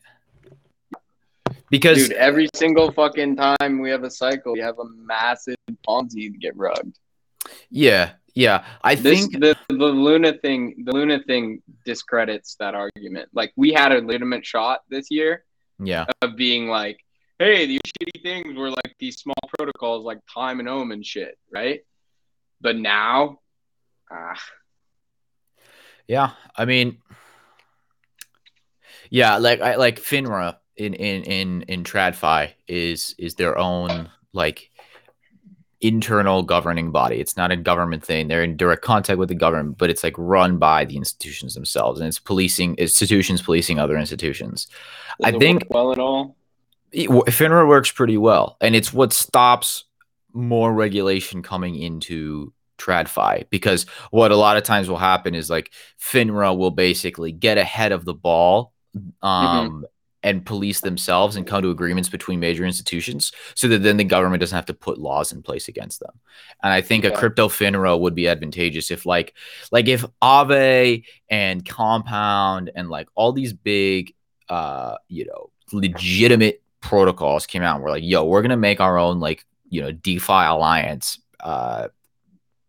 Because 1.69 2.07
Dude, 2.07 2.13
every 2.13 2.47
single 2.55 2.89
fucking 2.93 3.35
time 3.35 3.79
we 3.79 3.89
have 3.89 4.03
a 4.03 4.11
cycle, 4.11 4.53
we 4.53 4.59
have 4.59 4.79
a 4.79 4.85
massive 4.85 5.57
Ponzi 5.85 6.31
to 6.31 6.37
get 6.37 6.55
rugged. 6.55 6.93
Yeah, 7.69 8.11
yeah, 8.33 8.63
I 8.81 8.95
this, 8.95 9.27
think 9.27 9.41
the 9.41 9.57
the 9.67 9.75
Luna 9.75 10.37
thing, 10.37 10.85
the 10.85 10.93
Luna 10.93 11.21
thing 11.23 11.61
discredits 11.85 12.55
that 12.61 12.75
argument. 12.75 13.27
Like 13.33 13.51
we 13.57 13.73
had 13.73 13.91
a 13.91 13.99
legitimate 13.99 14.45
shot 14.45 14.83
this 14.89 15.11
year, 15.11 15.43
yeah, 15.79 16.05
of 16.21 16.35
being 16.35 16.67
like, 16.67 17.03
hey, 17.39 17.65
these 17.65 17.81
shitty 17.81 18.21
things 18.23 18.57
were 18.57 18.69
like 18.69 18.95
these 18.99 19.17
small 19.17 19.35
protocols 19.57 20.05
like 20.05 20.19
time 20.33 20.59
and 20.59 20.69
ohm 20.69 20.91
and 20.91 21.05
shit, 21.05 21.37
right? 21.51 21.81
But 22.61 22.77
now, 22.77 23.39
ah, 24.11 24.41
yeah, 26.07 26.31
I 26.55 26.65
mean, 26.65 26.99
yeah, 29.09 29.37
like 29.37 29.61
I 29.61 29.75
like 29.75 30.01
FINRA 30.01 30.57
in 30.75 30.93
in 30.93 31.23
in 31.23 31.61
in 31.63 31.83
TradFi 31.83 32.51
is 32.67 33.15
is 33.17 33.35
their 33.35 33.57
own 33.57 34.09
like 34.33 34.71
internal 35.81 36.43
governing 36.43 36.91
body. 36.91 37.19
It's 37.19 37.37
not 37.37 37.51
a 37.51 37.55
government 37.55 38.03
thing. 38.03 38.27
They're 38.27 38.43
in 38.43 38.57
direct 38.57 38.81
contact 38.81 39.19
with 39.19 39.29
the 39.29 39.35
government, 39.35 39.77
but 39.77 39.89
it's 39.89 40.03
like 40.03 40.15
run 40.17 40.57
by 40.57 40.85
the 40.85 40.97
institutions 40.97 41.53
themselves, 41.53 41.99
and 41.99 42.07
it's 42.07 42.19
policing 42.19 42.75
institutions 42.75 43.41
policing 43.41 43.79
other 43.79 43.97
institutions. 43.97 44.67
Does 45.21 45.35
I 45.35 45.37
think 45.37 45.63
well 45.69 45.91
at 45.91 45.99
all. 45.99 46.35
FINRA 46.93 47.67
works 47.67 47.91
pretty 47.91 48.17
well, 48.17 48.57
and 48.61 48.75
it's 48.75 48.93
what 48.93 49.13
stops 49.13 49.83
more 50.33 50.73
regulation 50.73 51.43
coming 51.43 51.75
into 51.75 52.53
TradFi 52.77 53.49
because 53.49 53.85
what 54.11 54.31
a 54.31 54.35
lot 54.35 54.55
of 54.55 54.63
times 54.63 54.87
will 54.87 54.97
happen 54.97 55.35
is 55.35 55.49
like 55.49 55.71
FINRA 55.99 56.55
will 56.55 56.71
basically 56.71 57.31
get 57.31 57.57
ahead 57.57 57.91
of 57.91 58.05
the 58.05 58.13
ball 58.13 58.73
mm-hmm. 58.95 59.27
um, 59.27 59.69
mm-hmm 59.69 59.83
and 60.23 60.45
police 60.45 60.81
themselves 60.81 61.35
and 61.35 61.45
come 61.45 61.61
to 61.61 61.69
agreements 61.69 62.09
between 62.09 62.39
major 62.39 62.65
institutions 62.65 63.31
so 63.55 63.67
that 63.67 63.83
then 63.83 63.97
the 63.97 64.03
government 64.03 64.41
doesn't 64.41 64.55
have 64.55 64.65
to 64.65 64.73
put 64.73 64.97
laws 64.97 65.31
in 65.31 65.41
place 65.41 65.67
against 65.67 65.99
them. 65.99 66.19
And 66.63 66.73
I 66.73 66.81
think 66.81 67.03
yeah. 67.03 67.11
a 67.11 67.17
crypto 67.17 67.47
FINRA 67.47 67.99
would 67.99 68.15
be 68.15 68.27
advantageous 68.27 68.89
if 68.91 69.05
like 69.05 69.35
like 69.71 69.87
if 69.87 70.03
Aave 70.21 71.03
and 71.29 71.65
Compound 71.65 72.71
and 72.75 72.89
like 72.89 73.07
all 73.15 73.31
these 73.31 73.53
big 73.53 74.13
uh 74.49 74.95
you 75.07 75.25
know 75.25 75.51
legitimate 75.71 76.63
protocols 76.81 77.45
came 77.45 77.61
out 77.61 77.75
and 77.75 77.83
we're 77.83 77.91
like, 77.91 78.03
yo, 78.03 78.25
we're 78.25 78.41
gonna 78.41 78.57
make 78.57 78.79
our 78.79 78.97
own 78.97 79.19
like, 79.19 79.45
you 79.69 79.81
know, 79.81 79.91
DeFi 79.91 80.33
alliance 80.33 81.19
uh 81.39 81.89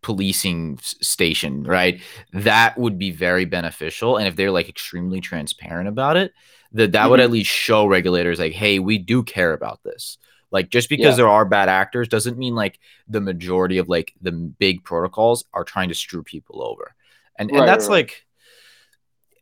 policing 0.02 0.78
station, 0.82 1.64
right? 1.64 2.00
That 2.32 2.78
would 2.78 2.98
be 2.98 3.10
very 3.10 3.46
beneficial. 3.46 4.16
And 4.16 4.28
if 4.28 4.36
they're 4.36 4.50
like 4.50 4.68
extremely 4.68 5.20
transparent 5.20 5.88
about 5.88 6.16
it, 6.16 6.32
that 6.72 6.92
that 6.92 7.02
mm-hmm. 7.02 7.10
would 7.10 7.20
at 7.20 7.30
least 7.30 7.50
show 7.50 7.86
regulators 7.86 8.38
like, 8.38 8.52
hey, 8.52 8.78
we 8.78 8.98
do 8.98 9.22
care 9.22 9.52
about 9.52 9.82
this. 9.82 10.18
Like 10.50 10.70
just 10.70 10.88
because 10.88 11.12
yeah. 11.12 11.16
there 11.16 11.28
are 11.28 11.44
bad 11.44 11.68
actors 11.68 12.08
doesn't 12.08 12.38
mean 12.38 12.54
like 12.54 12.78
the 13.06 13.20
majority 13.20 13.78
of 13.78 13.88
like 13.88 14.14
the 14.20 14.32
big 14.32 14.82
protocols 14.82 15.44
are 15.52 15.64
trying 15.64 15.88
to 15.88 15.94
screw 15.94 16.22
people 16.22 16.62
over. 16.62 16.94
And 17.38 17.50
right, 17.50 17.60
and 17.60 17.68
that's 17.68 17.84
right. 17.84 17.96
like 17.96 18.26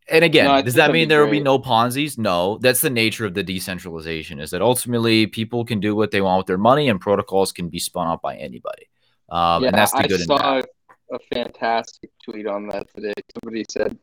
and 0.08 0.24
again, 0.24 0.46
no, 0.46 0.62
does 0.62 0.74
that 0.74 0.92
mean 0.92 1.08
there 1.08 1.24
will 1.24 1.30
be 1.30 1.40
no 1.40 1.58
Ponzi's? 1.58 2.16
No, 2.16 2.58
that's 2.58 2.80
the 2.80 2.90
nature 2.90 3.26
of 3.26 3.34
the 3.34 3.42
decentralization. 3.42 4.38
Is 4.38 4.50
that 4.52 4.62
ultimately 4.62 5.26
people 5.26 5.64
can 5.64 5.80
do 5.80 5.96
what 5.96 6.12
they 6.12 6.20
want 6.20 6.38
with 6.38 6.46
their 6.46 6.58
money, 6.58 6.88
and 6.88 7.00
protocols 7.00 7.50
can 7.50 7.68
be 7.68 7.80
spun 7.80 8.06
up 8.06 8.22
by 8.22 8.36
anybody. 8.36 8.88
Um, 9.28 9.62
yeah, 9.62 9.68
and 9.68 9.76
that's 9.76 9.92
the 9.92 9.98
I 9.98 10.06
good. 10.06 10.20
I 10.20 10.24
saw 10.24 10.62
a 11.12 11.18
fantastic 11.34 12.10
tweet 12.24 12.46
on 12.46 12.68
that 12.68 12.86
today. 12.94 13.14
Somebody 13.42 13.64
said, 13.68 13.98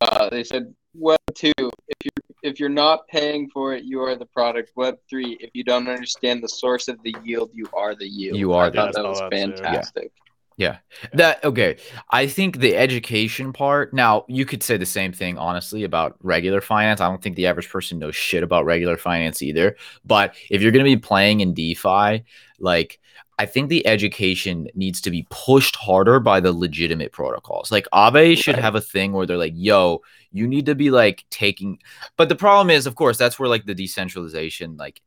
uh, 0.00 0.30
they 0.30 0.44
said 0.44 0.72
Web 0.94 1.18
two, 1.34 1.52
if 1.58 1.96
you 2.04 2.10
if 2.42 2.58
you're 2.58 2.68
not 2.68 3.06
paying 3.08 3.48
for 3.50 3.74
it, 3.74 3.84
you 3.84 4.00
are 4.00 4.16
the 4.16 4.26
product. 4.26 4.72
Web 4.76 4.98
three, 5.08 5.36
if 5.40 5.50
you 5.54 5.64
don't 5.64 5.88
understand 5.88 6.42
the 6.42 6.48
source 6.48 6.88
of 6.88 7.02
the 7.02 7.14
yield, 7.22 7.50
you 7.52 7.66
are 7.72 7.94
the 7.94 8.08
yield. 8.08 8.38
You 8.38 8.52
are. 8.52 8.66
I 8.66 8.70
thought 8.70 8.94
that 8.94 9.04
was 9.04 9.20
fantastic. 9.30 10.12
Yeah. 10.56 10.78
yeah. 11.02 11.08
That 11.14 11.44
okay. 11.44 11.78
I 12.10 12.26
think 12.26 12.58
the 12.58 12.76
education 12.76 13.52
part. 13.52 13.94
Now, 13.94 14.24
you 14.28 14.44
could 14.44 14.62
say 14.62 14.76
the 14.76 14.86
same 14.86 15.12
thing 15.12 15.38
honestly 15.38 15.84
about 15.84 16.16
regular 16.20 16.60
finance. 16.60 17.00
I 17.00 17.08
don't 17.08 17.22
think 17.22 17.36
the 17.36 17.46
average 17.46 17.70
person 17.70 17.98
knows 17.98 18.16
shit 18.16 18.42
about 18.42 18.64
regular 18.64 18.96
finance 18.96 19.42
either. 19.42 19.76
But 20.04 20.34
if 20.50 20.62
you're 20.62 20.72
going 20.72 20.84
to 20.84 20.90
be 20.90 21.00
playing 21.00 21.40
in 21.40 21.54
DeFi, 21.54 22.24
like 22.58 22.98
I 23.38 23.46
think 23.46 23.68
the 23.70 23.86
education 23.86 24.68
needs 24.74 25.00
to 25.00 25.10
be 25.10 25.26
pushed 25.30 25.74
harder 25.76 26.20
by 26.20 26.38
the 26.40 26.52
legitimate 26.52 27.12
protocols. 27.12 27.72
Like 27.72 27.86
Aave 27.92 28.36
should 28.36 28.54
Right. 28.56 28.62
have 28.62 28.74
a 28.74 28.80
thing 28.80 29.12
where 29.12 29.26
they're 29.26 29.38
like, 29.38 29.54
"Yo, 29.56 30.02
you 30.32 30.46
need 30.46 30.66
to 30.66 30.74
be 30.74 30.90
like 30.90 31.24
taking." 31.30 31.78
But 32.16 32.28
the 32.28 32.36
problem 32.36 32.70
is, 32.70 32.86
of 32.86 32.94
course, 32.94 33.16
that's 33.16 33.38
where 33.38 33.48
like 33.48 33.64
the 33.64 33.74
decentralization 33.74 34.76
like 34.76 35.00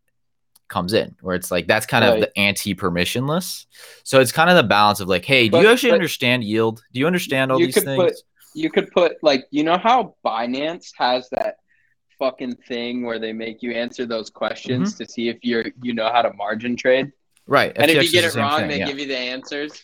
comes 0.67 0.93
in, 0.93 1.15
where 1.21 1.35
it's 1.35 1.51
like 1.51 1.67
that's 1.67 1.85
kind 1.85 2.03
of 2.03 2.19
the 2.19 2.37
anti-permissionless. 2.39 3.67
So 4.03 4.19
it's 4.19 4.31
kind 4.31 4.49
of 4.49 4.55
the 4.55 4.63
balance 4.63 4.99
of 4.99 5.07
like, 5.07 5.23
"Hey, 5.25 5.45
do 5.47 5.51
But- 5.51 5.63
you 5.63 5.69
actually 5.69 5.91
understand 5.91 6.43
yield? 6.43 6.81
Do 6.93 6.99
you 6.99 7.07
understand 7.07 7.51
all 7.51 7.59
you 7.59 7.67
these 7.67 7.83
things?" 7.83 7.95
put 8.03 8.13
you 8.55 8.69
could 8.71 8.89
put 8.91 9.17
like 9.21 9.45
you 9.51 9.63
know 9.63 9.77
how 9.77 10.15
Binance 10.25 10.91
has 10.97 11.29
that 11.29 11.57
fucking 12.17 12.55
thing 12.67 13.03
where 13.05 13.19
they 13.19 13.33
make 13.33 13.61
you 13.61 13.71
answer 13.73 14.05
those 14.05 14.29
questions 14.29 14.93
Mm-hmm. 14.93 15.03
to 15.03 15.09
see 15.11 15.29
if 15.29 15.37
you're 15.43 15.65
you 15.83 15.93
know 15.93 16.09
how 16.11 16.21
to 16.23 16.33
margin 16.33 16.75
trade. 16.75 17.11
Right. 17.47 17.71
and 17.75 17.89
if 17.91 18.03
you 18.03 18.11
get 18.11 18.23
it 18.25 18.35
wrong, 18.35 18.59
thing, 18.59 18.69
they 18.69 18.79
yeah. 18.79 18.87
give 18.87 18.99
you 18.99 19.07
the 19.07 19.17
answers. 19.17 19.83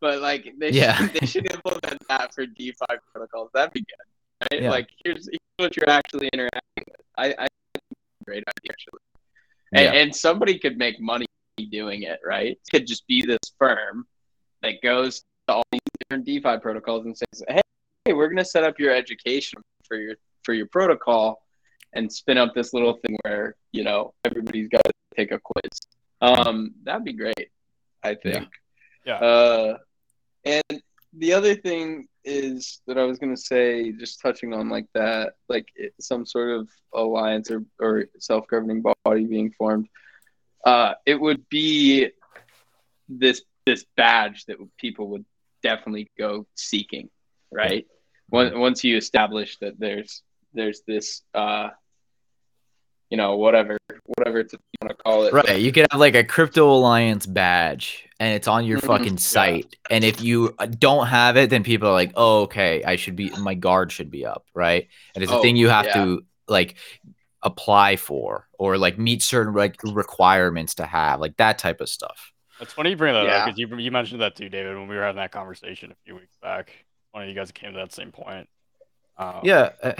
But 0.00 0.20
like 0.20 0.52
they 0.58 0.70
Yeah. 0.70 0.96
should 0.96 1.12
they 1.14 1.26
should 1.26 1.52
implement 1.52 2.02
that 2.08 2.34
for 2.34 2.46
DeFi 2.46 2.86
protocols. 3.12 3.50
That'd 3.52 3.72
be 3.72 3.80
good, 3.80 4.50
right? 4.50 4.62
Yeah. 4.62 4.70
Like 4.70 4.88
here's, 5.04 5.26
here's 5.26 5.38
what 5.58 5.76
you're 5.76 5.90
actually 5.90 6.28
interacting 6.32 6.84
with. 6.86 7.00
I, 7.18 7.26
I 7.26 7.46
think 7.46 7.84
it's 7.90 8.20
a 8.22 8.24
great 8.24 8.44
idea 8.48 8.70
actually. 8.72 9.00
And, 9.72 9.84
Yeah. 9.94 10.00
and 10.00 10.14
somebody 10.16 10.58
could 10.58 10.78
make 10.78 11.00
money 11.00 11.26
doing 11.70 12.02
it, 12.04 12.20
right? 12.24 12.52
It 12.52 12.70
could 12.70 12.86
just 12.86 13.06
be 13.06 13.24
this 13.26 13.38
firm 13.58 14.06
that 14.62 14.80
goes 14.82 15.20
to 15.48 15.54
all 15.54 15.62
these 15.72 15.80
different 16.00 16.24
DeFi 16.24 16.58
protocols 16.62 17.04
and 17.04 17.16
says, 17.16 17.42
"Hey, 17.48 17.60
hey, 18.06 18.12
we're 18.14 18.28
gonna 18.28 18.44
set 18.44 18.64
up 18.64 18.78
your 18.78 18.94
education 18.94 19.60
for 19.86 19.96
your 19.98 20.16
for 20.42 20.54
your 20.54 20.66
protocol." 20.66 21.42
And 21.92 22.10
spin 22.10 22.38
up 22.38 22.54
this 22.54 22.72
little 22.72 22.94
thing 23.04 23.16
where 23.24 23.56
you 23.72 23.82
know 23.84 24.14
everybody's 24.24 24.68
got 24.68 24.82
to 24.84 24.92
take 25.16 25.32
a 25.32 25.40
quiz. 25.40 25.70
Um, 26.20 26.74
that'd 26.84 27.04
be 27.04 27.12
great. 27.12 27.50
I 28.02 28.14
think. 28.14 28.48
Yeah. 29.04 29.16
Uh, 29.16 29.78
and 30.44 30.82
the 31.12 31.32
other 31.32 31.54
thing 31.54 32.06
is 32.24 32.80
that 32.86 32.98
I 32.98 33.04
was 33.04 33.18
gonna 33.18 33.36
say, 33.36 33.92
just 33.92 34.20
touching 34.20 34.52
on 34.52 34.68
like 34.68 34.86
that, 34.94 35.34
like 35.48 35.68
it, 35.74 35.94
some 36.00 36.26
sort 36.26 36.50
of 36.50 36.68
alliance 36.94 37.50
or, 37.50 37.64
or 37.78 38.06
self-governing 38.18 38.84
body 39.04 39.24
being 39.24 39.52
formed. 39.52 39.88
Uh, 40.64 40.94
it 41.06 41.20
would 41.20 41.48
be 41.48 42.10
this 43.08 43.42
this 43.66 43.84
badge 43.96 44.44
that 44.46 44.56
people 44.78 45.08
would 45.08 45.24
definitely 45.62 46.10
go 46.18 46.46
seeking, 46.54 47.08
right? 47.50 47.86
Once 48.30 48.54
once 48.54 48.84
you 48.84 48.96
establish 48.96 49.58
that 49.58 49.78
there's 49.78 50.22
there's 50.52 50.82
this 50.86 51.22
uh, 51.34 51.70
you 53.08 53.16
know 53.16 53.36
whatever 53.36 53.78
whatever 54.16 54.40
it's, 54.40 54.52
you 54.52 54.58
want 54.82 54.96
to 54.96 55.02
call 55.02 55.24
it, 55.24 55.32
Right. 55.32 55.60
You 55.60 55.72
could 55.72 55.86
have 55.90 56.00
like 56.00 56.14
a 56.14 56.24
crypto 56.24 56.70
alliance 56.72 57.26
badge 57.26 58.06
and 58.18 58.34
it's 58.34 58.48
on 58.48 58.64
your 58.64 58.78
Mhm. 58.80 58.86
fucking 58.86 59.18
site. 59.18 59.76
And 59.90 60.04
if 60.04 60.20
you 60.20 60.54
uh, 60.58 60.66
don't 60.66 61.06
have 61.06 61.36
it, 61.36 61.50
then 61.50 61.62
people 61.62 61.88
are 61.88 61.92
like, 61.92 62.12
oh, 62.16 62.42
okay, 62.42 62.82
I 62.84 62.96
should 62.96 63.16
be, 63.16 63.30
my 63.38 63.54
guard 63.54 63.92
should 63.92 64.10
be 64.10 64.26
up. 64.26 64.44
Right. 64.54 64.88
And 65.14 65.22
it's 65.22 65.32
a 65.32 65.36
Oh, 65.36 65.42
thing 65.42 65.56
you 65.56 65.68
have 65.68 65.86
yeah. 65.86 65.94
to 66.04 66.24
like 66.48 66.76
apply 67.42 67.96
for 67.96 68.48
or 68.58 68.76
like 68.76 68.98
meet 68.98 69.22
certain 69.22 69.54
like 69.54 69.76
requirements 69.82 70.74
to 70.76 70.86
have, 70.86 71.20
like 71.20 71.36
that 71.36 71.58
type 71.58 71.80
of 71.80 71.88
stuff. 71.88 72.32
It's 72.60 72.72
funny 72.74 72.90
you 72.90 72.96
bring 72.96 73.14
that 73.14 73.26
up 73.26 73.46
because 73.46 73.58
you, 73.58 73.74
you 73.78 73.90
mentioned 73.90 74.20
that 74.20 74.36
too, 74.36 74.48
David, 74.50 74.76
when 74.76 74.86
we 74.88 74.94
were 74.96 75.02
having 75.02 75.16
that 75.16 75.32
conversation 75.32 75.90
a 75.92 75.94
few 76.04 76.14
weeks 76.16 76.36
back. 76.42 76.72
One 77.12 77.22
of 77.22 77.28
you 77.28 77.34
guys 77.34 77.50
came 77.52 77.72
to 77.72 77.78
that 77.78 77.92
same 77.92 78.12
point. 78.12 78.48
Um, 79.20 79.40
Yeah. 79.44 79.70
uh, 79.82 79.92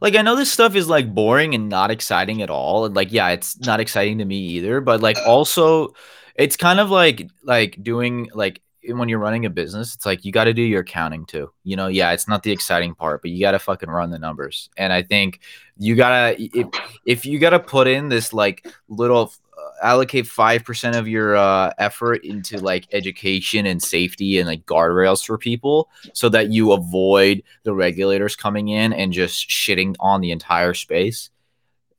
Like 0.00 0.16
I 0.16 0.22
know 0.22 0.36
this 0.36 0.50
stuff 0.52 0.74
is 0.74 0.88
like 0.88 1.14
boring 1.14 1.54
and 1.54 1.68
not 1.68 1.90
exciting 1.90 2.42
at 2.42 2.50
all. 2.50 2.84
And 2.86 2.96
like, 2.96 3.12
yeah, 3.12 3.30
it's 3.30 3.60
not 3.60 3.80
exciting 3.80 4.18
to 4.18 4.24
me 4.24 4.36
either. 4.36 4.80
But 4.80 5.00
like 5.00 5.16
also 5.26 5.94
it's 6.36 6.56
kind 6.56 6.80
of 6.80 6.90
like 6.90 7.28
like 7.44 7.82
doing 7.82 8.28
like 8.34 8.60
when 8.88 9.08
you're 9.08 9.20
running 9.20 9.46
a 9.46 9.50
business, 9.50 9.94
it's 9.94 10.04
like 10.06 10.24
you 10.24 10.32
got 10.32 10.44
to 10.44 10.54
do 10.54 10.62
your 10.62 10.80
accounting 10.80 11.24
too. 11.26 11.52
You 11.64 11.76
know, 11.76 11.86
yeah, 11.86 12.12
it's 12.12 12.26
not 12.28 12.42
the 12.42 12.50
exciting 12.50 12.94
part, 12.96 13.22
but 13.22 13.30
you 13.30 13.40
got 13.40 13.52
to 13.52 13.60
fucking 13.60 13.88
run 13.90 14.10
the 14.10 14.18
numbers. 14.18 14.70
And 14.76 14.92
I 14.92 15.02
think 15.02 15.40
you 15.78 15.94
gotta 15.96 16.34
if 16.38 16.68
if 17.06 17.26
you 17.26 17.38
gotta 17.38 17.60
put 17.60 17.86
in 17.86 18.08
this 18.08 18.32
like 18.32 18.66
little 18.88 19.22
uh, 19.22 19.41
allocate 19.82 20.26
five 20.26 20.64
percent 20.64 20.96
of 20.96 21.08
your 21.08 21.36
uh, 21.36 21.72
effort 21.78 22.24
into 22.24 22.58
like 22.58 22.86
education 22.92 23.66
and 23.66 23.82
safety 23.82 24.38
and 24.38 24.46
like 24.48 24.64
guardrails 24.66 25.24
for 25.24 25.38
people, 25.38 25.90
so 26.14 26.28
that 26.28 26.50
you 26.50 26.72
avoid 26.72 27.42
the 27.64 27.74
regulators 27.74 28.36
coming 28.36 28.68
in 28.68 28.92
and 28.92 29.12
just 29.12 29.48
shitting 29.48 29.96
on 30.00 30.20
the 30.20 30.30
entire 30.30 30.74
space. 30.74 31.30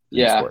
Yeah. 0.09 0.47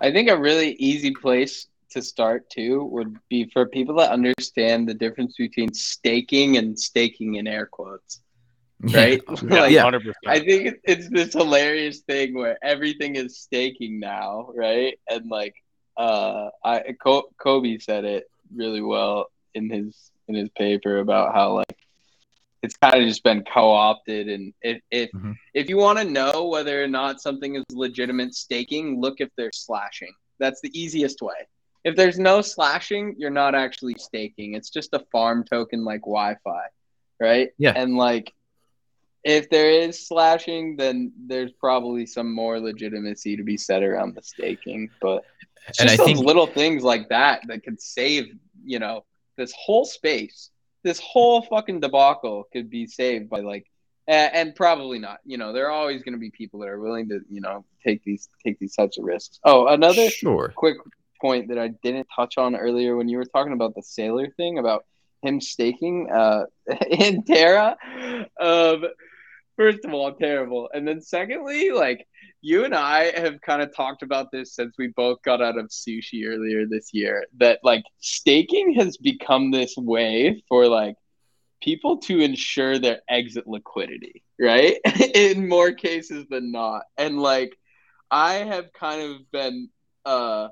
I 0.00 0.12
think 0.12 0.28
a 0.28 0.38
really 0.38 0.72
easy 0.74 1.12
place 1.12 1.66
to 1.90 2.02
start 2.02 2.48
too 2.50 2.84
would 2.84 3.16
be 3.28 3.50
for 3.52 3.66
people 3.66 3.96
to 3.96 4.10
understand 4.10 4.88
the 4.88 4.94
difference 4.94 5.36
between 5.36 5.72
staking 5.72 6.56
and 6.56 6.78
staking 6.78 7.34
in 7.36 7.46
air 7.46 7.66
quotes. 7.66 8.20
Right? 8.80 9.20
Yeah, 9.26 9.40
Like, 9.42 9.72
Yeah. 9.72 9.90
100%. 9.90 10.12
I 10.28 10.38
think 10.38 10.76
it's 10.84 11.08
this 11.08 11.32
hilarious 11.32 12.00
thing 12.00 12.34
where 12.34 12.56
everything 12.62 13.16
is 13.16 13.40
staking 13.40 13.98
now, 13.98 14.50
right? 14.54 15.00
And 15.10 15.28
like, 15.28 15.56
uh, 15.98 16.50
I 16.64 16.94
Co- 17.02 17.28
Cobie 17.38 17.78
said 17.80 18.04
it 18.04 18.30
really 18.54 18.80
well 18.82 19.26
in 19.54 19.68
his 19.70 20.10
in 20.28 20.34
his 20.36 20.48
paper 20.50 20.98
about 20.98 21.34
how 21.34 21.54
like 21.54 21.76
it's 22.62 22.76
kind 22.76 22.94
of 23.02 23.08
just 23.08 23.22
been 23.22 23.44
co-opted, 23.52 24.28
and 24.28 24.52
if 24.62 24.80
if 24.90 25.10
Mhm. 25.12 25.34
if 25.54 25.68
you 25.68 25.76
want 25.76 25.98
to 25.98 26.04
know 26.04 26.48
whether 26.48 26.82
or 26.82 26.88
not 26.88 27.20
something 27.20 27.56
is 27.56 27.64
legitimate 27.72 28.34
staking, 28.34 29.00
look 29.00 29.20
if 29.20 29.28
they're 29.36 29.50
slashing. 29.52 30.12
That's 30.38 30.60
the 30.60 30.70
easiest 30.78 31.22
way. 31.22 31.46
If 31.84 31.96
there's 31.96 32.18
no 32.18 32.42
slashing, 32.42 33.14
you're 33.18 33.30
not 33.30 33.54
actually 33.54 33.94
staking. 33.98 34.54
It's 34.54 34.70
just 34.70 34.92
a 34.94 35.04
farm 35.12 35.44
token 35.44 35.84
like 35.84 36.02
YFI, 36.02 36.66
right? 37.20 37.50
Yeah. 37.58 37.72
And 37.76 37.96
like 37.96 38.32
if 39.28 39.48
there 39.50 39.70
is 39.70 40.06
slashing, 40.06 40.76
then 40.76 41.12
there's 41.26 41.52
probably 41.52 42.06
some 42.06 42.32
more 42.34 42.58
legitimacy 42.60 43.36
to 43.36 43.42
be 43.42 43.56
said 43.56 43.82
around 43.82 44.14
the 44.14 44.22
staking. 44.22 44.90
But 45.00 45.24
it's 45.68 45.80
And 45.80 45.88
just 45.88 46.00
I 46.00 46.04
those 46.04 46.16
think- 46.16 46.26
little 46.26 46.46
things 46.46 46.82
like 46.82 47.08
that 47.10 47.42
that 47.48 47.62
could 47.64 47.80
save, 47.80 48.24
you 48.64 48.78
know, 48.78 49.04
this 49.36 49.52
whole 49.52 49.84
space. 49.84 50.50
This 50.84 51.00
whole 51.00 51.42
fucking 51.42 51.80
debacle 51.80 52.48
could 52.52 52.70
be 52.70 52.86
saved 52.86 53.28
by 53.28 53.40
like 53.40 53.66
and, 54.06 54.34
and 54.34 54.54
probably 54.54 54.98
not. 54.98 55.18
You 55.26 55.36
know, 55.36 55.52
there 55.52 55.66
are 55.66 55.72
always 55.72 56.02
going 56.02 56.14
to 56.14 56.18
be 56.18 56.30
people 56.30 56.60
that 56.60 56.68
are 56.68 56.80
willing 56.80 57.08
to, 57.10 57.20
you 57.28 57.40
know, 57.40 57.64
take 57.84 58.02
these 58.04 58.28
take 58.44 58.58
these 58.58 58.74
types 58.74 58.96
of 58.98 59.04
risks. 59.04 59.38
Oh, 59.44 59.66
another 59.66 60.08
sure. 60.08 60.52
quick 60.56 60.76
point 61.20 61.48
that 61.48 61.58
I 61.58 61.68
didn't 61.82 62.06
touch 62.14 62.38
on 62.38 62.54
earlier 62.56 62.96
when 62.96 63.08
you 63.08 63.18
were 63.18 63.24
talking 63.26 63.52
about 63.52 63.74
the 63.74 63.82
sailor 63.82 64.28
thing 64.36 64.58
about 64.58 64.84
him 65.22 65.40
staking 65.40 66.08
uh, 66.10 66.44
in 66.88 67.24
Terra. 67.24 67.76
Um, 68.40 68.84
first 69.58 69.84
of 69.84 69.92
all, 69.92 70.14
terrible, 70.14 70.70
and 70.72 70.88
then 70.88 71.02
secondly, 71.02 71.70
like 71.72 72.06
you 72.40 72.64
and 72.64 72.74
I 72.74 73.10
have 73.18 73.40
kind 73.42 73.60
of 73.60 73.74
talked 73.74 74.02
about 74.02 74.30
this 74.30 74.54
since 74.54 74.76
we 74.78 74.88
both 74.88 75.20
got 75.22 75.42
out 75.42 75.58
of 75.58 75.66
sushi 75.66 76.26
earlier 76.26 76.64
this 76.66 76.94
year. 76.94 77.26
That 77.38 77.58
like 77.62 77.84
staking 77.98 78.74
has 78.74 78.96
become 78.96 79.50
this 79.50 79.76
way 79.76 80.42
for 80.48 80.66
like 80.66 80.94
people 81.60 81.98
to 81.98 82.20
ensure 82.20 82.78
their 82.78 83.00
exit 83.08 83.46
liquidity, 83.46 84.22
right? 84.40 84.78
in 85.14 85.48
more 85.48 85.72
cases 85.72 86.26
than 86.30 86.52
not, 86.52 86.82
and 86.96 87.20
like 87.20 87.52
I 88.10 88.34
have 88.34 88.72
kind 88.72 89.02
of 89.02 89.30
been 89.30 89.68
uh 90.06 90.48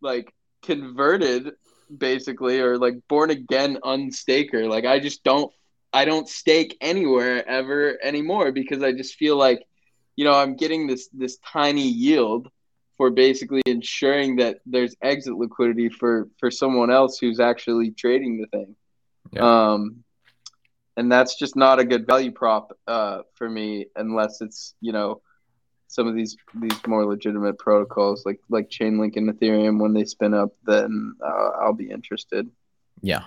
like 0.00 0.32
converted 0.62 1.52
basically 1.96 2.60
or 2.60 2.76
like 2.76 2.94
born 3.08 3.30
again 3.30 3.78
unstaker 3.82 4.68
like 4.68 4.84
i 4.84 4.98
just 4.98 5.24
don't 5.24 5.50
i 5.92 6.04
don't 6.04 6.28
stake 6.28 6.76
anywhere 6.80 7.46
ever 7.48 7.98
anymore 8.02 8.52
because 8.52 8.82
i 8.82 8.92
just 8.92 9.14
feel 9.16 9.36
like 9.36 9.62
you 10.16 10.24
know 10.24 10.34
i'm 10.34 10.56
getting 10.56 10.86
this 10.86 11.08
this 11.12 11.38
tiny 11.38 11.88
yield 11.88 12.48
for 12.96 13.10
basically 13.10 13.62
ensuring 13.66 14.36
that 14.36 14.58
there's 14.66 14.96
exit 15.02 15.34
liquidity 15.36 15.88
for 15.88 16.28
for 16.38 16.50
someone 16.50 16.90
else 16.90 17.18
who's 17.18 17.40
actually 17.40 17.90
trading 17.92 18.40
the 18.40 18.46
thing 18.48 18.74
Yeah. 19.32 19.72
um 19.72 20.04
and 20.96 21.10
that's 21.12 21.38
just 21.38 21.54
not 21.54 21.78
a 21.78 21.84
good 21.84 22.06
value 22.06 22.32
prop 22.32 22.76
uh 22.86 23.22
for 23.34 23.48
me 23.48 23.86
unless 23.96 24.40
it's 24.40 24.74
you 24.80 24.92
know 24.92 25.22
some 25.90 26.06
of 26.06 26.14
these 26.14 26.36
these 26.60 26.86
more 26.86 27.06
legitimate 27.06 27.56
protocols 27.58 28.26
like 28.26 28.40
like 28.50 28.68
Chainlink 28.68 29.16
and 29.16 29.30
Ethereum 29.32 29.80
when 29.80 29.94
they 29.94 30.04
spin 30.04 30.34
up, 30.34 30.50
then 30.66 31.14
uh, 31.24 31.50
I'll 31.62 31.72
be 31.72 31.90
interested. 31.90 32.46
Yeah. 33.00 33.24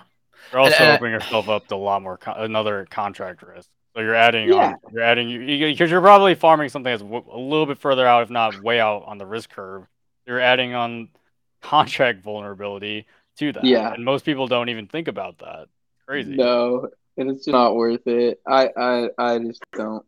You're 0.50 0.60
also 0.60 0.76
And, 0.82 0.90
uh, 0.90 0.94
opening 0.94 1.12
yourself 1.12 1.48
up 1.48 1.66
to 1.68 1.74
a 1.74 1.76
lot 1.76 2.02
more 2.02 2.16
con- 2.16 2.38
another 2.38 2.86
contract 2.90 3.42
risk. 3.42 3.68
So 3.94 4.00
you're 4.00 4.14
adding 4.14 4.48
Yeah. 4.48 4.54
on, 4.68 4.74
you're 4.92 5.02
adding 5.02 5.28
you 5.28 5.40
because 5.68 5.90
you're 5.90 6.00
probably 6.00 6.34
farming 6.34 6.70
something 6.70 6.90
that's 6.90 7.02
w- 7.02 7.24
a 7.30 7.38
little 7.38 7.66
bit 7.66 7.78
further 7.78 8.06
out, 8.06 8.22
if 8.22 8.30
not 8.30 8.60
way 8.62 8.80
out 8.80 9.04
on 9.06 9.18
the 9.18 9.26
risk 9.26 9.50
curve. 9.50 9.86
You're 10.26 10.40
adding 10.40 10.74
on 10.74 11.08
contract 11.62 12.22
vulnerability 12.22 13.06
to 13.38 13.52
that. 13.52 13.64
Yeah. 13.64 13.92
and 13.92 14.04
most 14.04 14.24
people 14.24 14.46
don't 14.46 14.68
even 14.68 14.86
think 14.86 15.08
about 15.08 15.38
that. 15.38 15.68
Crazy. 16.06 16.34
No, 16.36 16.88
and 17.16 17.30
it's 17.30 17.40
just 17.44 17.52
not 17.52 17.74
worth 17.76 18.06
it. 18.06 18.40
I 18.46 18.68
I 18.76 19.08
I 19.18 19.38
just 19.38 19.62
don't. 19.74 20.04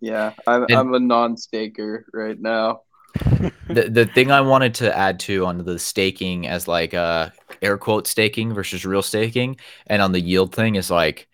Yeah, 0.00 0.32
I'm 0.46 0.64
And- 0.64 0.72
I'm 0.74 0.94
a 0.94 1.00
non-staker 1.00 2.06
right 2.12 2.38
now. 2.38 2.82
The 3.68 3.88
the 3.90 4.06
thing 4.06 4.30
I 4.30 4.40
wanted 4.40 4.74
to 4.76 4.96
add 4.96 5.20
to 5.20 5.46
on 5.46 5.58
the 5.64 5.78
staking 5.78 6.46
as 6.46 6.68
like 6.68 6.94
uh 6.94 7.30
air 7.60 7.78
quote 7.78 8.06
staking 8.06 8.54
versus 8.54 8.84
real 8.84 9.02
staking 9.02 9.56
and 9.86 10.02
on 10.02 10.12
the 10.12 10.20
yield 10.20 10.54
thing 10.54 10.74
is 10.74 10.90
like 10.90 11.28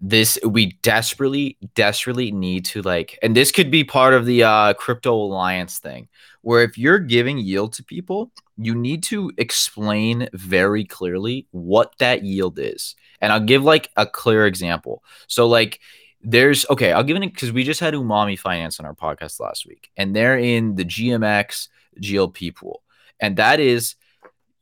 this 0.00 0.38
we 0.44 0.72
desperately 0.82 1.56
desperately 1.74 2.32
need 2.32 2.64
to 2.64 2.82
like 2.82 3.18
and 3.22 3.36
this 3.36 3.52
could 3.52 3.70
be 3.70 3.84
part 3.84 4.14
of 4.14 4.26
the 4.26 4.42
uh 4.42 4.72
crypto 4.74 5.14
alliance 5.14 5.78
thing 5.78 6.08
where 6.40 6.62
if 6.62 6.76
you're 6.76 6.98
giving 6.98 7.38
yield 7.38 7.72
to 7.72 7.84
people 7.84 8.32
you 8.58 8.74
need 8.74 9.02
to 9.04 9.32
explain 9.38 10.28
very 10.32 10.84
clearly 10.84 11.46
what 11.50 11.92
that 11.98 12.22
yield 12.22 12.58
is. 12.58 12.94
And 13.20 13.32
i'll 13.32 13.40
give 13.40 13.62
like 13.62 13.90
a 13.96 14.06
clear 14.06 14.46
example. 14.46 15.02
So 15.26 15.46
like 15.46 15.80
there's 16.22 16.64
okay 16.70 16.92
i'll 16.92 17.02
give 17.02 17.16
it 17.16 17.20
because 17.20 17.52
we 17.52 17.64
just 17.64 17.80
had 17.80 17.94
umami 17.94 18.38
finance 18.38 18.78
on 18.78 18.86
our 18.86 18.94
podcast 18.94 19.40
last 19.40 19.66
week 19.66 19.90
and 19.96 20.14
they're 20.14 20.38
in 20.38 20.76
the 20.76 20.84
gmx 20.84 21.68
glp 22.00 22.54
pool 22.54 22.82
and 23.18 23.36
that 23.36 23.58
is 23.58 23.96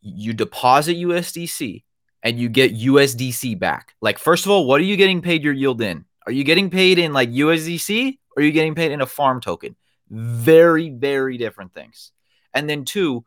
you 0.00 0.32
deposit 0.32 0.96
usdc 0.96 1.82
and 2.22 2.38
you 2.38 2.48
get 2.48 2.76
USDC 2.76 3.58
back. 3.58 3.94
Like, 4.00 4.18
first 4.18 4.44
of 4.44 4.50
all, 4.50 4.66
what 4.66 4.80
are 4.80 4.84
you 4.84 4.96
getting 4.96 5.22
paid 5.22 5.42
your 5.42 5.52
yield 5.52 5.80
in? 5.80 6.04
Are 6.26 6.32
you 6.32 6.44
getting 6.44 6.70
paid 6.70 6.98
in 6.98 7.12
like 7.12 7.30
USDC 7.30 8.18
or 8.36 8.42
are 8.42 8.44
you 8.44 8.52
getting 8.52 8.74
paid 8.74 8.92
in 8.92 9.00
a 9.00 9.06
farm 9.06 9.40
token? 9.40 9.76
Very, 10.10 10.90
very 10.90 11.38
different 11.38 11.72
things. 11.72 12.12
And 12.52 12.68
then, 12.68 12.84
two, 12.84 13.24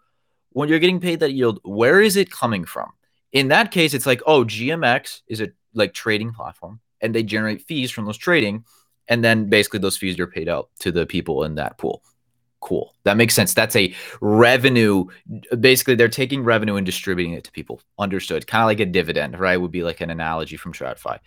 when 0.52 0.70
you're 0.70 0.80
getting 0.80 1.00
paid 1.00 1.22
that 1.22 1.32
yield, 1.32 1.60
where 1.64 2.02
is 2.02 2.18
it 2.18 2.30
coming 2.30 2.66
from? 2.66 2.92
In 3.32 3.48
that 3.48 3.72
case, 3.72 3.94
it's 3.94 4.06
like, 4.06 4.22
oh, 4.28 4.44
GMX 4.44 5.22
is 5.28 5.42
a 5.42 5.50
like 5.74 5.94
trading 5.94 6.34
platform 6.34 6.80
and 7.04 7.14
they 7.14 7.22
generate 7.22 7.68
fees 7.68 7.92
from 7.92 8.06
those 8.06 8.18
trading. 8.18 8.66
And 9.08 9.24
then 9.24 9.50
basically 9.50 9.80
those 9.80 9.98
fees 9.98 10.18
are 10.20 10.28
paid 10.28 10.50
out 10.50 10.70
to 10.80 10.92
the 10.92 11.06
people 11.06 11.44
in 11.44 11.56
that 11.56 11.78
pool. 11.78 12.02
Cool. 12.62 12.96
That 13.04 13.18
makes 13.18 13.36
sense. 13.36 13.54
That's 13.54 13.76
a 13.76 13.94
revenue. 14.22 15.06
Basically, 15.60 15.96
they're 15.96 16.08
taking 16.08 16.44
revenue 16.46 16.78
and 16.78 16.86
distributing 16.86 17.34
it 17.34 17.44
to 17.44 17.52
people. 17.52 17.82
Understood. 18.00 18.48
Kind 18.48 18.64
of 18.64 18.68
like 18.68 18.80
a 18.80 18.86
dividend, 18.86 19.38
right? 19.38 19.58
Would 19.58 19.72
be 19.72 19.84
like 19.84 20.00
an 20.00 20.10
analogy 20.10 20.56
from 20.56 20.72
TradFi. 20.72 21.20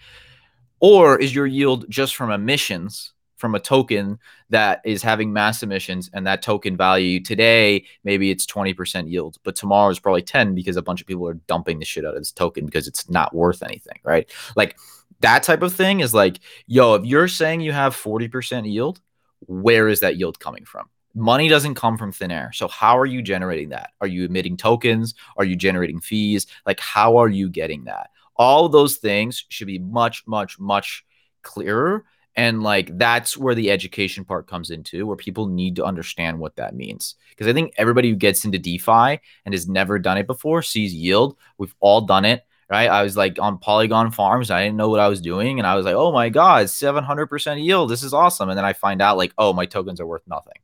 Or 0.81 1.21
is 1.21 1.35
your 1.35 1.47
yield 1.47 1.85
just 1.91 2.17
from 2.17 2.31
emissions 2.31 3.13
from 3.37 3.55
a 3.55 3.61
token 3.61 4.19
that 4.49 4.81
is 4.85 5.03
having 5.03 5.33
mass 5.33 5.63
emissions 5.63 6.11
and 6.15 6.27
that 6.27 6.43
token 6.43 6.77
value 6.77 7.21
today, 7.21 7.85
maybe 8.03 8.31
it's 8.31 8.47
20% 8.47 9.11
yield, 9.11 9.37
but 9.45 9.55
tomorrow 9.55 9.91
is 9.91 9.99
probably 9.99 10.23
10 10.23 10.55
because 10.55 10.77
a 10.77 10.83
bunch 10.83 11.01
of 11.01 11.07
people 11.07 11.29
are 11.29 11.35
dumping 11.35 11.79
the 11.79 11.85
shit 11.85 12.05
out 12.05 12.15
of 12.15 12.21
this 12.21 12.33
token 12.33 12.65
because 12.65 12.89
it's 12.89 13.11
not 13.11 13.35
worth 13.35 13.63
anything, 13.63 13.99
right? 14.05 14.31
Like 14.57 14.79
that 15.21 15.43
type 15.43 15.63
of 15.63 15.75
thing 15.75 16.01
is 16.01 16.15
like, 16.15 16.41
yo, 16.67 16.95
if 16.95 17.05
you're 17.05 17.29
saying 17.29 17.61
you 17.61 17.73
have 17.73 17.97
40% 17.97 18.71
yield, 18.71 19.01
where 19.41 19.89
is 19.89 20.01
that 20.01 20.17
yield 20.17 20.39
coming 20.39 20.65
from? 20.65 20.89
money 21.17 21.49
doesn't 21.49 21.75
come 21.75 21.97
from 21.97 22.13
thin 22.13 22.31
air. 22.31 22.53
So 22.53 22.69
how 22.69 22.97
are 22.99 23.07
you 23.07 23.23
generating 23.23 23.71
that? 23.71 23.91
Are 24.01 24.07
you 24.07 24.27
emitting 24.27 24.57
tokens? 24.57 25.15
Are 25.37 25.45
you 25.45 25.57
generating 25.57 25.99
fees? 25.99 26.47
Like 26.67 26.79
how 26.79 27.17
are 27.17 27.29
you 27.29 27.49
getting 27.49 27.85
that? 27.85 28.11
All 28.37 28.69
those 28.69 28.99
things 28.99 29.45
should 29.49 29.67
be 29.67 29.79
much 29.79 30.27
much 30.27 30.59
much 30.61 31.05
clearer 31.43 32.05
and 32.35 32.63
like 32.63 32.97
that's 32.99 33.37
where 33.37 33.55
the 33.55 33.71
education 33.71 34.25
part 34.25 34.47
comes 34.47 34.71
into 34.71 35.07
where 35.07 35.17
people 35.17 35.47
need 35.47 35.77
to 35.77 35.85
understand 35.85 36.39
what 36.39 36.57
that 36.57 36.75
means 36.75 37.15
because 37.31 37.47
i 37.47 37.53
think 37.53 37.73
everybody 37.77 38.11
who 38.11 38.17
gets 38.17 38.45
into 38.45 38.59
defi 38.59 39.21
and 39.45 39.55
has 39.55 39.69
never 39.69 39.97
done 39.99 40.19
it 40.19 40.27
before 40.27 40.61
sees 40.61 40.93
yield 40.93 41.37
we've 41.57 41.75
all 41.79 42.01
done 42.01 42.25
it 42.25 42.45
right 42.69 42.89
i 42.89 43.03
was 43.03 43.17
like 43.17 43.39
on 43.41 43.59
polygon 43.59 44.11
farms 44.11 44.51
i 44.51 44.63
didn't 44.65 44.77
know 44.77 44.89
what 44.89 45.01
i 45.01 45.09
was 45.09 45.21
doing 45.21 45.59
and 45.59 45.67
i 45.67 45.75
was 45.75 45.85
like 45.85 45.95
oh 45.95 46.13
my 46.13 46.29
god 46.29 46.67
700% 46.67 47.63
yield 47.65 47.91
this 47.91 48.03
is 48.03 48.13
awesome 48.13 48.49
and 48.49 48.59
then 48.59 48.65
i 48.65 48.73
find 48.73 49.01
out 49.01 49.17
like 49.17 49.33
oh 49.39 49.53
my 49.53 49.67
tokens 49.67 50.01
are 50.01 50.07
worth 50.07 50.27
nothing 50.27 50.61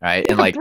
right? 0.00 0.26
And 0.28 0.38
like 0.38 0.56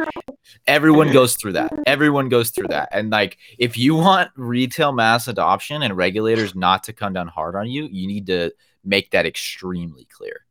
everyone 0.68 1.12
goes 1.12 1.36
through 1.36 1.54
that. 1.54 1.74
Everyone 1.88 2.30
goes 2.30 2.50
through 2.50 2.68
that. 2.70 2.89
And 2.91 3.10
like 3.10 3.38
if 3.58 3.78
you 3.78 3.96
want 3.96 4.32
retail 4.36 4.91
mass 4.91 5.28
adoption 5.28 5.82
and 5.84 5.96
regulators 5.96 6.56
not 6.56 6.84
to 6.86 6.93
come 6.93 7.14
down 7.14 7.28
hard 7.28 7.56
on 7.56 7.70
you, 7.70 7.88
you 7.91 8.08
need 8.08 8.28
to 8.28 8.52
make 8.84 9.12
that 9.12 9.26
extremely 9.26 10.06
clear. 10.06 10.46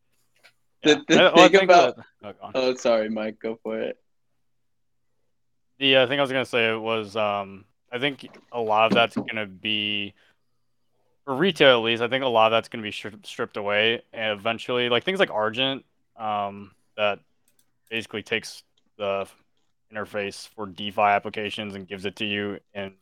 The, 0.83 1.03
the 1.09 1.33
I, 1.35 1.49
thing 1.49 1.65
about 1.65 1.97
that, 2.23 2.37
oh, 2.43 2.51
oh, 2.55 2.75
sorry, 2.75 3.09
Mike, 3.09 3.39
go 3.41 3.59
for 3.63 3.81
it. 3.81 3.99
The 5.79 5.97
uh, 5.97 6.07
thing 6.07 6.19
I 6.19 6.23
was 6.23 6.31
gonna 6.31 6.45
say 6.45 6.71
it 6.71 6.79
was 6.79 7.17
um, 7.17 7.65
I 7.91 7.99
think 7.99 8.29
a 8.53 8.61
lot 8.61 8.87
of 8.87 8.93
that's 8.93 9.17
gonna 9.17 9.47
be 9.47 10.15
for 11.25 11.35
retail 11.35 11.79
at 11.79 11.85
least. 11.85 12.03
I 12.03 12.09
think 12.09 12.25
a 12.25 12.29
lot 12.29 12.47
of 12.47 12.53
that's 12.53 12.69
gonna 12.69 12.83
be 12.83 12.93
stripped, 12.93 13.27
stripped 13.27 13.57
away, 13.57 14.03
and 14.13 14.39
eventually, 14.39 14.89
like 14.89 15.05
things 15.05 15.19
like 15.19 15.31
Argent, 15.31 15.85
um, 16.17 16.73
that 16.97 17.21
basically 17.91 18.23
takes 18.23 18.63
the 18.99 19.27
interface 19.93 20.49
for 20.49 20.67
DeFi 20.67 21.01
applications 21.01 21.75
and 21.75 21.87
gives 21.87 22.05
it 22.05 22.17
to 22.17 22.25
you 22.25 22.59
in, 22.75 22.93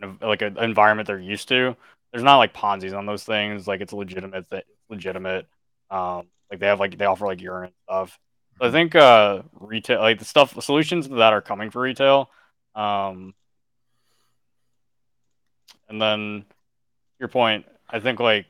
in 0.00 0.18
a, 0.20 0.26
like 0.26 0.42
an 0.42 0.58
environment 0.58 1.06
they're 1.06 1.18
used 1.18 1.48
to. 1.48 1.76
There's 2.12 2.24
not 2.24 2.38
like 2.38 2.54
Ponzi's 2.54 2.92
on 2.92 3.06
those 3.06 3.24
things. 3.24 3.68
Like 3.68 3.80
it's 3.80 3.92
legitimate. 3.92 4.46
It's 4.50 4.66
legitimate. 4.88 5.46
Um, 5.90 6.26
like 6.50 6.60
they 6.60 6.66
have 6.66 6.80
like 6.80 6.96
they 6.96 7.04
offer 7.04 7.26
like 7.26 7.40
Yearn 7.40 7.70
stuff. 7.84 8.18
So 8.58 8.64
I 8.64 8.68
mm-hmm. 8.68 8.74
think 8.74 8.94
uh 8.96 9.42
retail 9.60 10.00
like 10.00 10.18
the 10.18 10.24
stuff 10.24 10.60
solutions 10.62 11.08
that 11.08 11.32
are 11.32 11.42
coming 11.42 11.70
for 11.70 11.82
retail. 11.82 12.30
Um, 12.74 13.34
and 15.88 16.00
then 16.00 16.44
your 17.18 17.28
point, 17.28 17.66
I 17.88 18.00
think 18.00 18.20
like 18.20 18.46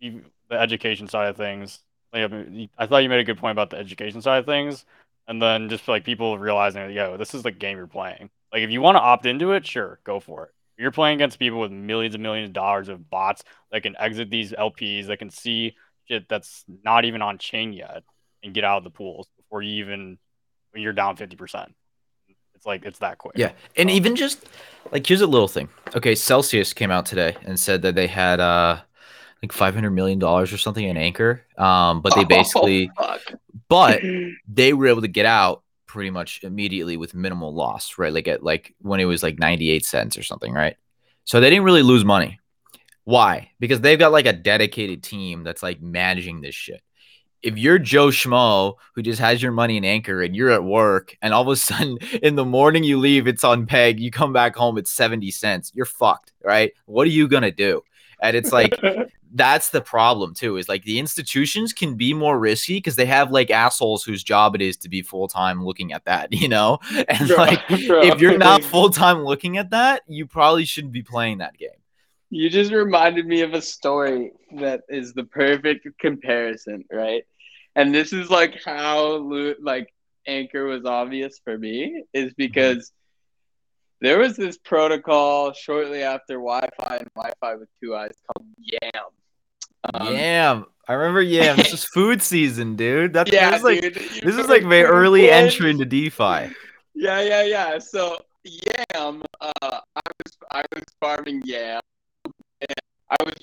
you 0.00 0.22
the 0.48 0.60
education 0.60 1.08
side 1.08 1.28
of 1.28 1.36
things. 1.36 1.80
Like, 2.12 2.30
I 2.76 2.86
thought 2.86 3.02
you 3.02 3.08
made 3.08 3.20
a 3.20 3.24
good 3.24 3.38
point 3.38 3.52
about 3.52 3.70
the 3.70 3.78
education 3.78 4.20
side 4.20 4.38
of 4.38 4.46
things 4.46 4.84
and 5.26 5.40
then 5.40 5.68
just 5.68 5.88
like 5.88 6.04
people 6.04 6.38
realizing, 6.38 6.90
yo, 6.90 7.16
this 7.16 7.34
is 7.34 7.42
the 7.42 7.50
game 7.50 7.78
you're 7.78 7.86
playing. 7.86 8.30
Like 8.52 8.62
if 8.62 8.70
you 8.70 8.82
want 8.82 8.96
to 8.96 9.00
opt 9.00 9.26
into 9.26 9.52
it, 9.52 9.66
sure, 9.66 9.98
go 10.04 10.20
for 10.20 10.44
it. 10.44 10.50
You're 10.76 10.90
playing 10.90 11.16
against 11.16 11.38
people 11.38 11.60
with 11.60 11.70
millions 11.70 12.14
and 12.14 12.22
millions 12.22 12.48
of 12.48 12.52
dollars 12.52 12.88
of 12.88 13.08
bots 13.08 13.44
that 13.70 13.82
can 13.82 13.96
exit 13.98 14.30
these 14.30 14.52
LPs, 14.52 15.06
that 15.06 15.18
can 15.18 15.30
see 15.30 15.76
shit 16.06 16.28
that's 16.28 16.64
not 16.84 17.04
even 17.04 17.22
on 17.22 17.38
chain 17.38 17.72
yet, 17.72 18.02
and 18.42 18.52
get 18.52 18.64
out 18.64 18.78
of 18.78 18.84
the 18.84 18.90
pools 18.90 19.28
before 19.36 19.62
you 19.62 19.84
even 19.84 20.18
when 20.72 20.82
you're 20.82 20.92
down 20.92 21.16
fifty 21.16 21.36
percent. 21.36 21.74
It's 22.62 22.66
like 22.68 22.84
it's 22.84 23.00
that 23.00 23.18
quick. 23.18 23.32
Yeah, 23.36 23.50
and 23.74 23.90
so. 23.90 23.96
even 23.96 24.14
just 24.14 24.46
like 24.92 25.04
here's 25.04 25.20
a 25.20 25.26
little 25.26 25.48
thing. 25.48 25.68
Okay, 25.96 26.14
Celsius 26.14 26.72
came 26.72 26.92
out 26.92 27.06
today 27.06 27.36
and 27.42 27.58
said 27.58 27.82
that 27.82 27.96
they 27.96 28.06
had 28.06 28.38
uh 28.38 28.80
like 29.42 29.50
five 29.50 29.74
hundred 29.74 29.90
million 29.90 30.20
dollars 30.20 30.52
or 30.52 30.58
something 30.58 30.84
in 30.84 30.96
Anchor. 30.96 31.42
Um, 31.58 32.02
but 32.02 32.14
they 32.14 32.22
basically, 32.28 32.88
oh, 32.98 33.18
but 33.66 34.00
they 34.48 34.74
were 34.74 34.86
able 34.86 35.00
to 35.00 35.08
get 35.08 35.26
out 35.26 35.64
pretty 35.86 36.10
much 36.10 36.44
immediately 36.44 36.96
with 36.96 37.16
minimal 37.16 37.52
loss, 37.52 37.98
right? 37.98 38.12
Like 38.12 38.28
at 38.28 38.44
like 38.44 38.76
when 38.78 39.00
it 39.00 39.06
was 39.06 39.24
like 39.24 39.40
ninety 39.40 39.70
eight 39.70 39.84
cents 39.84 40.16
or 40.16 40.22
something, 40.22 40.52
right? 40.52 40.76
So 41.24 41.40
they 41.40 41.50
didn't 41.50 41.64
really 41.64 41.82
lose 41.82 42.04
money. 42.04 42.38
Why? 43.02 43.50
Because 43.58 43.80
they've 43.80 43.98
got 43.98 44.12
like 44.12 44.26
a 44.26 44.32
dedicated 44.32 45.02
team 45.02 45.42
that's 45.42 45.64
like 45.64 45.82
managing 45.82 46.42
this 46.42 46.54
shit. 46.54 46.80
If 47.42 47.58
you're 47.58 47.78
Joe 47.78 48.08
Schmo 48.08 48.74
who 48.94 49.02
just 49.02 49.20
has 49.20 49.42
your 49.42 49.52
money 49.52 49.76
in 49.76 49.84
Anchor 49.84 50.22
and 50.22 50.34
you're 50.34 50.50
at 50.50 50.64
work 50.64 51.16
and 51.22 51.34
all 51.34 51.42
of 51.42 51.48
a 51.48 51.56
sudden 51.56 51.98
in 52.22 52.36
the 52.36 52.44
morning 52.44 52.84
you 52.84 52.98
leave, 52.98 53.26
it's 53.26 53.44
on 53.44 53.66
peg, 53.66 54.00
you 54.00 54.10
come 54.10 54.32
back 54.32 54.56
home, 54.56 54.78
it's 54.78 54.90
70 54.90 55.30
cents, 55.30 55.72
you're 55.74 55.86
fucked, 55.86 56.32
right? 56.44 56.72
What 56.86 57.06
are 57.06 57.10
you 57.10 57.28
going 57.28 57.42
to 57.42 57.50
do? 57.50 57.82
And 58.20 58.36
it's 58.36 58.52
like 58.52 58.78
that's 59.34 59.70
the 59.70 59.80
problem 59.80 60.34
too 60.34 60.56
is 60.56 60.68
like 60.68 60.84
the 60.84 60.98
institutions 60.98 61.72
can 61.72 61.94
be 61.94 62.12
more 62.12 62.38
risky 62.38 62.76
because 62.76 62.96
they 62.96 63.06
have 63.06 63.30
like 63.30 63.50
assholes 63.50 64.04
whose 64.04 64.22
job 64.22 64.54
it 64.54 64.60
is 64.60 64.76
to 64.76 64.88
be 64.88 65.02
full-time 65.02 65.64
looking 65.64 65.92
at 65.92 66.04
that 66.04 66.32
you 66.32 66.48
know 66.48 66.78
and 67.08 67.30
like 67.30 67.60
if 67.70 68.20
you're 68.20 68.38
not 68.38 68.62
full-time 68.62 69.24
looking 69.24 69.56
at 69.56 69.70
that 69.70 70.02
you 70.06 70.26
probably 70.26 70.64
shouldn't 70.64 70.92
be 70.92 71.02
playing 71.02 71.38
that 71.38 71.56
game 71.56 71.70
you 72.30 72.48
just 72.48 72.72
reminded 72.72 73.26
me 73.26 73.42
of 73.42 73.52
a 73.52 73.60
story 73.62 74.32
that 74.56 74.82
is 74.88 75.12
the 75.14 75.24
perfect 75.24 75.86
comparison 75.98 76.84
right 76.92 77.24
and 77.76 77.94
this 77.94 78.12
is 78.12 78.30
like 78.30 78.62
how 78.64 79.18
like 79.60 79.92
anchor 80.26 80.64
was 80.64 80.84
obvious 80.84 81.40
for 81.44 81.56
me 81.58 82.04
is 82.12 82.26
mm-hmm. 82.26 82.32
because 82.36 82.92
there 84.00 84.18
was 84.18 84.36
this 84.36 84.58
protocol 84.58 85.52
shortly 85.52 86.02
after 86.02 86.38
YFI 86.38 87.00
and 87.00 87.08
YFI 87.16 87.60
with 87.60 87.68
two 87.80 87.94
eyes 87.94 88.14
called 88.26 88.48
Yam, 88.58 89.04
um, 89.94 90.14
Yam. 90.14 90.66
I 90.88 90.94
remember 90.94 91.22
Yam. 91.22 91.56
This 91.56 91.72
is 91.72 91.84
food 91.94 92.20
season, 92.20 92.76
dude. 92.76 93.12
That's 93.12 93.30
yeah, 93.30 93.50
this 93.50 93.58
is 93.58 93.64
like 93.64 93.80
dude, 93.80 93.94
this 93.94 94.36
is 94.36 94.48
like 94.48 94.64
my 94.64 94.82
early 94.82 95.30
entry 95.30 95.70
into 95.70 95.84
DeFi. 95.84 96.52
Yeah, 96.94 97.20
yeah, 97.20 97.42
yeah. 97.44 97.78
So 97.78 98.18
Yam, 98.44 99.22
uh, 99.40 99.50
I 99.62 100.00
was 100.24 100.38
I 100.50 100.64
was 100.74 100.84
farming 101.00 101.42
Yam, 101.44 101.80
and 102.24 102.74
I 103.08 103.16
was 103.24 103.34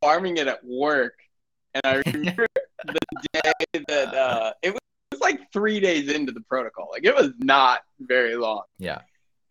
farming 0.00 0.38
it 0.38 0.48
at 0.48 0.64
work, 0.64 1.14
and 1.74 1.82
I 1.84 2.02
remember 2.10 2.45
the 2.84 2.98
day 3.32 3.52
that 3.88 4.14
uh, 4.14 4.52
it 4.62 4.70
was, 4.70 4.80
it 5.10 5.14
was 5.14 5.20
like 5.20 5.52
three 5.52 5.80
days 5.80 6.08
into 6.10 6.32
the 6.32 6.40
protocol. 6.42 6.88
Like 6.92 7.04
it 7.04 7.14
was 7.14 7.32
not 7.38 7.80
very 8.00 8.36
long. 8.36 8.62
Yeah. 8.78 9.00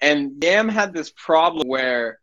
And 0.01 0.43
Yam 0.43 0.67
had 0.69 0.93
this 0.93 1.11
problem 1.15 1.67
where 1.67 2.19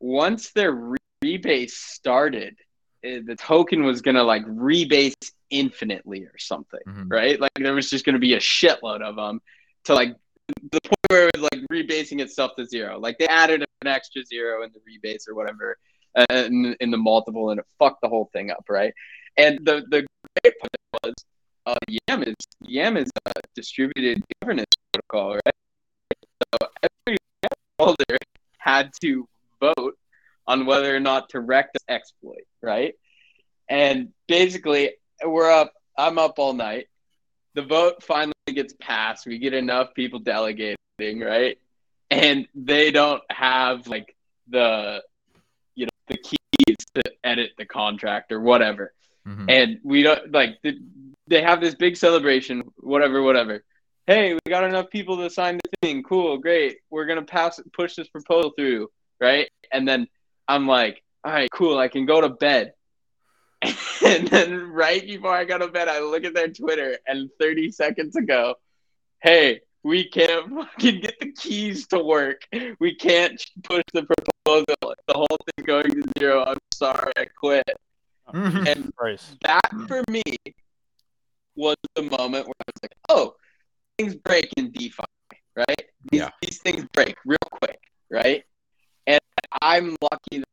once 0.00 0.52
their 0.52 0.96
rebase 1.24 1.70
started, 1.70 2.56
the 3.02 3.36
token 3.38 3.84
was 3.84 4.02
gonna 4.02 4.22
like 4.22 4.44
rebase 4.46 5.14
infinitely 5.50 6.24
or 6.24 6.38
something, 6.38 6.80
Mhm. 6.86 7.06
right? 7.10 7.40
Like 7.40 7.52
there 7.54 7.74
was 7.74 7.88
just 7.90 8.04
going 8.04 8.14
to 8.14 8.20
be 8.20 8.34
a 8.34 8.40
shitload 8.40 9.00
of 9.00 9.14
them 9.16 9.40
to 9.84 9.94
like 9.94 10.16
the 10.72 10.80
point 10.80 11.06
where 11.08 11.28
it 11.28 11.36
was 11.38 11.42
like 11.52 11.62
rebasing 11.72 12.20
itself 12.20 12.52
to 12.56 12.64
zero. 12.66 12.98
Like 12.98 13.18
they 13.18 13.28
added 13.28 13.64
an 13.80 13.86
extra 13.86 14.24
zero 14.24 14.64
in 14.64 14.72
the 14.72 14.80
rebase 14.80 15.28
or 15.28 15.34
whatever 15.34 15.78
uh, 16.16 16.24
in, 16.30 16.74
in 16.80 16.90
the 16.90 16.96
multiple, 16.96 17.50
and 17.50 17.60
it 17.60 17.66
fucked 17.78 18.00
the 18.02 18.08
whole 18.08 18.28
thing 18.32 18.50
up, 18.50 18.64
right? 18.68 18.92
And 19.36 19.58
the 19.64 19.84
the 19.90 20.06
great 20.42 20.54
part 20.58 21.04
was 21.04 21.14
uh, 21.66 21.76
YAM 22.08 22.22
is 22.22 22.34
YAM 22.62 22.96
is 22.96 23.10
a 23.26 23.32
distributed 23.54 24.22
governance 24.40 24.66
protocol, 24.92 25.34
right? 25.34 25.54
So 26.42 26.68
every 27.06 27.18
holder 27.78 28.18
had 28.58 28.92
to 29.02 29.28
vote 29.60 29.96
on 30.46 30.66
whether 30.66 30.94
or 30.94 31.00
not 31.00 31.28
to 31.30 31.40
wreck 31.40 31.72
this 31.72 31.82
exploit, 31.88 32.46
right? 32.62 32.94
And 33.68 34.10
basically, 34.28 34.92
we're 35.24 35.50
up. 35.50 35.72
I'm 35.98 36.18
up 36.18 36.38
all 36.38 36.52
night. 36.52 36.88
The 37.54 37.62
vote 37.62 38.02
finally 38.02 38.32
gets 38.48 38.74
passed. 38.80 39.26
We 39.26 39.38
get 39.38 39.54
enough 39.54 39.94
people 39.94 40.18
delegating, 40.18 40.76
right? 41.00 41.58
And 42.10 42.46
they 42.54 42.90
don't 42.90 43.22
have 43.30 43.88
like 43.88 44.14
the, 44.48 45.02
you 45.74 45.86
know, 45.86 45.90
the 46.08 46.18
keys 46.18 46.76
to 46.94 47.02
edit 47.24 47.52
the 47.58 47.64
contract 47.64 48.30
or 48.30 48.40
whatever. 48.40 48.92
Mhm. 49.26 49.50
And 49.50 49.80
we 49.82 50.02
don't 50.02 50.32
like 50.32 50.58
they 51.28 51.42
have 51.42 51.60
this 51.60 51.74
big 51.74 51.96
celebration, 51.96 52.62
whatever, 52.76 53.22
whatever. 53.22 53.64
Hey, 54.06 54.34
we 54.34 54.40
got 54.48 54.62
enough 54.64 54.88
people 54.90 55.16
to 55.16 55.28
sign 55.30 55.56
the 55.58 55.70
thing. 55.82 56.02
Cool, 56.04 56.38
great. 56.38 56.78
We're 56.90 57.06
gonna 57.06 57.22
pass 57.22 57.60
push 57.72 57.96
this 57.96 58.08
proposal 58.08 58.52
through, 58.56 58.88
right? 59.20 59.50
And 59.72 59.86
then 59.86 60.06
I'm 60.46 60.66
like, 60.66 61.02
all 61.24 61.32
right, 61.32 61.50
cool. 61.50 61.78
I 61.78 61.88
can 61.88 62.06
go 62.06 62.20
to 62.20 62.28
bed. 62.28 62.72
And 64.04 64.28
then 64.28 64.70
right 64.70 65.04
before 65.04 65.32
I 65.32 65.44
go 65.44 65.58
to 65.58 65.68
bed, 65.68 65.88
I 65.88 66.00
look 66.00 66.24
at 66.24 66.34
their 66.34 66.48
Twitter, 66.48 66.98
and 67.08 67.28
30 67.40 67.72
seconds 67.72 68.14
ago, 68.14 68.54
hey, 69.22 69.62
we 69.82 70.08
can't 70.08 70.48
fucking 70.54 71.00
get 71.00 71.18
the 71.18 71.32
keys 71.32 71.86
to 71.88 71.98
work. 71.98 72.42
We 72.78 72.94
can't 72.94 73.42
push 73.64 73.82
the 73.92 74.02
proposal. 74.04 74.94
The 75.08 75.14
whole 75.14 75.38
thing's 75.56 75.66
going 75.66 75.90
to 75.90 76.02
zero. 76.18 76.44
I'm 76.44 76.58
sorry, 76.72 77.12
I 77.16 77.24
quit. 77.24 77.68
Mhm. 78.32 78.66
And 78.68 78.94
Christ. 78.96 79.36
that 79.42 79.60
for 79.88 80.02
me 80.10 80.22
was 81.54 81.76
the 81.94 82.02
moment 82.02 82.46
where 82.46 82.54
I 82.66 82.70
was 82.74 82.82
like, 82.82 82.94
oh, 83.08 83.34
things 83.98 84.14
break 84.16 84.52
in 84.56 84.70
DeFi, 84.72 85.04
right? 85.54 85.90
These, 86.10 86.20
Yeah. 86.20 86.30
these 86.42 86.58
things 86.58 86.86
break 86.92 87.16
real 87.24 87.38
quick, 87.50 87.78
right? 88.10 88.44
And 89.06 89.20
I'm 89.62 89.96
lucky 90.02 90.38
that 90.38 90.44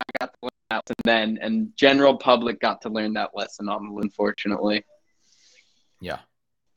I 0.00 0.04
got 0.20 0.32
to 0.32 0.38
learn 0.42 0.50
that 0.70 0.76
lesson 0.88 0.96
then, 1.04 1.38
and 1.40 1.76
general 1.76 2.16
public 2.18 2.60
got 2.60 2.82
to 2.82 2.88
learn 2.90 3.14
that 3.14 3.30
lesson 3.34 3.68
on 3.68 3.96
unfortunately. 4.02 4.84
Yeah. 6.00 6.18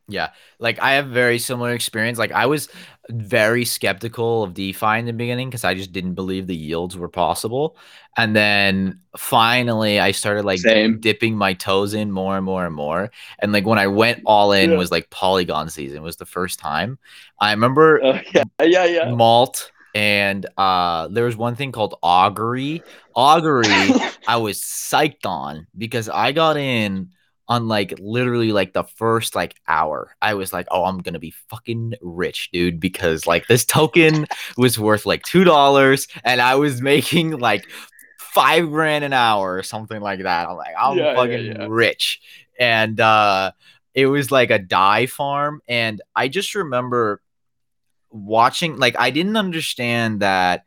Yeah. 0.09 0.29
Like 0.59 0.79
I 0.81 0.93
have 0.93 1.07
very 1.07 1.39
similar 1.39 1.71
experience. 1.73 2.17
Like 2.17 2.31
I 2.31 2.45
was 2.47 2.69
very 3.09 3.65
skeptical 3.65 4.43
of 4.43 4.53
DeFi 4.53 4.99
in 4.99 5.05
the 5.05 5.13
beginning 5.13 5.49
because 5.49 5.63
I 5.63 5.73
just 5.75 5.91
didn't 5.91 6.13
believe 6.15 6.47
the 6.47 6.55
yields 6.55 6.97
were 6.97 7.09
possible. 7.09 7.77
And 8.17 8.35
then 8.35 8.99
finally 9.17 9.99
I 9.99 10.11
started 10.11 10.45
like 10.45 10.59
Same. 10.59 10.99
dipping 10.99 11.35
my 11.35 11.53
toes 11.53 11.93
in 11.93 12.11
more 12.11 12.35
and 12.37 12.45
more 12.45 12.65
and 12.65 12.75
more. 12.75 13.11
And 13.39 13.51
like 13.51 13.65
when 13.65 13.79
I 13.79 13.87
went 13.87 14.21
all 14.25 14.51
in 14.51 14.71
Yeah. 14.71 14.77
was 14.77 14.91
like 14.91 15.09
Polygon 15.09 15.69
season 15.69 16.01
was 16.03 16.17
the 16.17 16.25
first 16.25 16.59
time. 16.59 16.99
I 17.39 17.51
remember 17.51 18.03
Uh, 18.03 18.21
yeah, 18.33 18.43
yeah, 18.63 18.85
yeah. 18.85 19.11
malt 19.11 19.71
and 19.95 20.45
uh 20.57 21.07
there 21.07 21.25
was 21.25 21.35
one 21.37 21.55
thing 21.55 21.71
called 21.71 21.95
augury. 22.03 22.83
Augury 23.15 23.65
I 24.27 24.37
was 24.37 24.61
psyched 24.61 25.25
on 25.25 25.67
because 25.77 26.09
I 26.09 26.31
got 26.31 26.57
in 26.57 27.09
on 27.49 27.67
like 27.67 27.93
literally 27.99 28.51
like 28.53 28.73
the 28.73 28.83
first 28.83 29.35
like 29.35 29.55
hour. 29.67 30.15
I 30.21 30.35
was 30.35 30.53
like, 30.53 30.67
oh, 30.71 30.85
I'm 30.85 30.99
gonna 30.99 31.19
be 31.19 31.33
fucking 31.49 31.95
rich, 32.01 32.51
dude, 32.53 32.79
because 32.79 33.27
like 33.27 33.47
this 33.47 33.65
token 33.65 34.27
was 34.57 34.79
worth 34.79 35.05
like 35.05 35.23
two 35.23 35.43
dollars 35.43 36.07
and 36.23 36.39
I 36.39 36.55
was 36.55 36.81
making 36.81 37.31
like 37.31 37.65
five 38.19 38.69
grand 38.69 39.03
an 39.03 39.13
hour 39.13 39.55
or 39.55 39.63
something 39.63 39.99
like 39.99 40.21
that. 40.21 40.47
I'm 40.47 40.55
like, 40.55 40.75
I'm 40.79 40.97
Yeah, 40.97 41.05
yeah, 41.05 41.15
fucking 41.15 41.45
yeah. 41.47 41.67
rich. 41.67 42.21
And 42.59 42.99
uh 42.99 43.51
it 43.95 44.05
was 44.05 44.31
like 44.31 44.51
a 44.51 44.59
DAI 44.59 45.07
farm. 45.07 45.61
And 45.67 46.01
I 46.15 46.27
just 46.27 46.53
remember 46.53 47.21
watching 48.11 48.77
like 48.77 48.95
I 48.99 49.09
didn't 49.09 49.37
understand 49.37 50.21
that 50.21 50.65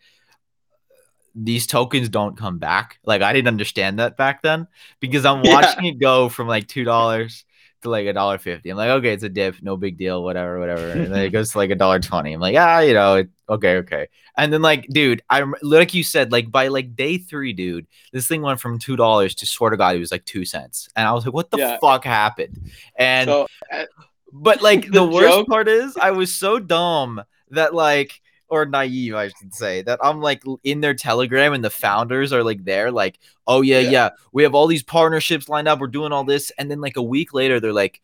these 1.35 1.67
tokens 1.67 2.09
don't 2.09 2.37
come 2.37 2.59
back. 2.59 2.99
Like 3.05 3.23
I 3.23 3.33
didn't 3.33 3.49
understand 3.49 3.99
that 3.99 4.17
back 4.17 4.43
then 4.43 4.67
because 5.01 5.25
I'm 5.25 5.43
Yeah. 5.61 5.75
watching 5.75 5.85
it 5.87 5.99
go 5.99 6.29
from 6.29 6.49
like 6.49 6.69
two 6.69 6.85
dollars 6.85 7.45
to 7.83 7.91
like 7.91 8.07
a 8.07 8.13
dollar 8.13 8.39
fifty. 8.39 8.71
I'm 8.71 8.77
like, 8.77 8.91
okay, 8.91 9.13
it's 9.13 9.23
a 9.25 9.29
dip, 9.29 9.57
no 9.63 9.77
big 9.77 9.99
deal, 9.99 10.23
whatever, 10.23 10.59
whatever. 10.61 11.01
And 11.01 11.13
then 11.13 11.23
it 11.23 11.31
goes 11.33 11.53
to 11.53 11.59
like 11.59 11.71
a 11.71 11.75
dollar 11.75 11.99
twenty. 12.01 12.33
I'm 12.33 12.41
like, 12.41 12.57
ah, 12.57 12.81
you 12.81 12.95
know, 12.95 13.17
it, 13.17 13.31
okay, 13.49 13.77
okay. 13.79 14.09
And 14.37 14.53
then 14.53 14.63
like, 14.63 14.87
dude, 14.89 15.23
I'm 15.31 15.55
like 15.63 15.95
you 15.95 16.05
said, 16.05 16.33
like 16.33 16.51
by 16.51 16.69
like 16.69 16.95
day 16.97 17.19
three, 17.19 17.53
dude, 17.53 17.87
this 18.13 18.27
thing 18.29 18.43
went 18.43 18.61
from 18.61 18.79
two 18.79 18.97
dollars 18.97 19.35
to 19.37 19.47
swear 19.47 19.71
to 19.71 19.77
God, 19.77 19.97
it 19.97 20.01
was 20.01 20.13
like 20.13 20.25
two 20.25 20.45
cents, 20.45 20.89
and 20.97 21.07
I 21.07 21.13
was 21.13 21.25
like, 21.25 21.35
what 21.35 21.51
the 21.51 21.59
Yeah. 21.59 21.79
fuck 21.81 22.05
happened? 22.05 22.59
And 22.97 23.29
So 23.29 23.47
uh, 23.73 23.85
but 24.33 24.63
like 24.63 24.87
the, 24.93 25.05
The 25.05 25.05
worst 25.05 25.45
part 25.47 25.69
is 25.69 25.97
I 25.97 26.13
was 26.13 26.35
so 26.35 26.59
dumb 26.59 27.23
that 27.51 27.75
like 27.75 28.21
or 28.53 28.67
naive, 28.67 29.15
I 29.15 29.29
should 29.29 29.55
say, 29.55 29.81
that 29.83 29.99
I'm 30.03 30.21
like 30.21 30.43
in 30.63 30.81
their 30.83 30.93
telegram 30.95 31.55
and 31.55 31.65
the 31.65 31.71
founders 31.71 32.33
are 32.33 32.45
like 32.45 32.65
there, 32.65 32.91
like, 32.93 33.19
oh 33.47 33.63
yeah, 33.63 33.79
Yeah. 33.81 33.91
yeah, 33.91 34.09
we 34.33 34.43
have 34.43 34.55
all 34.55 34.67
these 34.67 34.83
partnerships 34.83 35.49
lined 35.49 35.69
up, 35.69 35.81
we're 35.81 35.87
doing 35.87 36.13
all 36.13 36.25
this, 36.25 36.53
and 36.59 36.71
then 36.71 36.81
like 36.81 36.97
a 36.97 37.03
week 37.03 37.33
later, 37.33 37.59
they're 37.61 37.73
like, 37.73 38.03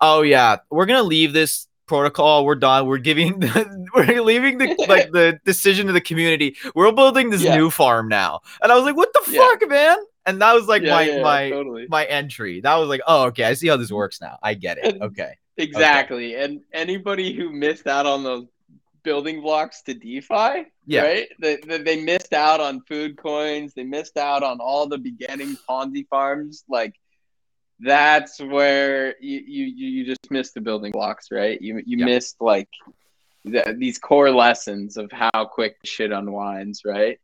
oh 0.00 0.22
yeah, 0.22 0.58
we're 0.70 0.86
gonna 0.86 1.02
leave 1.02 1.32
this 1.32 1.66
protocol, 1.86 2.44
we're 2.44 2.54
done, 2.54 2.86
we're 2.86 2.98
giving 2.98 3.40
the, 3.40 3.88
we're 3.94 4.22
leaving 4.22 4.58
the 4.58 4.74
like 4.88 5.10
the 5.10 5.40
decision 5.44 5.88
to 5.88 5.92
the 5.92 6.00
community. 6.00 6.56
We're 6.76 6.92
building 6.92 7.30
this 7.30 7.42
Yeah. 7.42 7.56
new 7.56 7.68
farm 7.70 8.06
now. 8.08 8.40
And 8.62 8.70
I 8.70 8.76
was 8.76 8.84
like, 8.84 8.96
what 8.96 9.12
the 9.12 9.32
Yeah. 9.32 9.40
fuck, 9.40 9.68
man? 9.68 9.98
And 10.26 10.40
that 10.42 10.52
was 10.54 10.66
like 10.68 10.82
yeah, 10.82 10.92
my 10.94 11.20
my 11.22 11.50
totally. 11.50 11.86
my 11.88 12.04
entry. 12.04 12.60
That 12.60 12.76
was 12.76 12.88
like, 12.88 13.00
oh 13.08 13.24
okay, 13.26 13.44
I 13.44 13.54
see 13.54 13.66
how 13.68 13.76
this 13.76 13.90
works 13.90 14.20
now. 14.20 14.38
I 14.42 14.54
get 14.54 14.78
it. 14.78 14.84
And- 14.94 15.02
Okay. 15.02 15.32
Exactly. 15.60 16.36
And 16.36 16.60
anybody 16.72 17.34
who 17.34 17.50
missed 17.50 17.88
out 17.88 18.06
on 18.06 18.22
those 18.22 18.46
building 19.02 19.40
blocks 19.40 19.82
to 19.82 19.94
DeFi, 19.94 20.66
Yeah. 20.86 21.02
right? 21.02 21.28
They, 21.40 21.56
they, 21.56 21.78
they 21.78 22.02
missed 22.02 22.32
out 22.32 22.60
on 22.60 22.80
food 22.82 23.16
coins. 23.16 23.74
They 23.74 23.84
missed 23.84 24.16
out 24.16 24.42
on 24.42 24.60
all 24.60 24.86
the 24.86 24.98
beginning 24.98 25.56
Ponzi 25.68 26.06
farms. 26.08 26.64
Like, 26.68 26.94
that's 27.80 28.40
where 28.40 29.14
you, 29.20 29.38
you, 29.46 29.64
you 29.66 30.04
just 30.04 30.30
missed 30.30 30.54
the 30.54 30.60
building 30.60 30.92
blocks, 30.92 31.28
right? 31.30 31.60
You, 31.60 31.80
you 31.86 31.98
Yeah. 31.98 32.04
missed, 32.06 32.36
like, 32.40 32.68
the, 33.44 33.74
these 33.78 33.98
core 33.98 34.30
lessons 34.30 34.96
of 34.96 35.10
how 35.12 35.44
quick 35.44 35.76
shit 35.84 36.10
unwinds, 36.10 36.82
right? 36.84 37.18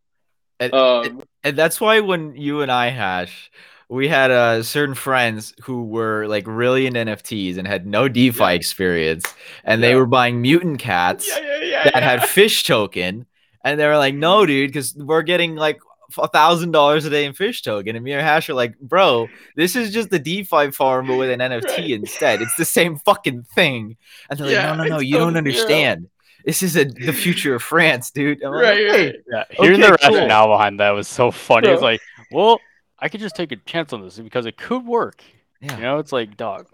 And- 0.60 0.72
Um, 0.72 1.22
and 1.42 1.56
that's 1.56 1.80
why 1.80 2.00
when 2.00 2.36
you 2.36 2.60
and 2.62 2.70
I 2.70 2.88
hash, 2.90 3.50
we 3.88 4.08
had 4.08 4.30
uh, 4.30 4.62
certain 4.62 4.94
friends 4.94 5.52
who 5.64 5.84
were 5.84 6.26
like 6.26 6.44
really 6.46 6.86
in 6.86 6.94
NFTs 6.94 7.58
and 7.58 7.66
had 7.66 7.86
no 7.86 8.08
DeFi 8.08 8.38
Yeah. 8.42 8.50
experience, 8.52 9.24
and 9.62 9.82
they 9.82 9.94
were 9.94 10.06
buying 10.06 10.40
mutant 10.40 10.78
cats 10.78 11.28
yeah, 11.28 11.42
yeah, 11.44 11.56
yeah. 11.58 11.63
That 11.85 12.03
had 12.03 12.24
fish 12.28 12.64
token, 12.64 13.26
and 13.64 13.78
they 13.78 13.87
were 13.87 13.97
like, 13.97 14.14
"No, 14.14 14.47
dude, 14.47 14.70
because 14.70 14.95
we're 14.95 15.22
getting 15.22 15.57
like 15.57 15.80
a 16.18 16.28
thousand 16.28 16.70
dollars 16.72 17.05
a 17.05 17.11
day 17.11 17.24
in 17.24 17.32
fish 17.35 17.62
token." 17.62 17.97
And 17.97 18.05
me 18.05 18.12
and 18.12 18.22
Hash 18.22 18.49
are 18.49 18.55
like, 18.55 18.78
"Bro, 18.78 19.28
this 19.57 19.76
is 19.76 19.93
just 19.93 20.11
the 20.11 20.18
DeFi 20.18 20.70
farm 20.70 21.07
but 21.07 21.16
with 21.16 21.30
an 21.30 21.41
NFT 21.41 21.64
Right. 21.64 21.91
instead. 21.91 22.43
It's 22.43 22.57
the 22.57 22.64
same 22.64 22.99
fucking 22.99 23.45
thing." 23.55 23.97
And 24.30 24.39
they're 24.39 24.47
like, 24.47 24.55
Yeah, 24.55 24.74
"No, 24.76 24.85
no, 24.85 24.89
no, 24.89 24.99
you 25.01 25.18
don't 25.18 25.35
totally 25.35 25.53
zero." 25.53 25.64
understand." 25.64 26.09
This 26.45 26.62
is 26.62 26.76
a, 26.76 26.85
the 26.85 27.12
future 27.12 27.55
of 27.55 27.62
France, 27.62 28.11
dude. 28.11 28.43
I'm 28.43 28.53
like, 28.53 28.62
right, 28.62 28.76
"Hey, 28.76 29.07
right. 29.07 29.14
Yeah, 29.32 29.45
hearing 29.51 29.80
the 29.80 29.97
cool. 30.03 30.14
rationale 30.14 30.49
behind 30.49 30.78
that 30.78 30.91
was 30.91 31.09
so 31.09 31.30
funny. 31.30 31.68
It's 31.68 31.80
Bro. 31.80 31.89
like, 31.89 32.01
well, 32.30 32.61
I 32.99 33.09
could 33.09 33.20
just 33.20 33.35
take 33.35 33.51
a 33.51 33.57
chance 33.57 33.95
on 33.95 34.03
this 34.03 34.18
because 34.18 34.45
it 34.45 34.59
could 34.59 34.85
work. 34.85 35.22
Yeah. 35.62 35.76
You 35.76 35.82
know, 35.82 35.99
it's 35.99 36.12
like, 36.12 36.37
dog. 36.37 36.66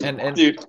And 0.00 0.20
and 0.20 0.36
Dude, 0.36 0.64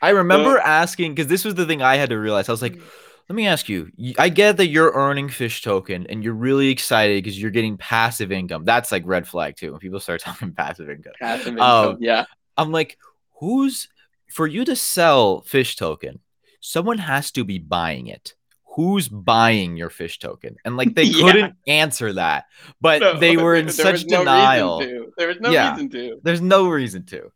I 0.00 0.10
remember 0.10 0.58
asking 0.58 1.14
because 1.14 1.26
this 1.26 1.44
was 1.44 1.56
the 1.56 1.66
thing 1.66 1.82
I 1.82 1.96
had 1.96 2.10
to 2.10 2.18
realize. 2.18 2.48
I 2.48 2.52
was 2.52 2.62
like, 2.62 2.74
mm. 2.74 2.82
Let 3.28 3.36
me 3.36 3.46
ask 3.46 3.68
you. 3.68 3.90
i 4.18 4.28
get 4.28 4.56
that 4.56 4.68
you're 4.68 4.92
earning 4.92 5.28
fish 5.28 5.62
token 5.62 6.06
and 6.08 6.24
you're 6.24 6.32
really 6.34 6.68
excited 6.70 7.22
because 7.22 7.40
you're 7.40 7.50
getting 7.50 7.76
passive 7.76 8.32
income. 8.32 8.64
That's 8.64 8.90
like 8.90 9.02
red 9.06 9.28
flag 9.28 9.56
too. 9.56 9.72
When 9.72 9.80
people 9.80 10.00
start 10.00 10.20
talking 10.24 10.52
passive 10.52 10.88
income, 10.88 11.12
passive 11.20 11.48
income. 11.48 11.88
Um, 11.90 11.96
yeah. 12.00 12.24
I'm 12.56 12.72
like, 12.72 12.98
who's 13.40 13.88
for 14.32 14.46
you 14.46 14.64
to 14.64 14.74
sell 14.76 15.42
fish 15.42 15.76
token? 15.76 16.20
Someone 16.60 16.98
has 16.98 17.30
to 17.32 17.44
be 17.44 17.58
buying 17.58 18.06
it. 18.08 18.34
Who's 18.76 19.08
buying 19.08 19.76
your 19.76 19.90
fish 19.90 20.18
token? 20.18 20.56
And 20.64 20.76
like 20.76 20.94
they 20.94 21.02
Yeah. 21.04 21.22
couldn't 21.32 21.54
answer 21.66 22.12
that, 22.14 22.46
but 22.80 23.00
No, 23.00 23.18
they 23.18 23.36
were 23.36 23.54
in 23.62 23.68
such 23.70 24.06
no 24.06 24.20
denial. 24.20 24.80
to. 24.80 25.12
There 25.18 25.28
was 25.28 25.40
no 25.40 25.50
Yeah. 25.50 25.72
reason 25.72 25.90
to. 25.90 26.20
There's 26.22 26.40
no 26.40 26.68
reason 26.68 27.04
to. 27.06 27.30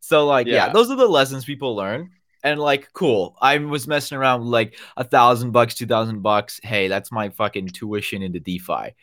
So 0.00 0.26
like 0.26 0.46
yeah. 0.46 0.66
Yeah. 0.66 0.72
those 0.72 0.90
are 0.90 0.96
the 0.96 1.06
lessons 1.08 1.44
people 1.44 1.74
learn. 1.74 2.10
And 2.42 2.58
like 2.58 2.92
cool. 2.92 3.36
I 3.40 3.58
was 3.58 3.86
messing 3.86 4.18
around 4.18 4.40
with 4.40 4.48
like 4.48 4.78
a 4.96 5.04
thousand 5.04 5.52
bucks, 5.52 5.74
two 5.76 5.86
thousand 5.86 6.22
bucks. 6.22 6.60
Hey, 6.62 6.88
that's 6.88 7.12
my 7.12 7.28
fucking 7.28 7.68
tuition 7.68 8.22
into 8.22 8.40
DeFi. 8.40 8.94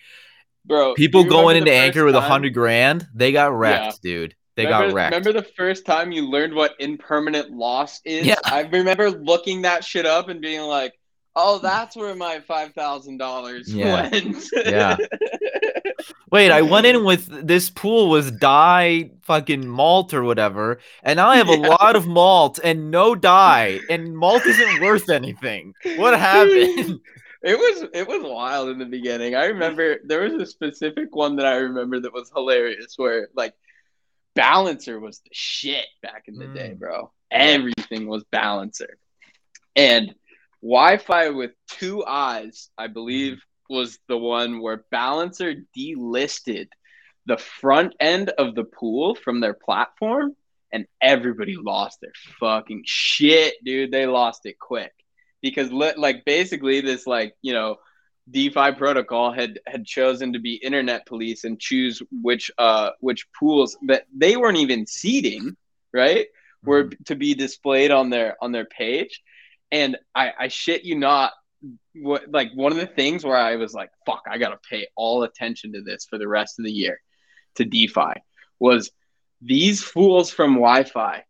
Bro, 0.65 0.95
People 0.95 1.21
do 1.21 1.27
you 1.27 1.31
remember 1.31 1.43
going 1.43 1.57
into 1.57 1.71
Anchor 1.73 2.05
with 2.05 2.15
a 2.15 2.21
hundred 2.21 2.53
grand, 2.53 3.07
they 3.13 3.31
got 3.31 3.53
wrecked, 3.53 3.99
Yeah. 4.03 4.11
dude. 4.11 4.35
They 4.55 4.65
remember, 4.65 4.87
got 4.87 4.93
wrecked. 4.93 5.15
Remember 5.15 5.33
the 5.41 5.47
first 5.55 5.85
time 5.85 6.11
you 6.11 6.29
learned 6.29 6.53
what 6.53 6.75
impermanent 6.79 7.51
loss 7.51 8.01
is? 8.03 8.25
Yeah. 8.25 8.35
I 8.43 8.61
remember 8.63 9.09
looking 9.09 9.61
that 9.61 9.85
shit 9.85 10.05
up 10.05 10.27
and 10.27 10.41
being 10.41 10.61
like, 10.61 10.93
"Oh, 11.35 11.59
that's 11.59 11.95
where 11.95 12.15
my 12.15 12.39
five 12.41 12.73
thousand 12.73 13.17
dollars 13.17 13.73
Yeah. 13.73 14.09
went." 14.09 14.43
Yeah. 14.65 14.97
Wait, 16.31 16.51
I 16.51 16.61
went 16.61 16.85
in 16.85 17.03
with 17.03 17.25
this 17.47 17.69
pool 17.69 18.09
was 18.09 18.31
DAI 18.31 19.11
fucking 19.23 19.67
malt 19.67 20.13
or 20.13 20.23
whatever, 20.23 20.79
and 21.03 21.19
I 21.19 21.37
have 21.37 21.47
a 21.49 21.55
lot 21.55 21.95
of 21.95 22.07
malt 22.07 22.59
and 22.63 22.91
no 22.91 23.15
DAI, 23.15 23.79
and 23.89 24.15
malt 24.15 24.45
isn't 24.45 24.81
worth 24.81 25.09
anything. 25.09 25.73
What 25.97 26.17
happened? 26.17 26.99
It 27.41 27.57
was 27.57 27.87
it 27.93 28.05
was 28.05 28.21
wild 28.21 28.67
in 28.67 28.79
the 28.79 28.85
beginning. 28.85 29.33
I 29.33 29.45
remember 29.45 29.99
there 30.03 30.23
was 30.23 30.33
a 30.33 30.45
specific 30.45 31.15
one 31.15 31.37
that 31.37 31.45
I 31.45 31.55
remember 31.55 31.97
that 32.01 32.13
was 32.13 32.29
hilarious 32.35 32.95
where 32.97 33.29
like 33.33 33.53
balancer 34.35 34.99
was 34.99 35.19
the 35.19 35.29
shit 35.31 35.85
back 36.01 36.23
in 36.27 36.35
the 36.35 36.47
day, 36.47 36.71
Mm. 36.75 36.79
bro. 36.79 37.11
Everything 37.31 38.07
was 38.09 38.25
balancer. 38.25 38.97
And 39.73 40.13
YFI 40.63 41.35
with 41.35 41.51
two 41.69 42.05
eyes, 42.05 42.69
I 42.77 42.87
believe, 42.87 43.33
mm-hmm. 43.33 43.75
was 43.75 43.99
the 44.07 44.17
one 44.17 44.61
where 44.61 44.85
balancer 44.91 45.55
delisted 45.77 46.67
the 47.25 47.37
front 47.37 47.93
end 47.99 48.29
of 48.29 48.55
the 48.55 48.63
pool 48.63 49.15
from 49.15 49.39
their 49.39 49.53
platform 49.53 50.35
and 50.71 50.85
everybody 51.01 51.55
mm. 51.55 51.63
lost 51.63 51.99
their 52.01 52.11
fucking 52.39 52.83
shit, 52.85 53.55
dude. 53.63 53.91
They 53.91 54.05
lost 54.05 54.45
it 54.45 54.59
quick. 54.59 54.93
Because 55.41 55.71
li- 55.71 55.93
like 55.95 56.25
basically 56.25 56.81
this 56.81 57.07
like 57.07 57.35
you 57.41 57.53
know 57.53 57.77
DeFi 58.29 58.73
protocol 58.73 59.31
had 59.31 59.59
had 59.65 59.85
chosen 59.85 60.33
to 60.33 60.39
be 60.39 60.55
internet 60.55 61.05
police 61.05 61.43
and 61.45 61.59
choose 61.59 62.01
which 62.11 62.51
uh 62.57 62.91
which 62.99 63.25
pools 63.39 63.77
that 63.87 64.05
they 64.15 64.35
weren't 64.35 64.57
even 64.57 64.85
seeding 64.85 65.55
right 65.93 66.27
were 66.63 66.85
mm-hmm. 66.85 67.03
to 67.05 67.15
be 67.15 67.33
displayed 67.33 67.89
on 67.89 68.09
their 68.09 68.35
on 68.41 68.51
their 68.51 68.65
page 68.65 69.21
and 69.71 69.97
I 70.15 70.31
I 70.39 70.47
shit 70.47 70.83
you 70.83 70.97
not 70.97 71.33
what 71.95 72.23
like 72.31 72.51
one 72.53 72.71
of 72.71 72.77
the 72.77 72.87
things 72.87 73.23
where 73.23 73.37
I 73.37 73.55
was 73.55 73.73
like 73.73 73.89
fuck 74.05 74.23
I 74.29 74.37
gotta 74.37 74.59
pay 74.69 74.87
all 74.95 75.23
attention 75.23 75.73
to 75.73 75.81
this 75.81 76.05
for 76.09 76.17
the 76.17 76.27
rest 76.27 76.59
of 76.59 76.65
the 76.65 76.71
year 76.71 76.99
to 77.55 77.65
DeFi 77.65 78.13
was 78.59 78.91
these 79.41 79.83
fools 79.83 80.31
from 80.31 80.57
YFI 80.57 81.21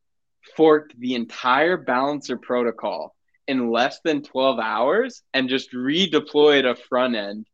forked 0.55 0.99
the 0.99 1.15
entire 1.15 1.77
balancer 1.77 2.37
protocol 2.37 3.15
in 3.47 3.71
less 3.71 3.99
than 4.03 4.21
12 4.21 4.59
hours 4.59 5.23
and 5.33 5.49
just 5.49 5.73
redeployed 5.73 6.69
a 6.69 6.75
front 6.75 7.15
end. 7.15 7.47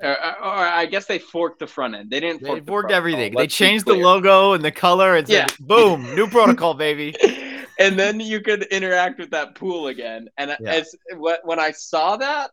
Or, 0.00 0.10
or 0.10 0.16
I 0.16 0.86
guess 0.86 1.06
they 1.06 1.18
forked 1.18 1.60
the 1.60 1.66
front 1.66 1.94
end. 1.94 2.10
They 2.10 2.20
didn't 2.20 2.42
They 2.42 2.48
fork 2.48 2.66
forked 2.66 2.92
everything. 2.92 3.32
Oh, 3.32 3.38
they 3.38 3.44
let's 3.44 3.58
be 3.58 3.64
changed 3.64 3.86
the 3.86 3.94
logo 3.94 4.52
and 4.52 4.64
the 4.64 4.72
color 4.72 5.16
and 5.16 5.26
said, 5.26 5.50
Yeah. 5.50 5.56
boom, 5.60 6.14
new 6.14 6.26
protocol, 6.26 6.74
baby. 6.74 7.14
and 7.78 7.98
then 7.98 8.20
you 8.20 8.40
could 8.40 8.64
interact 8.64 9.18
with 9.18 9.30
that 9.30 9.54
pool 9.54 9.88
again. 9.88 10.28
And 10.38 10.56
Yeah. 10.60 10.72
as 10.72 10.94
when 11.16 11.58
I 11.58 11.70
saw 11.72 12.16
that, 12.16 12.50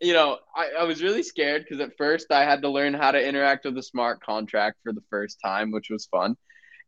you 0.00 0.12
know, 0.12 0.38
I, 0.54 0.70
I 0.80 0.84
was 0.84 1.02
really 1.02 1.22
scared 1.22 1.64
because 1.64 1.80
at 1.80 1.96
first 1.96 2.30
I 2.30 2.44
had 2.44 2.62
to 2.62 2.68
learn 2.68 2.94
how 2.94 3.10
to 3.10 3.24
interact 3.24 3.64
with 3.64 3.76
a 3.78 3.82
smart 3.82 4.20
contract 4.22 4.78
for 4.82 4.92
the 4.92 5.02
first 5.10 5.38
time, 5.44 5.70
which 5.70 5.90
was 5.90 6.06
fun. 6.06 6.36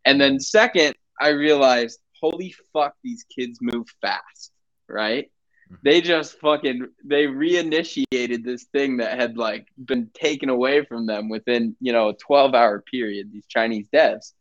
And 0.05 0.21
then 0.21 0.39
second, 0.39 0.95
I 1.21 1.29
realized, 1.31 1.99
holy 2.21 2.55
fuck, 2.73 2.95
these 3.03 3.25
kids 3.25 3.59
move 3.61 3.89
fast, 4.01 4.53
right? 4.89 5.31
Mhm. 5.71 5.79
They 5.83 6.01
just 6.01 6.39
fucking 6.41 6.89
they 7.05 7.27
reinitiated 7.27 8.45
this 8.45 8.65
thing 8.65 8.99
that 8.99 9.19
had 9.19 9.37
like 9.37 9.67
been 9.85 10.11
taken 10.15 10.49
away 10.49 10.85
from 10.85 11.07
them 11.07 11.29
within, 11.29 11.77
you 11.81 11.93
know, 11.93 12.11
a 12.11 12.15
12 12.17 12.55
hour 12.55 12.81
period, 12.81 13.33
these 13.33 13.47
Chinese 13.47 13.89
devs. 13.93 14.33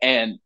And 0.00 0.38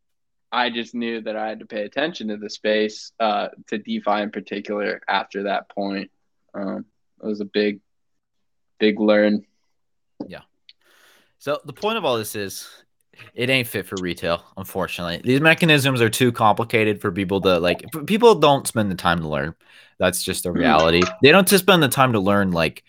I 0.56 0.70
just 0.70 0.94
knew 0.94 1.20
that 1.20 1.36
I 1.36 1.48
had 1.48 1.58
to 1.60 1.66
pay 1.66 1.82
attention 1.84 2.28
to 2.28 2.36
the 2.38 2.48
space, 2.48 3.12
uh, 3.20 3.48
to 3.68 3.76
DeFi 3.78 4.22
in 4.22 4.30
particular 4.30 5.00
after 5.06 5.42
that 5.44 5.68
point. 5.68 6.10
Um, 6.54 6.86
it 7.22 7.26
was 7.26 7.40
a 7.40 7.44
big, 7.44 7.80
big 8.80 8.98
learn. 8.98 9.44
Yeah. 10.26 10.40
So 11.38 11.60
the 11.64 11.74
point 11.74 11.98
of 11.98 12.04
all 12.06 12.16
this 12.16 12.34
is 12.34 12.68
it 13.34 13.50
ain't 13.50 13.68
fit 13.68 13.86
for 13.86 13.96
retail, 14.00 14.42
unfortunately. 14.56 15.20
These 15.22 15.40
mechanisms 15.42 16.00
are 16.00 16.08
too 16.10 16.32
complicated 16.32 17.00
for 17.02 17.12
people 17.12 17.40
to 17.42 17.58
like 17.58 17.84
people 18.06 18.34
don't 18.36 18.66
spend 18.66 18.90
the 18.90 18.94
time 18.96 19.20
to 19.20 19.28
learn. 19.28 19.54
That's 19.98 20.22
just 20.22 20.44
the 20.44 20.50
Hmm. 20.50 20.58
reality. 20.58 21.02
They 21.22 21.32
don't 21.32 21.46
just 21.48 21.64
spend 21.64 21.82
the 21.82 21.88
time 21.88 22.12
to 22.14 22.20
learn 22.20 22.50
like 22.52 22.82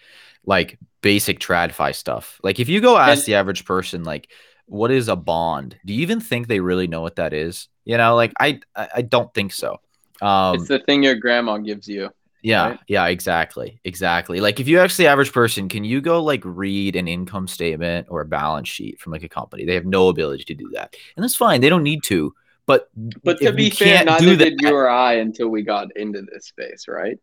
like 0.45 0.79
basic 1.01 1.39
tradfi 1.39 1.93
stuff. 1.93 2.39
Like 2.43 2.59
if 2.61 2.69
you 2.69 2.79
go 2.79 2.97
ask 2.97 3.19
And- 3.19 3.25
the 3.25 3.35
average 3.35 3.65
person 3.65 4.03
like 4.05 4.29
what 4.67 4.91
is 4.91 5.07
a 5.07 5.15
bond? 5.15 5.77
Do 5.85 5.93
you 5.93 6.01
even 6.01 6.19
think 6.19 6.47
they 6.47 6.59
really 6.59 6.87
know 6.87 7.01
what 7.01 7.15
that 7.15 7.33
is? 7.33 7.67
You 7.85 7.97
know, 7.97 8.15
like 8.15 8.33
I 8.39 8.59
I, 8.75 9.01
don't 9.01 9.33
think 9.33 9.51
so. 9.53 9.79
Um 10.21 10.55
it's 10.55 10.67
the 10.67 10.79
thing 10.79 11.03
your 11.03 11.15
grandma 11.15 11.57
gives 11.57 11.87
you. 11.87 12.09
yeah, 12.43 12.69
right? 12.69 12.79
yeah, 12.87 13.07
exactly. 13.07 13.79
Exactly. 13.83 14.39
Like 14.39 14.59
if 14.59 14.67
you 14.67 14.79
ask 14.79 14.97
the 14.97 15.07
average 15.07 15.31
person, 15.31 15.67
can 15.69 15.83
you 15.83 16.01
go 16.01 16.21
like 16.23 16.41
read 16.43 16.95
an 16.95 17.07
income 17.07 17.47
statement 17.47 18.07
or 18.09 18.21
a 18.21 18.25
balance 18.25 18.67
sheet 18.69 18.99
from 18.99 19.11
like 19.13 19.23
a 19.23 19.29
company? 19.29 19.65
They 19.65 19.73
have 19.73 19.85
no 19.85 20.09
ability 20.09 20.43
to 20.45 20.53
do 20.53 20.69
that. 20.73 20.95
And 21.15 21.23
that's 21.23 21.35
fine. 21.35 21.61
They 21.61 21.69
don't 21.69 21.83
need 21.83 22.03
to. 22.03 22.33
But 22.65 22.89
But 23.23 23.39
to 23.39 23.53
be 23.53 23.69
fair, 23.69 24.03
neither 24.03 24.25
do 24.25 24.35
did 24.35 24.59
that- 24.59 24.61
you 24.61 24.75
or 24.75 24.89
I 24.89 25.13
until 25.13 25.47
we 25.47 25.63
got 25.63 25.95
into 25.95 26.21
this 26.21 26.47
space, 26.47 26.85
right? 26.89 27.17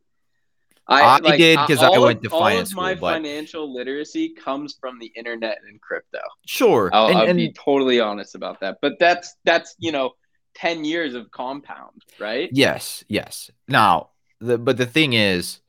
I 0.87 1.37
did 1.37 1.59
because 1.67 1.83
I 1.83 1.99
went 1.99 2.23
to 2.23 2.31
finance 2.31 2.73
All 2.75 2.81
of 2.81 2.85
my 2.85 2.93
school, 2.95 3.01
but- 3.01 3.13
financial 3.15 3.73
literacy 3.73 4.31
comes 4.31 4.77
from 4.81 4.99
the 4.99 5.11
internet 5.17 5.59
and 5.69 5.81
crypto. 5.81 6.21
Sure. 6.47 6.91
I'll, 6.93 7.09
and, 7.09 7.19
I'll 7.19 7.29
and 7.29 7.37
be 7.37 7.53
totally 7.53 8.01
honest 8.01 8.35
about 8.35 8.61
that. 8.61 8.79
But 8.83 8.99
that's 8.99 9.35
that's 9.45 9.75
you 9.79 9.93
know, 9.93 10.13
ten 10.55 10.85
years 10.85 11.15
of 11.15 11.31
compound, 11.31 12.03
right? 12.19 12.51
yes, 12.53 13.05
yes. 13.09 13.51
Now, 13.69 14.11
the 14.41 14.59
but 14.59 14.77
the 14.77 14.87
thing 14.87 15.15
is, 15.15 15.61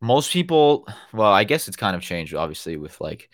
most 0.00 0.32
people, 0.32 0.86
well, 1.12 1.32
I 1.32 1.44
guess 1.44 1.68
it's 1.68 1.76
kind 1.76 1.96
of 1.96 2.02
changed 2.02 2.34
obviously 2.34 2.76
with 2.76 3.00
like 3.00 3.30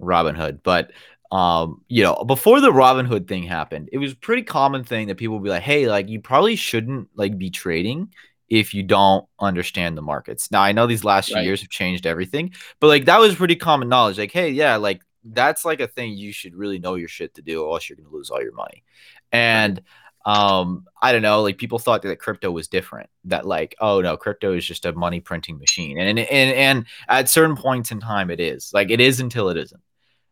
Robinhood, 0.00 0.60
but 0.62 0.92
um, 1.30 1.82
you 1.88 2.02
know, 2.02 2.24
before 2.24 2.60
the 2.60 2.72
Robinhood 2.72 3.28
thing 3.28 3.44
happened, 3.44 3.88
it 3.92 3.98
was 3.98 4.12
a 4.12 4.16
pretty 4.16 4.42
common 4.42 4.82
thing 4.82 5.08
that 5.08 5.16
people 5.16 5.36
would 5.36 5.44
be 5.44 5.50
like, 5.50 5.62
"Hey, 5.62 5.88
like 5.88 6.08
you 6.08 6.20
probably 6.20 6.56
shouldn't 6.56 7.08
like 7.14 7.38
be 7.38 7.50
trading 7.50 8.12
if 8.50 8.74
you 8.74 8.82
don't 8.82 9.24
understand 9.40 9.96
the 9.96 10.02
markets." 10.02 10.50
Now, 10.50 10.60
I 10.62 10.72
know 10.72 10.86
these 10.86 11.04
last 11.04 11.28
few 11.28 11.36
Right. 11.36 11.44
years 11.44 11.60
have 11.62 11.70
changed 11.70 12.06
everything, 12.06 12.52
but 12.80 12.88
like 12.88 13.06
that 13.06 13.20
was 13.20 13.34
pretty 13.36 13.56
common 13.56 13.88
knowledge. 13.88 14.18
Like, 14.18 14.32
hey, 14.32 14.50
yeah, 14.50 14.76
like 14.76 15.02
that's 15.24 15.64
like 15.64 15.80
a 15.80 15.86
thing 15.88 16.12
you 16.14 16.32
should 16.32 16.54
really 16.54 16.78
know 16.78 16.94
your 16.96 17.08
shit 17.08 17.34
to 17.34 17.42
do, 17.42 17.62
or 17.62 17.74
else 17.74 17.88
you're 17.88 17.96
gonna 17.96 18.08
lose 18.10 18.30
all 18.30 18.42
your 18.42 18.52
money. 18.54 18.84
And 19.32 19.80
um, 20.26 20.86
I 21.00 21.12
don't 21.12 21.22
know, 21.22 21.42
like 21.42 21.56
people 21.56 21.78
thought 21.78 22.02
that 22.02 22.18
crypto 22.18 22.50
was 22.50 22.68
different. 22.68 23.08
That 23.24 23.46
like, 23.46 23.74
oh 23.80 24.00
no, 24.02 24.16
crypto 24.16 24.52
is 24.54 24.66
just 24.66 24.84
a 24.84 24.92
money 24.92 25.20
printing 25.20 25.58
machine, 25.58 25.98
and 25.98 26.08
and 26.18 26.28
and, 26.30 26.54
and 26.56 26.86
at 27.08 27.28
certain 27.28 27.56
points 27.56 27.90
in 27.90 28.00
time, 28.00 28.30
it 28.30 28.40
is 28.40 28.70
like 28.74 28.90
it 28.90 29.00
is 29.00 29.20
until 29.20 29.48
it 29.48 29.56
isn't. 29.56 29.80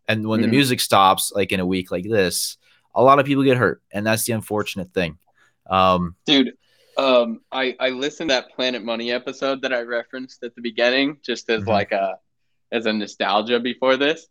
And 0.08 0.26
when 0.26 0.40
the 0.40 0.46
Mhm. 0.46 0.52
music 0.52 0.80
stops, 0.80 1.32
like 1.34 1.52
in 1.52 1.60
a 1.60 1.66
week 1.66 1.90
like 1.90 2.08
this, 2.08 2.56
a 2.94 3.02
lot 3.02 3.18
of 3.18 3.26
people 3.26 3.44
get 3.44 3.56
hurt, 3.58 3.82
and 3.92 4.06
that's 4.06 4.24
the 4.24 4.32
unfortunate 4.32 4.92
thing. 4.94 5.18
Um, 5.68 6.16
Dude, 6.26 6.52
um, 6.98 7.40
I 7.52 7.76
I 7.80 7.90
listened 7.90 8.30
to 8.30 8.34
that 8.34 8.50
Planet 8.54 8.84
Money 8.84 9.12
episode 9.12 9.62
that 9.62 9.72
I 9.72 9.82
referenced 9.82 10.42
at 10.42 10.54
the 10.54 10.60
beginning, 10.62 11.18
just 11.24 11.48
as 11.48 11.62
Mhm. 11.64 11.68
like 11.68 11.92
a 11.92 12.18
as 12.72 12.86
a 12.86 12.92
nostalgia 12.92 13.60
before 13.60 13.96
this. 13.96 14.26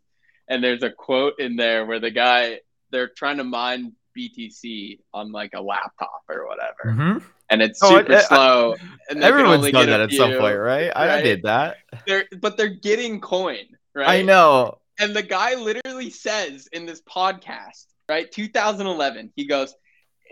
And 0.48 0.62
there's 0.62 0.82
a 0.82 0.90
quote 0.90 1.40
in 1.40 1.56
there 1.56 1.84
where 1.86 1.98
the 2.00 2.10
guy 2.10 2.60
they're 2.90 3.08
trying 3.08 3.38
to 3.38 3.44
mine 3.44 3.92
BTC 4.16 5.00
on 5.12 5.32
like 5.32 5.54
a 5.54 5.60
laptop 5.60 6.22
or 6.28 6.46
whatever, 6.46 6.84
mhm. 6.98 7.22
and 7.50 7.62
it's 7.62 7.82
Oh, 7.82 7.88
I- 7.96 7.98
super 8.00 8.14
I- 8.14 8.20
slow. 8.22 8.74
And 9.10 9.22
Everyone's 9.22 9.70
done 9.70 9.86
that 9.86 10.00
at 10.00 10.12
some 10.12 10.32
point, 10.34 10.58
right? 10.58 10.90
I, 10.94 11.18
I 11.18 11.22
did 11.22 11.42
that. 11.44 11.78
They're 12.06 12.26
but 12.40 12.56
they're 12.56 12.68
getting 12.68 13.20
coin, 13.20 13.66
right? 13.94 14.08
I 14.08 14.22
know. 14.22 14.78
And 15.00 15.14
the 15.14 15.22
guy 15.22 15.54
literally 15.54 16.10
says 16.10 16.66
in 16.72 16.84
this 16.86 17.00
podcast, 17.02 17.86
right, 18.08 18.30
2011, 18.32 19.32
he 19.36 19.46
goes, 19.46 19.72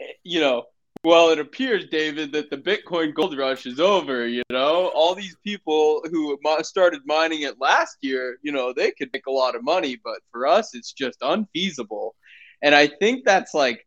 eh, 0.01 0.13
you 0.25 0.41
know, 0.41 0.65
well, 1.07 1.31
it 1.31 1.39
appears, 1.39 1.87
David, 1.87 2.33
that 2.33 2.51
the 2.51 2.57
Bitcoin 2.57 3.15
gold 3.15 3.39
rush 3.39 3.65
is 3.65 3.79
over. 3.79 4.27
You 4.27 4.43
know, 4.51 4.91
all 4.93 5.15
these 5.15 5.37
people 5.45 6.03
who 6.11 6.37
started 6.63 7.01
mining 7.07 7.43
it 7.43 7.61
last 7.61 7.99
year, 8.01 8.39
you 8.43 8.51
know, 8.51 8.73
they 8.73 8.91
could 8.91 9.11
make 9.13 9.27
a 9.29 9.31
lot 9.31 9.55
of 9.55 9.63
money, 9.63 10.01
but 10.03 10.19
for 10.33 10.49
us, 10.49 10.75
it's 10.75 10.93
just 10.93 11.19
unfeasible. 11.23 12.17
And 12.61 12.75
I 12.75 12.89
think 12.89 13.25
that's 13.25 13.55
like 13.55 13.87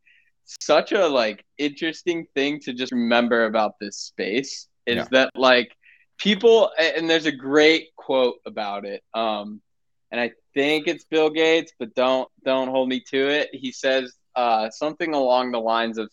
such 0.62 0.94
a 0.94 1.08
like 1.08 1.44
interesting 1.58 2.26
thing 2.36 2.62
to 2.62 2.72
just 2.72 2.94
remember 2.94 3.48
about 3.48 3.74
this 3.82 3.98
space 3.98 4.70
is 4.86 4.96
Yeah. 4.96 5.08
that 5.12 5.32
like 5.36 5.76
people, 6.20 6.72
and 6.80 7.10
there's 7.10 7.26
a 7.26 7.34
great 7.34 7.94
quote 7.98 8.40
about 8.46 8.86
it. 8.86 9.04
Um, 9.14 9.62
and 10.10 10.22
I 10.22 10.32
think 10.54 10.88
it's 10.88 11.04
Bill 11.04 11.30
Gates, 11.30 11.74
but 11.78 11.94
don't 11.96 12.30
don't 12.46 12.70
hold 12.70 12.88
me 12.88 13.02
to 13.12 13.28
it. 13.28 13.50
He 13.52 13.74
says 13.74 14.16
uh, 14.38 14.70
something 14.70 15.14
along 15.14 15.52
the 15.52 15.60
lines 15.60 15.98
of 15.98 16.10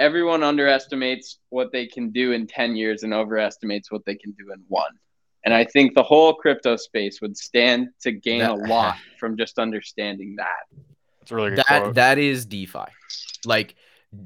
everyone 0.00 0.42
underestimates 0.42 1.38
what 1.50 1.70
they 1.70 1.86
can 1.86 2.10
do 2.10 2.32
in 2.32 2.46
10 2.46 2.74
years 2.74 3.02
and 3.04 3.14
overestimates 3.14 3.92
what 3.92 4.04
they 4.06 4.16
can 4.16 4.32
do 4.32 4.50
in 4.52 4.60
one. 4.66 4.90
And 5.44 5.54
I 5.54 5.64
think 5.64 5.94
the 5.94 6.02
whole 6.02 6.34
crypto 6.34 6.76
space 6.76 7.20
would 7.20 7.36
stand 7.36 7.88
to 8.02 8.10
gain 8.12 8.42
a 8.42 8.54
lot 8.54 8.96
from 9.18 9.36
just 9.36 9.58
understanding 9.58 10.36
that. 10.36 10.64
It's 11.22 11.30
a 11.30 11.34
really 11.36 11.50
good 11.50 11.58
that 11.68 11.82
quote. 11.82 11.94
that 11.94 12.18
is 12.18 12.44
DeFi. 12.46 12.84
Like, 13.46 13.74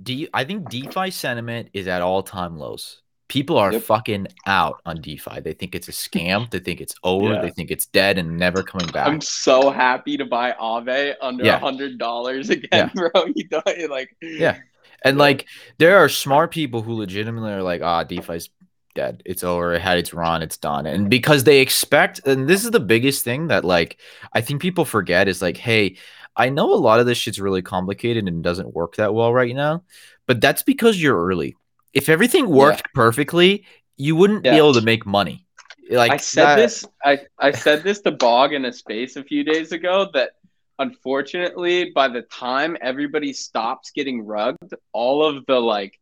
D, 0.02 0.28
I 0.32 0.44
think 0.44 0.70
DeFi 0.70 1.10
sentiment 1.10 1.68
is 1.72 1.86
at 1.88 2.02
all 2.02 2.22
time 2.22 2.56
lows. 2.56 3.00
People 3.28 3.58
are 3.58 3.72
Yep. 3.72 3.82
fucking 3.82 4.26
out 4.46 4.80
on 4.86 5.00
DeFi. 5.00 5.40
They 5.40 5.52
think 5.54 5.74
it's 5.74 5.88
a 5.88 5.92
scam. 5.92 6.50
they 6.50 6.58
think 6.60 6.80
it's 6.80 6.94
over. 7.02 7.32
Yeah. 7.34 7.42
They 7.42 7.50
think 7.50 7.70
it's 7.70 7.86
dead 7.86 8.18
and 8.18 8.36
never 8.36 8.62
coming 8.62 8.86
back. 8.88 9.06
I'm 9.08 9.20
so 9.20 9.70
happy 9.70 10.16
to 10.16 10.24
buy 10.24 10.52
Aave 10.52 11.14
under 11.20 11.42
a 11.42 11.46
Yeah. 11.46 11.58
hundred 11.58 11.98
dollars 11.98 12.50
again, 12.50 12.90
bro. 12.94 13.10
You 13.34 13.44
know, 13.50 13.62
like 13.88 14.14
Yeah. 14.22 14.58
And 15.02 15.18
like 15.18 15.46
there 15.78 15.98
are 15.98 16.08
smart 16.08 16.50
people 16.50 16.82
who 16.82 16.94
legitimately 16.94 17.52
are 17.52 17.62
like, 17.62 17.82
ah, 17.82 18.04
DeFi's 18.04 18.50
dead. 18.94 19.22
It's 19.26 19.42
over. 19.42 19.74
It 19.74 19.82
had 19.82 19.98
its 19.98 20.14
run. 20.14 20.42
It's 20.42 20.56
done. 20.56 20.86
And 20.86 21.10
because 21.10 21.44
they 21.44 21.60
expect, 21.60 22.26
and 22.26 22.48
this 22.48 22.64
is 22.64 22.70
the 22.70 22.80
biggest 22.80 23.24
thing 23.24 23.48
that 23.48 23.64
like 23.64 23.98
I 24.32 24.40
think 24.40 24.62
people 24.62 24.84
forget 24.84 25.28
is 25.28 25.42
like, 25.42 25.56
hey, 25.56 25.96
I 26.36 26.48
know 26.48 26.72
a 26.72 26.76
lot 26.76 27.00
of 27.00 27.06
this 27.06 27.18
shit's 27.18 27.40
really 27.40 27.62
complicated 27.62 28.26
and 28.26 28.42
doesn't 28.42 28.74
work 28.74 28.96
that 28.96 29.14
well 29.14 29.32
right 29.32 29.54
now, 29.54 29.84
but 30.26 30.40
that's 30.40 30.62
because 30.62 31.00
you're 31.00 31.24
early. 31.24 31.56
If 31.92 32.08
everything 32.08 32.48
worked 32.48 32.92
perfectly, 32.94 33.64
you 33.96 34.16
wouldn't 34.16 34.42
be 34.42 34.48
able 34.58 34.74
to 34.74 34.80
make 34.80 35.06
money. 35.06 35.46
Like 35.90 36.12
I 36.12 36.16
said 36.16 36.44
that- 36.44 36.56
this, 36.56 36.84
I, 37.04 37.20
I 37.38 37.50
said 37.52 37.84
this 37.84 38.00
to 38.00 38.10
Bog 38.10 38.52
in 38.52 38.64
a 38.64 38.72
space 38.72 39.16
a 39.16 39.22
few 39.22 39.44
days 39.44 39.70
ago 39.70 40.08
that 40.14 40.30
unfortunately, 40.78 41.90
by 41.94 42.08
the 42.08 42.22
time 42.22 42.76
everybody 42.80 43.32
stops 43.32 43.90
getting 43.90 44.24
rugged, 44.24 44.74
all 44.92 45.24
of 45.24 45.44
the 45.46 45.58
like 45.60 45.98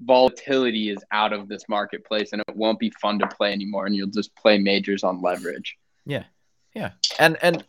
volatility 0.00 0.90
is 0.90 0.98
out 1.10 1.32
of 1.32 1.48
this 1.48 1.68
marketplace 1.68 2.32
and 2.32 2.42
it 2.46 2.56
won't 2.56 2.78
be 2.78 2.90
fun 3.00 3.18
to 3.20 3.26
play 3.28 3.52
anymore. 3.52 3.86
And 3.86 3.94
you'll 3.94 4.08
just 4.08 4.34
play 4.34 4.58
majors 4.58 5.04
on 5.04 5.22
leverage. 5.22 5.76
Yeah. 6.04 6.24
Yeah. 6.74 6.90
And 7.18 7.38
and 7.42 7.64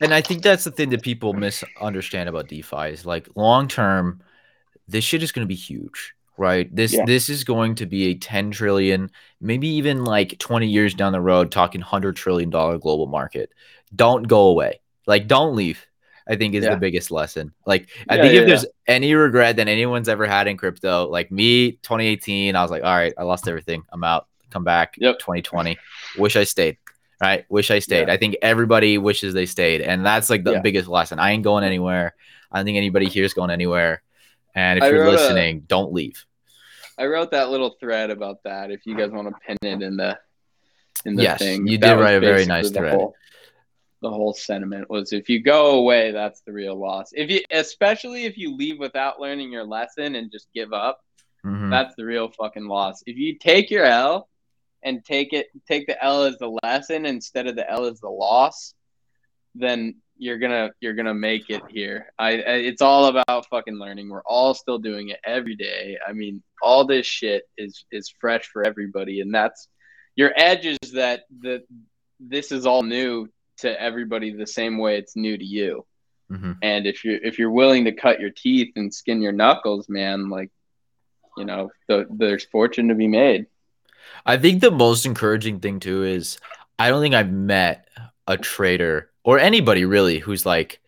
and 0.00 0.14
I 0.14 0.20
think 0.20 0.42
that's 0.42 0.64
the 0.64 0.70
thing 0.70 0.90
that 0.90 1.02
people 1.02 1.32
misunderstand 1.32 2.28
about 2.28 2.48
DeFi 2.48 2.88
is 2.88 3.04
like 3.06 3.28
long 3.36 3.68
term, 3.68 4.22
this 4.88 5.04
shit 5.04 5.22
is 5.22 5.32
going 5.32 5.44
to 5.44 5.48
be 5.48 5.54
huge, 5.54 6.14
right? 6.38 6.74
This 6.74 6.94
Yeah. 6.94 7.04
this 7.04 7.28
is 7.28 7.44
going 7.44 7.74
to 7.76 7.86
be 7.86 8.08
a 8.08 8.14
ten 8.14 8.50
trillion, 8.50 9.10
maybe 9.40 9.68
even 9.68 10.04
like 10.04 10.38
twenty 10.38 10.68
years 10.68 10.94
down 10.94 11.12
the 11.12 11.20
road, 11.20 11.50
talking 11.52 11.82
hundred 11.82 12.16
trillion 12.16 12.48
dollar 12.50 12.78
global 12.78 13.06
market. 13.06 13.52
Don't 13.94 14.26
go 14.26 14.46
away, 14.46 14.80
like 15.06 15.26
don't 15.26 15.54
leave. 15.54 15.84
I 16.28 16.34
think 16.34 16.54
is 16.54 16.64
Yeah. 16.64 16.70
the 16.70 16.76
biggest 16.80 17.10
lesson. 17.12 17.52
Like 17.66 17.88
I 18.08 18.16
Yeah, 18.16 18.22
think 18.22 18.34
yeah, 18.34 18.40
if 18.40 18.46
there's 18.48 18.66
any 18.88 19.14
regret 19.14 19.56
that 19.56 19.68
anyone's 19.68 20.08
ever 20.08 20.26
had 20.26 20.48
in 20.48 20.56
crypto, 20.56 21.06
like 21.08 21.30
me, 21.30 21.72
2018, 21.82 22.56
I 22.56 22.62
was 22.62 22.70
like, 22.70 22.82
all 22.82 22.94
right, 22.96 23.12
I 23.16 23.22
lost 23.22 23.46
everything. 23.46 23.84
I'm 23.92 24.02
out. 24.02 24.26
Come 24.50 24.64
back. 24.64 24.96
Yep. 24.98 25.20
2020. 25.20 25.76
Wish 26.18 26.34
I 26.36 26.42
stayed. 26.44 26.78
Right. 27.20 27.44
Wish 27.48 27.70
I 27.70 27.78
stayed. 27.78 28.10
I 28.10 28.16
think 28.16 28.36
everybody 28.42 28.98
wishes 28.98 29.34
they 29.34 29.46
stayed. 29.46 29.80
And 29.82 30.04
that's 30.04 30.28
like 30.28 30.42
the 30.44 30.60
biggest 30.62 30.88
lesson. 30.88 31.18
I 31.18 31.30
ain't 31.30 31.44
going 31.44 31.62
anywhere. 31.64 32.14
I 32.50 32.58
don't 32.58 32.66
think 32.66 32.76
anybody 32.76 33.06
here 33.08 33.24
is 33.24 33.32
going 33.32 33.50
anywhere. 33.50 34.02
And 34.54 34.78
if 34.78 34.84
I 34.84 34.88
you're 34.90 35.00
wrote 35.02 35.08
a- 35.08 35.12
listening, 35.12 35.60
don't 35.68 35.92
leave. 35.92 36.24
I 36.98 37.06
wrote 37.06 37.30
that 37.30 37.50
little 37.50 37.76
thread 37.78 38.10
about 38.10 38.42
that. 38.44 38.70
If 38.70 38.80
you 38.86 38.96
guys 38.96 39.10
want 39.10 39.28
to 39.28 39.34
pin 39.46 39.56
it 39.62 39.82
in 39.84 39.96
the 39.96 40.18
in 41.04 41.14
the 41.14 41.22
Yes, 41.22 41.38
thing, 41.38 41.66
you 41.66 41.78
That 41.78 41.94
did 41.94 42.00
write 42.00 42.14
a 42.16 42.20
very 42.20 42.46
nice 42.46 42.70
thread. 42.70 42.94
Whole, 42.94 43.14
the 44.06 44.16
whole 44.16 44.32
sentiment 44.34 44.88
was 44.88 45.12
if 45.12 45.28
you 45.28 45.42
go 45.42 45.80
away, 45.80 46.12
that's 46.12 46.40
the 46.42 46.52
real 46.52 46.78
loss. 46.78 47.10
If 47.12 47.28
you, 47.28 47.40
especially 47.50 48.24
if 48.24 48.38
you 48.38 48.54
leave 48.54 48.78
without 48.78 49.20
learning 49.20 49.50
your 49.50 49.64
lesson 49.64 50.14
and 50.14 50.30
just 50.30 50.46
give 50.54 50.72
up, 50.72 51.00
Mhm. 51.44 51.70
that's 51.70 51.94
the 51.96 52.04
real 52.04 52.28
fucking 52.28 52.66
loss. 52.66 53.02
If 53.06 53.16
you 53.16 53.36
take 53.36 53.68
your 53.70 53.84
L 53.84 54.28
and 54.84 55.04
take 55.04 55.32
it, 55.32 55.48
take 55.66 55.88
the 55.88 56.02
L 56.02 56.22
as 56.22 56.38
the 56.38 56.56
lesson 56.62 57.04
instead 57.04 57.48
of 57.48 57.56
the 57.56 57.68
L 57.68 57.86
as 57.86 57.98
the 57.98 58.08
loss, 58.08 58.74
then 59.56 59.96
you're 60.18 60.38
gonna 60.38 60.70
you're 60.80 60.94
gonna 60.94 61.14
make 61.14 61.50
it 61.50 61.62
here. 61.68 62.12
I, 62.18 62.30
I 62.30 62.54
it's 62.70 62.82
all 62.82 63.06
about 63.06 63.46
fucking 63.50 63.74
learning. 63.78 64.08
We're 64.08 64.22
all 64.22 64.54
still 64.54 64.78
doing 64.78 65.08
it 65.08 65.18
every 65.24 65.56
day. 65.56 65.98
I 66.06 66.12
mean, 66.12 66.42
all 66.62 66.84
this 66.86 67.06
shit 67.06 67.42
is 67.58 67.84
is 67.90 68.14
fresh 68.20 68.46
for 68.46 68.64
everybody, 68.64 69.20
and 69.20 69.34
that's 69.34 69.68
your 70.14 70.32
edge 70.36 70.64
is 70.64 70.92
that 70.92 71.24
that 71.42 71.64
this 72.20 72.50
is 72.52 72.66
all 72.66 72.82
new 72.82 73.28
to 73.58 73.80
everybody 73.80 74.32
the 74.32 74.46
same 74.46 74.78
way 74.78 74.98
it's 74.98 75.16
new 75.16 75.36
to 75.36 75.44
you. 75.44 75.86
Mhm. 76.30 76.58
And 76.62 76.86
if 76.86 77.04
you're 77.04 77.22
if 77.22 77.38
you're 77.38 77.50
willing 77.50 77.84
to 77.84 77.92
cut 77.92 78.20
your 78.20 78.30
teeth 78.30 78.72
and 78.76 78.92
skin 78.92 79.22
your 79.22 79.32
knuckles, 79.32 79.88
man, 79.88 80.28
like 80.28 80.50
you 81.36 81.44
know, 81.44 81.70
the, 81.88 82.06
there's 82.10 82.44
fortune 82.44 82.88
to 82.88 82.94
be 82.94 83.06
made. 83.08 83.46
I 84.24 84.36
think 84.36 84.60
the 84.60 84.70
most 84.70 85.06
encouraging 85.06 85.60
thing 85.60 85.80
too 85.80 86.04
is 86.04 86.38
I 86.78 86.88
don't 86.88 87.02
think 87.02 87.14
I've 87.14 87.32
met 87.32 87.88
a 88.26 88.36
trader 88.36 89.10
or 89.22 89.38
anybody 89.38 89.84
really 89.84 90.18
who's 90.18 90.44
like 90.44 90.80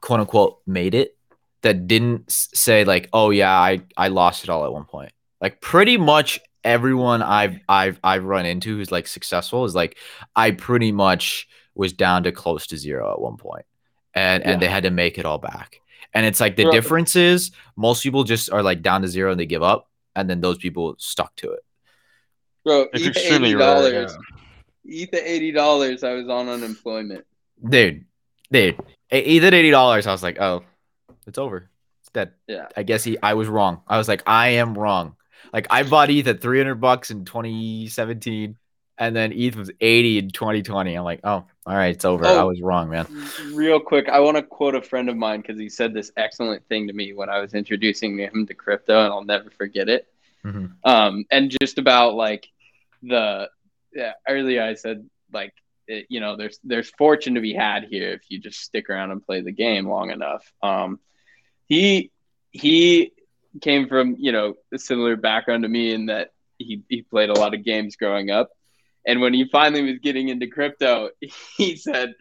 quote 0.00 0.20
unquote 0.20 0.60
made 0.66 0.94
it 0.94 1.16
that 1.62 1.86
didn't 1.86 2.30
say 2.30 2.84
like, 2.84 3.08
"Oh 3.12 3.30
yeah, 3.30 3.52
I 3.52 3.82
I 3.96 4.08
lost 4.08 4.44
it 4.44 4.50
all 4.50 4.64
at 4.64 4.72
one 4.72 4.84
point." 4.84 5.12
Like 5.40 5.60
pretty 5.60 5.96
much 5.98 6.40
everyone 6.64 7.22
I've 7.22 7.58
I've 7.68 8.00
I've 8.02 8.24
run 8.24 8.46
into 8.46 8.76
who's 8.76 8.92
like 8.92 9.06
successful 9.06 9.64
is 9.64 9.74
like 9.74 9.96
I 10.34 10.52
pretty 10.52 10.92
much 10.92 11.48
was 11.74 11.92
down 11.92 12.22
to 12.24 12.32
close 12.32 12.66
to 12.68 12.76
zero 12.76 13.12
at 13.12 13.20
one 13.20 13.36
point. 13.36 13.64
And 14.14 14.44
and 14.44 14.60
they 14.60 14.66
had 14.68 14.82
to 14.84 14.90
make 14.90 15.18
it 15.18 15.24
all 15.24 15.38
back. 15.38 15.80
And 16.14 16.26
it's 16.26 16.40
like 16.40 16.56
the 16.56 16.64
Bro. 16.64 16.72
difference 16.72 17.14
is 17.14 17.52
most 17.76 18.02
people 18.02 18.24
just 18.24 18.50
are 18.50 18.62
like 18.62 18.82
down 18.82 19.02
to 19.02 19.08
zero 19.08 19.30
and 19.30 19.38
they 19.38 19.46
give 19.46 19.62
up 19.62 19.88
and 20.16 20.28
then 20.28 20.40
those 20.40 20.58
people 20.58 20.96
stuck 20.98 21.34
to 21.36 21.52
it. 21.52 21.60
Bro, 22.64 22.88
It's 22.92 23.02
eat 23.04 23.14
the 23.14 23.20
extremely 23.20 23.48
eighty 23.50 23.56
rare. 23.56 23.74
dollars. 23.74 24.16
yeah. 24.84 24.92
Eat 24.92 25.12
the 25.12 25.30
eighty 25.30 25.52
dollars. 25.52 26.02
I 26.02 26.14
was 26.14 26.28
on 26.28 26.48
unemployment. 26.48 27.24
dude, 27.68 28.04
dude, 28.50 28.78
ETH 29.10 29.26
either 29.26 29.54
eighty 29.54 29.70
dollars. 29.70 30.06
I 30.06 30.12
was 30.12 30.22
like, 30.22 30.40
oh, 30.40 30.64
it's 31.26 31.38
over, 31.38 31.70
it's 32.00 32.10
dead. 32.10 32.32
Yeah. 32.48 32.66
I 32.76 32.82
guess 32.82 33.04
he, 33.04 33.16
I 33.22 33.34
was 33.34 33.46
wrong. 33.46 33.82
I 33.86 33.96
was 33.98 34.08
like, 34.08 34.22
I 34.26 34.48
am 34.48 34.76
wrong. 34.76 35.14
Like 35.52 35.68
I 35.70 35.84
bought 35.84 36.10
ETH 36.10 36.26
at 36.26 36.40
three 36.40 36.58
hundred 36.58 36.76
bucks 36.80 37.10
in 37.12 37.24
twenty 37.24 37.86
seventeen, 37.88 38.56
and 39.00 39.16
then 39.16 39.32
ETH 39.32 39.56
was 39.56 39.70
eighty 39.80 40.18
in 40.18 40.30
twenty 40.30 40.62
twenty. 40.62 40.94
I'm 40.94 41.04
like, 41.04 41.20
oh, 41.24 41.44
all 41.66 41.74
right, 41.76 41.94
it's 41.94 42.04
over. 42.04 42.24
I 42.26 42.36
Oh. 42.36 42.48
was 42.48 42.60
wrong, 42.60 42.90
man. 42.90 43.06
Real 43.52 43.80
quick, 43.80 44.08
I 44.08 44.20
want 44.20 44.36
to 44.36 44.42
quote 44.42 44.74
a 44.76 44.82
friend 44.82 45.08
of 45.08 45.16
mine 45.16 45.40
because 45.40 45.58
he 45.58 45.68
said 45.68 45.92
this 45.94 46.12
excellent 46.16 46.64
thing 46.68 46.86
to 46.86 46.92
me 46.92 47.12
when 47.14 47.28
I 47.30 47.40
was 47.40 47.54
introducing 47.54 48.18
him 48.18 48.46
to 48.46 48.54
crypto, 48.54 49.02
and 49.04 49.12
I'll 49.12 49.24
never 49.24 49.50
forget 49.50 49.88
it. 49.88 50.06
Mhm. 50.44 50.72
Um, 50.84 51.24
and 51.30 51.54
just 51.60 51.78
about 51.78 52.14
like 52.14 52.46
the 53.02 53.48
yeah, 53.94 54.12
earlier 54.28 54.62
I 54.62 54.74
said 54.74 55.08
like 55.32 55.52
it, 55.88 56.06
you 56.10 56.20
know 56.20 56.36
there's 56.36 56.60
there's 56.62 56.90
fortune 56.90 57.34
to 57.34 57.40
be 57.40 57.54
had 57.54 57.84
here 57.84 58.10
if 58.12 58.22
you 58.28 58.38
just 58.38 58.60
stick 58.60 58.88
around 58.90 59.10
and 59.10 59.24
play 59.24 59.40
the 59.40 59.50
game 59.52 59.88
long 59.88 60.10
enough. 60.10 60.50
Um, 60.62 61.00
he 61.66 62.10
he 62.52 63.12
came 63.62 63.88
from 63.88 64.16
you 64.18 64.32
know 64.32 64.54
a 64.72 64.78
similar 64.78 65.16
background 65.16 65.62
to 65.62 65.68
me 65.68 65.92
in 65.94 66.06
that 66.06 66.32
he 66.58 66.82
he 66.88 67.02
played 67.02 67.30
a 67.30 67.38
lot 67.38 67.54
of 67.54 67.64
games 67.64 67.96
growing 67.96 68.30
up, 68.30 68.50
and 69.06 69.20
when 69.20 69.34
he 69.34 69.44
finally 69.50 69.82
was 69.82 69.98
getting 70.00 70.28
into 70.28 70.46
crypto, 70.46 71.10
he 71.56 71.76
said. 71.76 72.14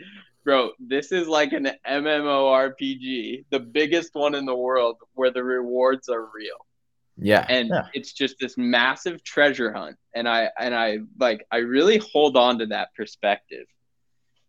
Bro, 0.45 0.71
this 0.79 1.11
is 1.11 1.27
like 1.27 1.51
an 1.53 1.69
MMORPG, 1.87 3.45
the 3.51 3.59
biggest 3.59 4.15
one 4.15 4.33
in 4.33 4.45
the 4.45 4.55
world 4.55 4.97
where 5.13 5.31
the 5.31 5.43
rewards 5.43 6.09
are 6.09 6.27
real 6.33 6.65
Yeah, 7.17 7.45
and 7.49 7.69
yeah. 7.69 7.87
it's 7.93 8.13
just 8.13 8.35
this 8.39 8.57
massive 8.57 9.23
treasure 9.23 9.71
hunt 9.73 9.97
and 10.15 10.27
i 10.27 10.49
and 10.59 10.73
i 10.73 10.99
like 11.19 11.45
i 11.51 11.57
really 11.57 11.97
hold 12.13 12.37
on 12.37 12.59
to 12.59 12.67
that 12.67 12.89
perspective 12.95 13.65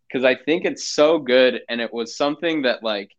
because 0.08 0.24
i 0.24 0.34
think 0.34 0.64
it's 0.64 0.88
so 0.88 1.18
good 1.18 1.60
and 1.68 1.80
it 1.80 1.92
was 1.92 2.16
something 2.16 2.62
that 2.62 2.82
like 2.82 3.10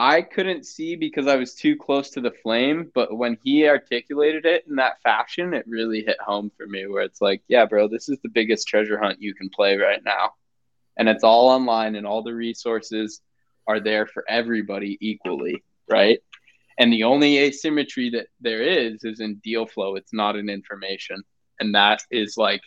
i 0.00 0.22
couldn't 0.22 0.64
see 0.64 0.96
because 0.96 1.26
i 1.26 1.36
was 1.36 1.54
too 1.54 1.76
close 1.76 2.10
to 2.10 2.20
the 2.20 2.30
flame 2.42 2.90
but 2.94 3.16
when 3.16 3.36
he 3.44 3.68
articulated 3.68 4.46
it 4.46 4.64
in 4.68 4.76
that 4.76 5.00
fashion 5.02 5.52
it 5.54 5.64
really 5.68 6.02
hit 6.02 6.20
home 6.20 6.50
for 6.56 6.66
me 6.66 6.86
where 6.86 7.02
it's 7.02 7.20
like 7.20 7.42
yeah 7.48 7.66
bro 7.66 7.86
this 7.86 8.08
is 8.08 8.18
the 8.22 8.28
biggest 8.28 8.66
treasure 8.66 8.98
hunt 8.98 9.20
you 9.20 9.34
can 9.34 9.50
play 9.50 9.76
right 9.76 10.02
now 10.04 10.30
and 10.96 11.08
it's 11.08 11.24
all 11.24 11.48
online 11.48 11.96
and 11.96 12.06
all 12.06 12.22
the 12.22 12.34
resources 12.34 13.20
are 13.66 13.80
there 13.80 14.06
for 14.06 14.24
everybody 14.28 14.96
equally 15.00 15.62
right 15.88 16.20
and 16.80 16.90
the 16.90 17.04
only 17.04 17.36
asymmetry 17.36 18.08
that 18.10 18.28
there 18.40 18.62
is 18.62 19.04
is 19.04 19.20
in 19.20 19.34
deal 19.44 19.66
flow. 19.66 19.96
It's 19.96 20.14
not 20.14 20.34
in 20.34 20.48
information. 20.48 21.22
And 21.60 21.74
that 21.74 22.00
is 22.10 22.38
like 22.38 22.62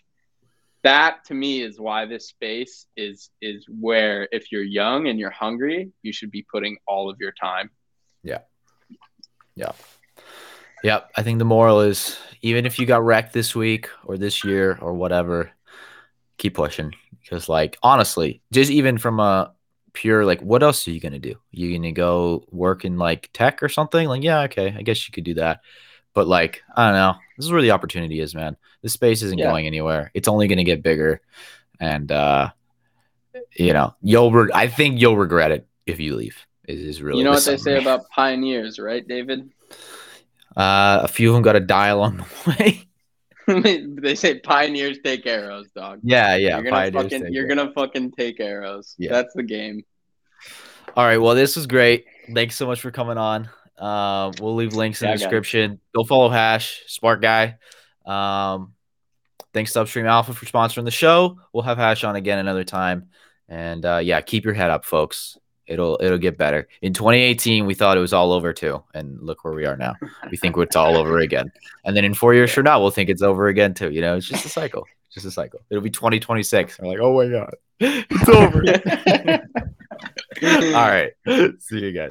that 0.83 1.23
to 1.25 1.33
me 1.33 1.61
is 1.61 1.79
why 1.79 2.05
this 2.05 2.27
space 2.27 2.87
is 2.95 3.29
is 3.41 3.65
where 3.79 4.27
if 4.31 4.51
you're 4.51 4.63
young 4.63 5.07
and 5.07 5.19
you're 5.19 5.29
hungry, 5.31 5.91
you 6.01 6.13
should 6.13 6.31
be 6.31 6.45
putting 6.51 6.77
all 6.87 7.09
of 7.09 7.17
your 7.19 7.31
time. 7.31 7.69
Yeah. 8.23 8.39
Yeah. 9.55 9.71
Yep. 10.83 11.11
I 11.15 11.23
think 11.23 11.39
the 11.39 11.45
moral 11.45 11.81
is 11.81 12.17
even 12.41 12.65
if 12.65 12.77
you 12.77 12.85
got 12.85 13.03
wrecked 13.03 13.33
this 13.33 13.55
week 13.55 13.89
or 14.03 14.17
this 14.17 14.43
year 14.43 14.77
or 14.81 14.93
whatever, 14.93 15.51
keep 16.37 16.55
pushing. 16.55 16.93
Because 17.21 17.47
like 17.47 17.77
honestly, 17.81 18.41
just 18.51 18.69
even 18.69 18.97
from 18.97 19.19
a 19.19 19.53
pure 19.93 20.25
like 20.25 20.41
what 20.41 20.63
else 20.63 20.87
are 20.87 20.91
you 20.91 20.99
gonna 20.99 21.19
do? 21.19 21.35
You 21.51 21.73
gonna 21.77 21.93
go 21.93 22.45
work 22.51 22.83
in 22.83 22.97
like 22.97 23.29
tech 23.33 23.63
or 23.63 23.69
something? 23.69 24.07
Like, 24.07 24.23
yeah, 24.23 24.41
okay, 24.41 24.75
I 24.77 24.81
guess 24.81 25.07
you 25.07 25.13
could 25.13 25.23
do 25.23 25.35
that. 25.35 25.61
But 26.13 26.27
like, 26.27 26.61
I 26.75 26.85
don't 26.87 26.95
know. 26.95 27.15
This 27.37 27.45
is 27.45 27.51
where 27.51 27.61
the 27.61 27.71
opportunity 27.71 28.19
is, 28.19 28.35
man. 28.35 28.55
This 28.81 28.93
space 28.93 29.21
isn't 29.23 29.37
Yeah. 29.39 29.49
going 29.49 29.65
anywhere. 29.67 30.11
It's 30.13 30.27
only 30.27 30.47
gonna 30.47 30.63
get 30.63 30.83
bigger. 30.83 31.21
And 31.79 32.11
uh 32.11 32.49
you 33.55 33.73
know, 33.73 33.95
you'll 34.01 34.31
re- 34.31 34.51
I 34.53 34.67
think 34.67 34.99
you'll 35.01 35.17
regret 35.17 35.51
it 35.51 35.67
if 35.85 35.99
you 35.99 36.15
leave. 36.15 36.37
is, 36.67 36.79
is 36.81 37.01
really. 37.01 37.19
You 37.19 37.23
know 37.25 37.31
the 37.31 37.35
what 37.37 37.45
they 37.45 37.57
say 37.57 37.77
about 37.81 38.09
pioneers, 38.09 38.79
right, 38.79 39.05
David? 39.07 39.49
Uh, 40.55 41.01
a 41.03 41.07
few 41.07 41.29
of 41.29 41.33
them 41.33 41.41
got 41.43 41.53
to 41.53 41.59
die 41.59 41.87
along 41.87 42.17
the 42.17 42.55
way. 43.47 43.95
they 44.01 44.15
say 44.15 44.39
pioneers 44.39 44.99
take 45.03 45.25
arrows, 45.25 45.67
dog. 45.75 45.99
yeah, 46.03 46.35
yeah. 46.35 46.59
you're 46.59 46.63
gonna 46.71 46.91
fucking 46.91 47.21
take 47.23 47.33
you're 47.33 47.47
gonna 47.47 47.71
fucking 47.73 48.11
take 48.11 48.39
arrows. 48.39 48.95
Yeah. 48.97 49.11
That's 49.11 49.33
the 49.33 49.43
game. 49.43 49.83
All 50.95 51.05
right. 51.05 51.17
Well, 51.17 51.33
this 51.35 51.55
was 51.55 51.65
great. 51.67 52.05
Thanks 52.33 52.55
so 52.55 52.67
much 52.67 52.79
for 52.81 52.91
coming 52.91 53.17
on. 53.17 53.49
Uh, 53.77 54.31
we'll 54.39 54.55
leave 54.55 54.73
links 54.73 55.01
in 55.01 55.07
Yeah, 55.09 55.15
the 55.15 55.15
I 55.15 55.17
got 55.17 55.21
it. 55.21 55.25
description. 55.25 55.79
Go 55.95 56.03
follow 56.03 56.29
Hash, 56.29 56.83
Smart 56.87 57.21
Guy. 57.21 57.57
Um, 58.05 58.73
thanks 59.53 59.73
to 59.73 59.81
Upstream 59.81 60.05
Alpha 60.05 60.33
for 60.33 60.45
sponsoring 60.45 60.85
the 60.85 60.91
show. 60.91 61.39
We'll 61.51 61.63
have 61.63 61.77
Hash 61.77 62.03
on 62.03 62.15
again 62.15 62.39
another 62.39 62.63
time. 62.63 63.09
And 63.49 63.85
uh, 63.85 63.97
yeah, 63.97 64.21
keep 64.21 64.45
your 64.45 64.53
head 64.53 64.69
up, 64.69 64.85
folks. 64.85 65.37
It'll 65.65 65.97
it'll 66.01 66.17
get 66.17 66.37
better. 66.37 66.67
In 66.81 66.93
2018, 66.93 67.65
we 67.65 67.73
thought 67.73 67.95
it 67.97 68.01
was 68.01 68.11
all 68.11 68.33
over 68.33 68.51
too, 68.51 68.83
and 68.93 69.17
look 69.21 69.45
where 69.45 69.53
we 69.53 69.65
are 69.65 69.77
now. 69.77 69.95
We 70.29 70.35
think 70.35 70.57
it's 70.57 70.75
all 70.75 70.97
over 70.97 71.19
again, 71.19 71.51
and 71.85 71.95
then 71.95 72.03
in 72.03 72.13
four 72.13 72.33
years 72.33 72.51
from 72.51 72.65
now, 72.65 72.81
we'll 72.81 72.91
think 72.91 73.09
it's 73.09 73.21
over 73.21 73.47
again 73.47 73.73
too. 73.73 73.89
You 73.89 74.01
know, 74.01 74.17
it's 74.17 74.27
just 74.27 74.45
a 74.45 74.49
cycle. 74.49 74.85
Just 75.09 75.25
a 75.25 75.31
cycle. 75.31 75.61
It'll 75.69 75.81
be 75.81 75.89
2026. 75.89 76.79
We're 76.79 76.89
like, 76.89 76.99
oh 76.99 77.15
my 77.15 77.29
god, 77.29 77.55
it's 77.79 78.29
over. 78.29 78.61
all 80.75 80.89
right. 80.89 81.11
See 81.61 81.79
you 81.79 81.91
guys. 81.93 82.01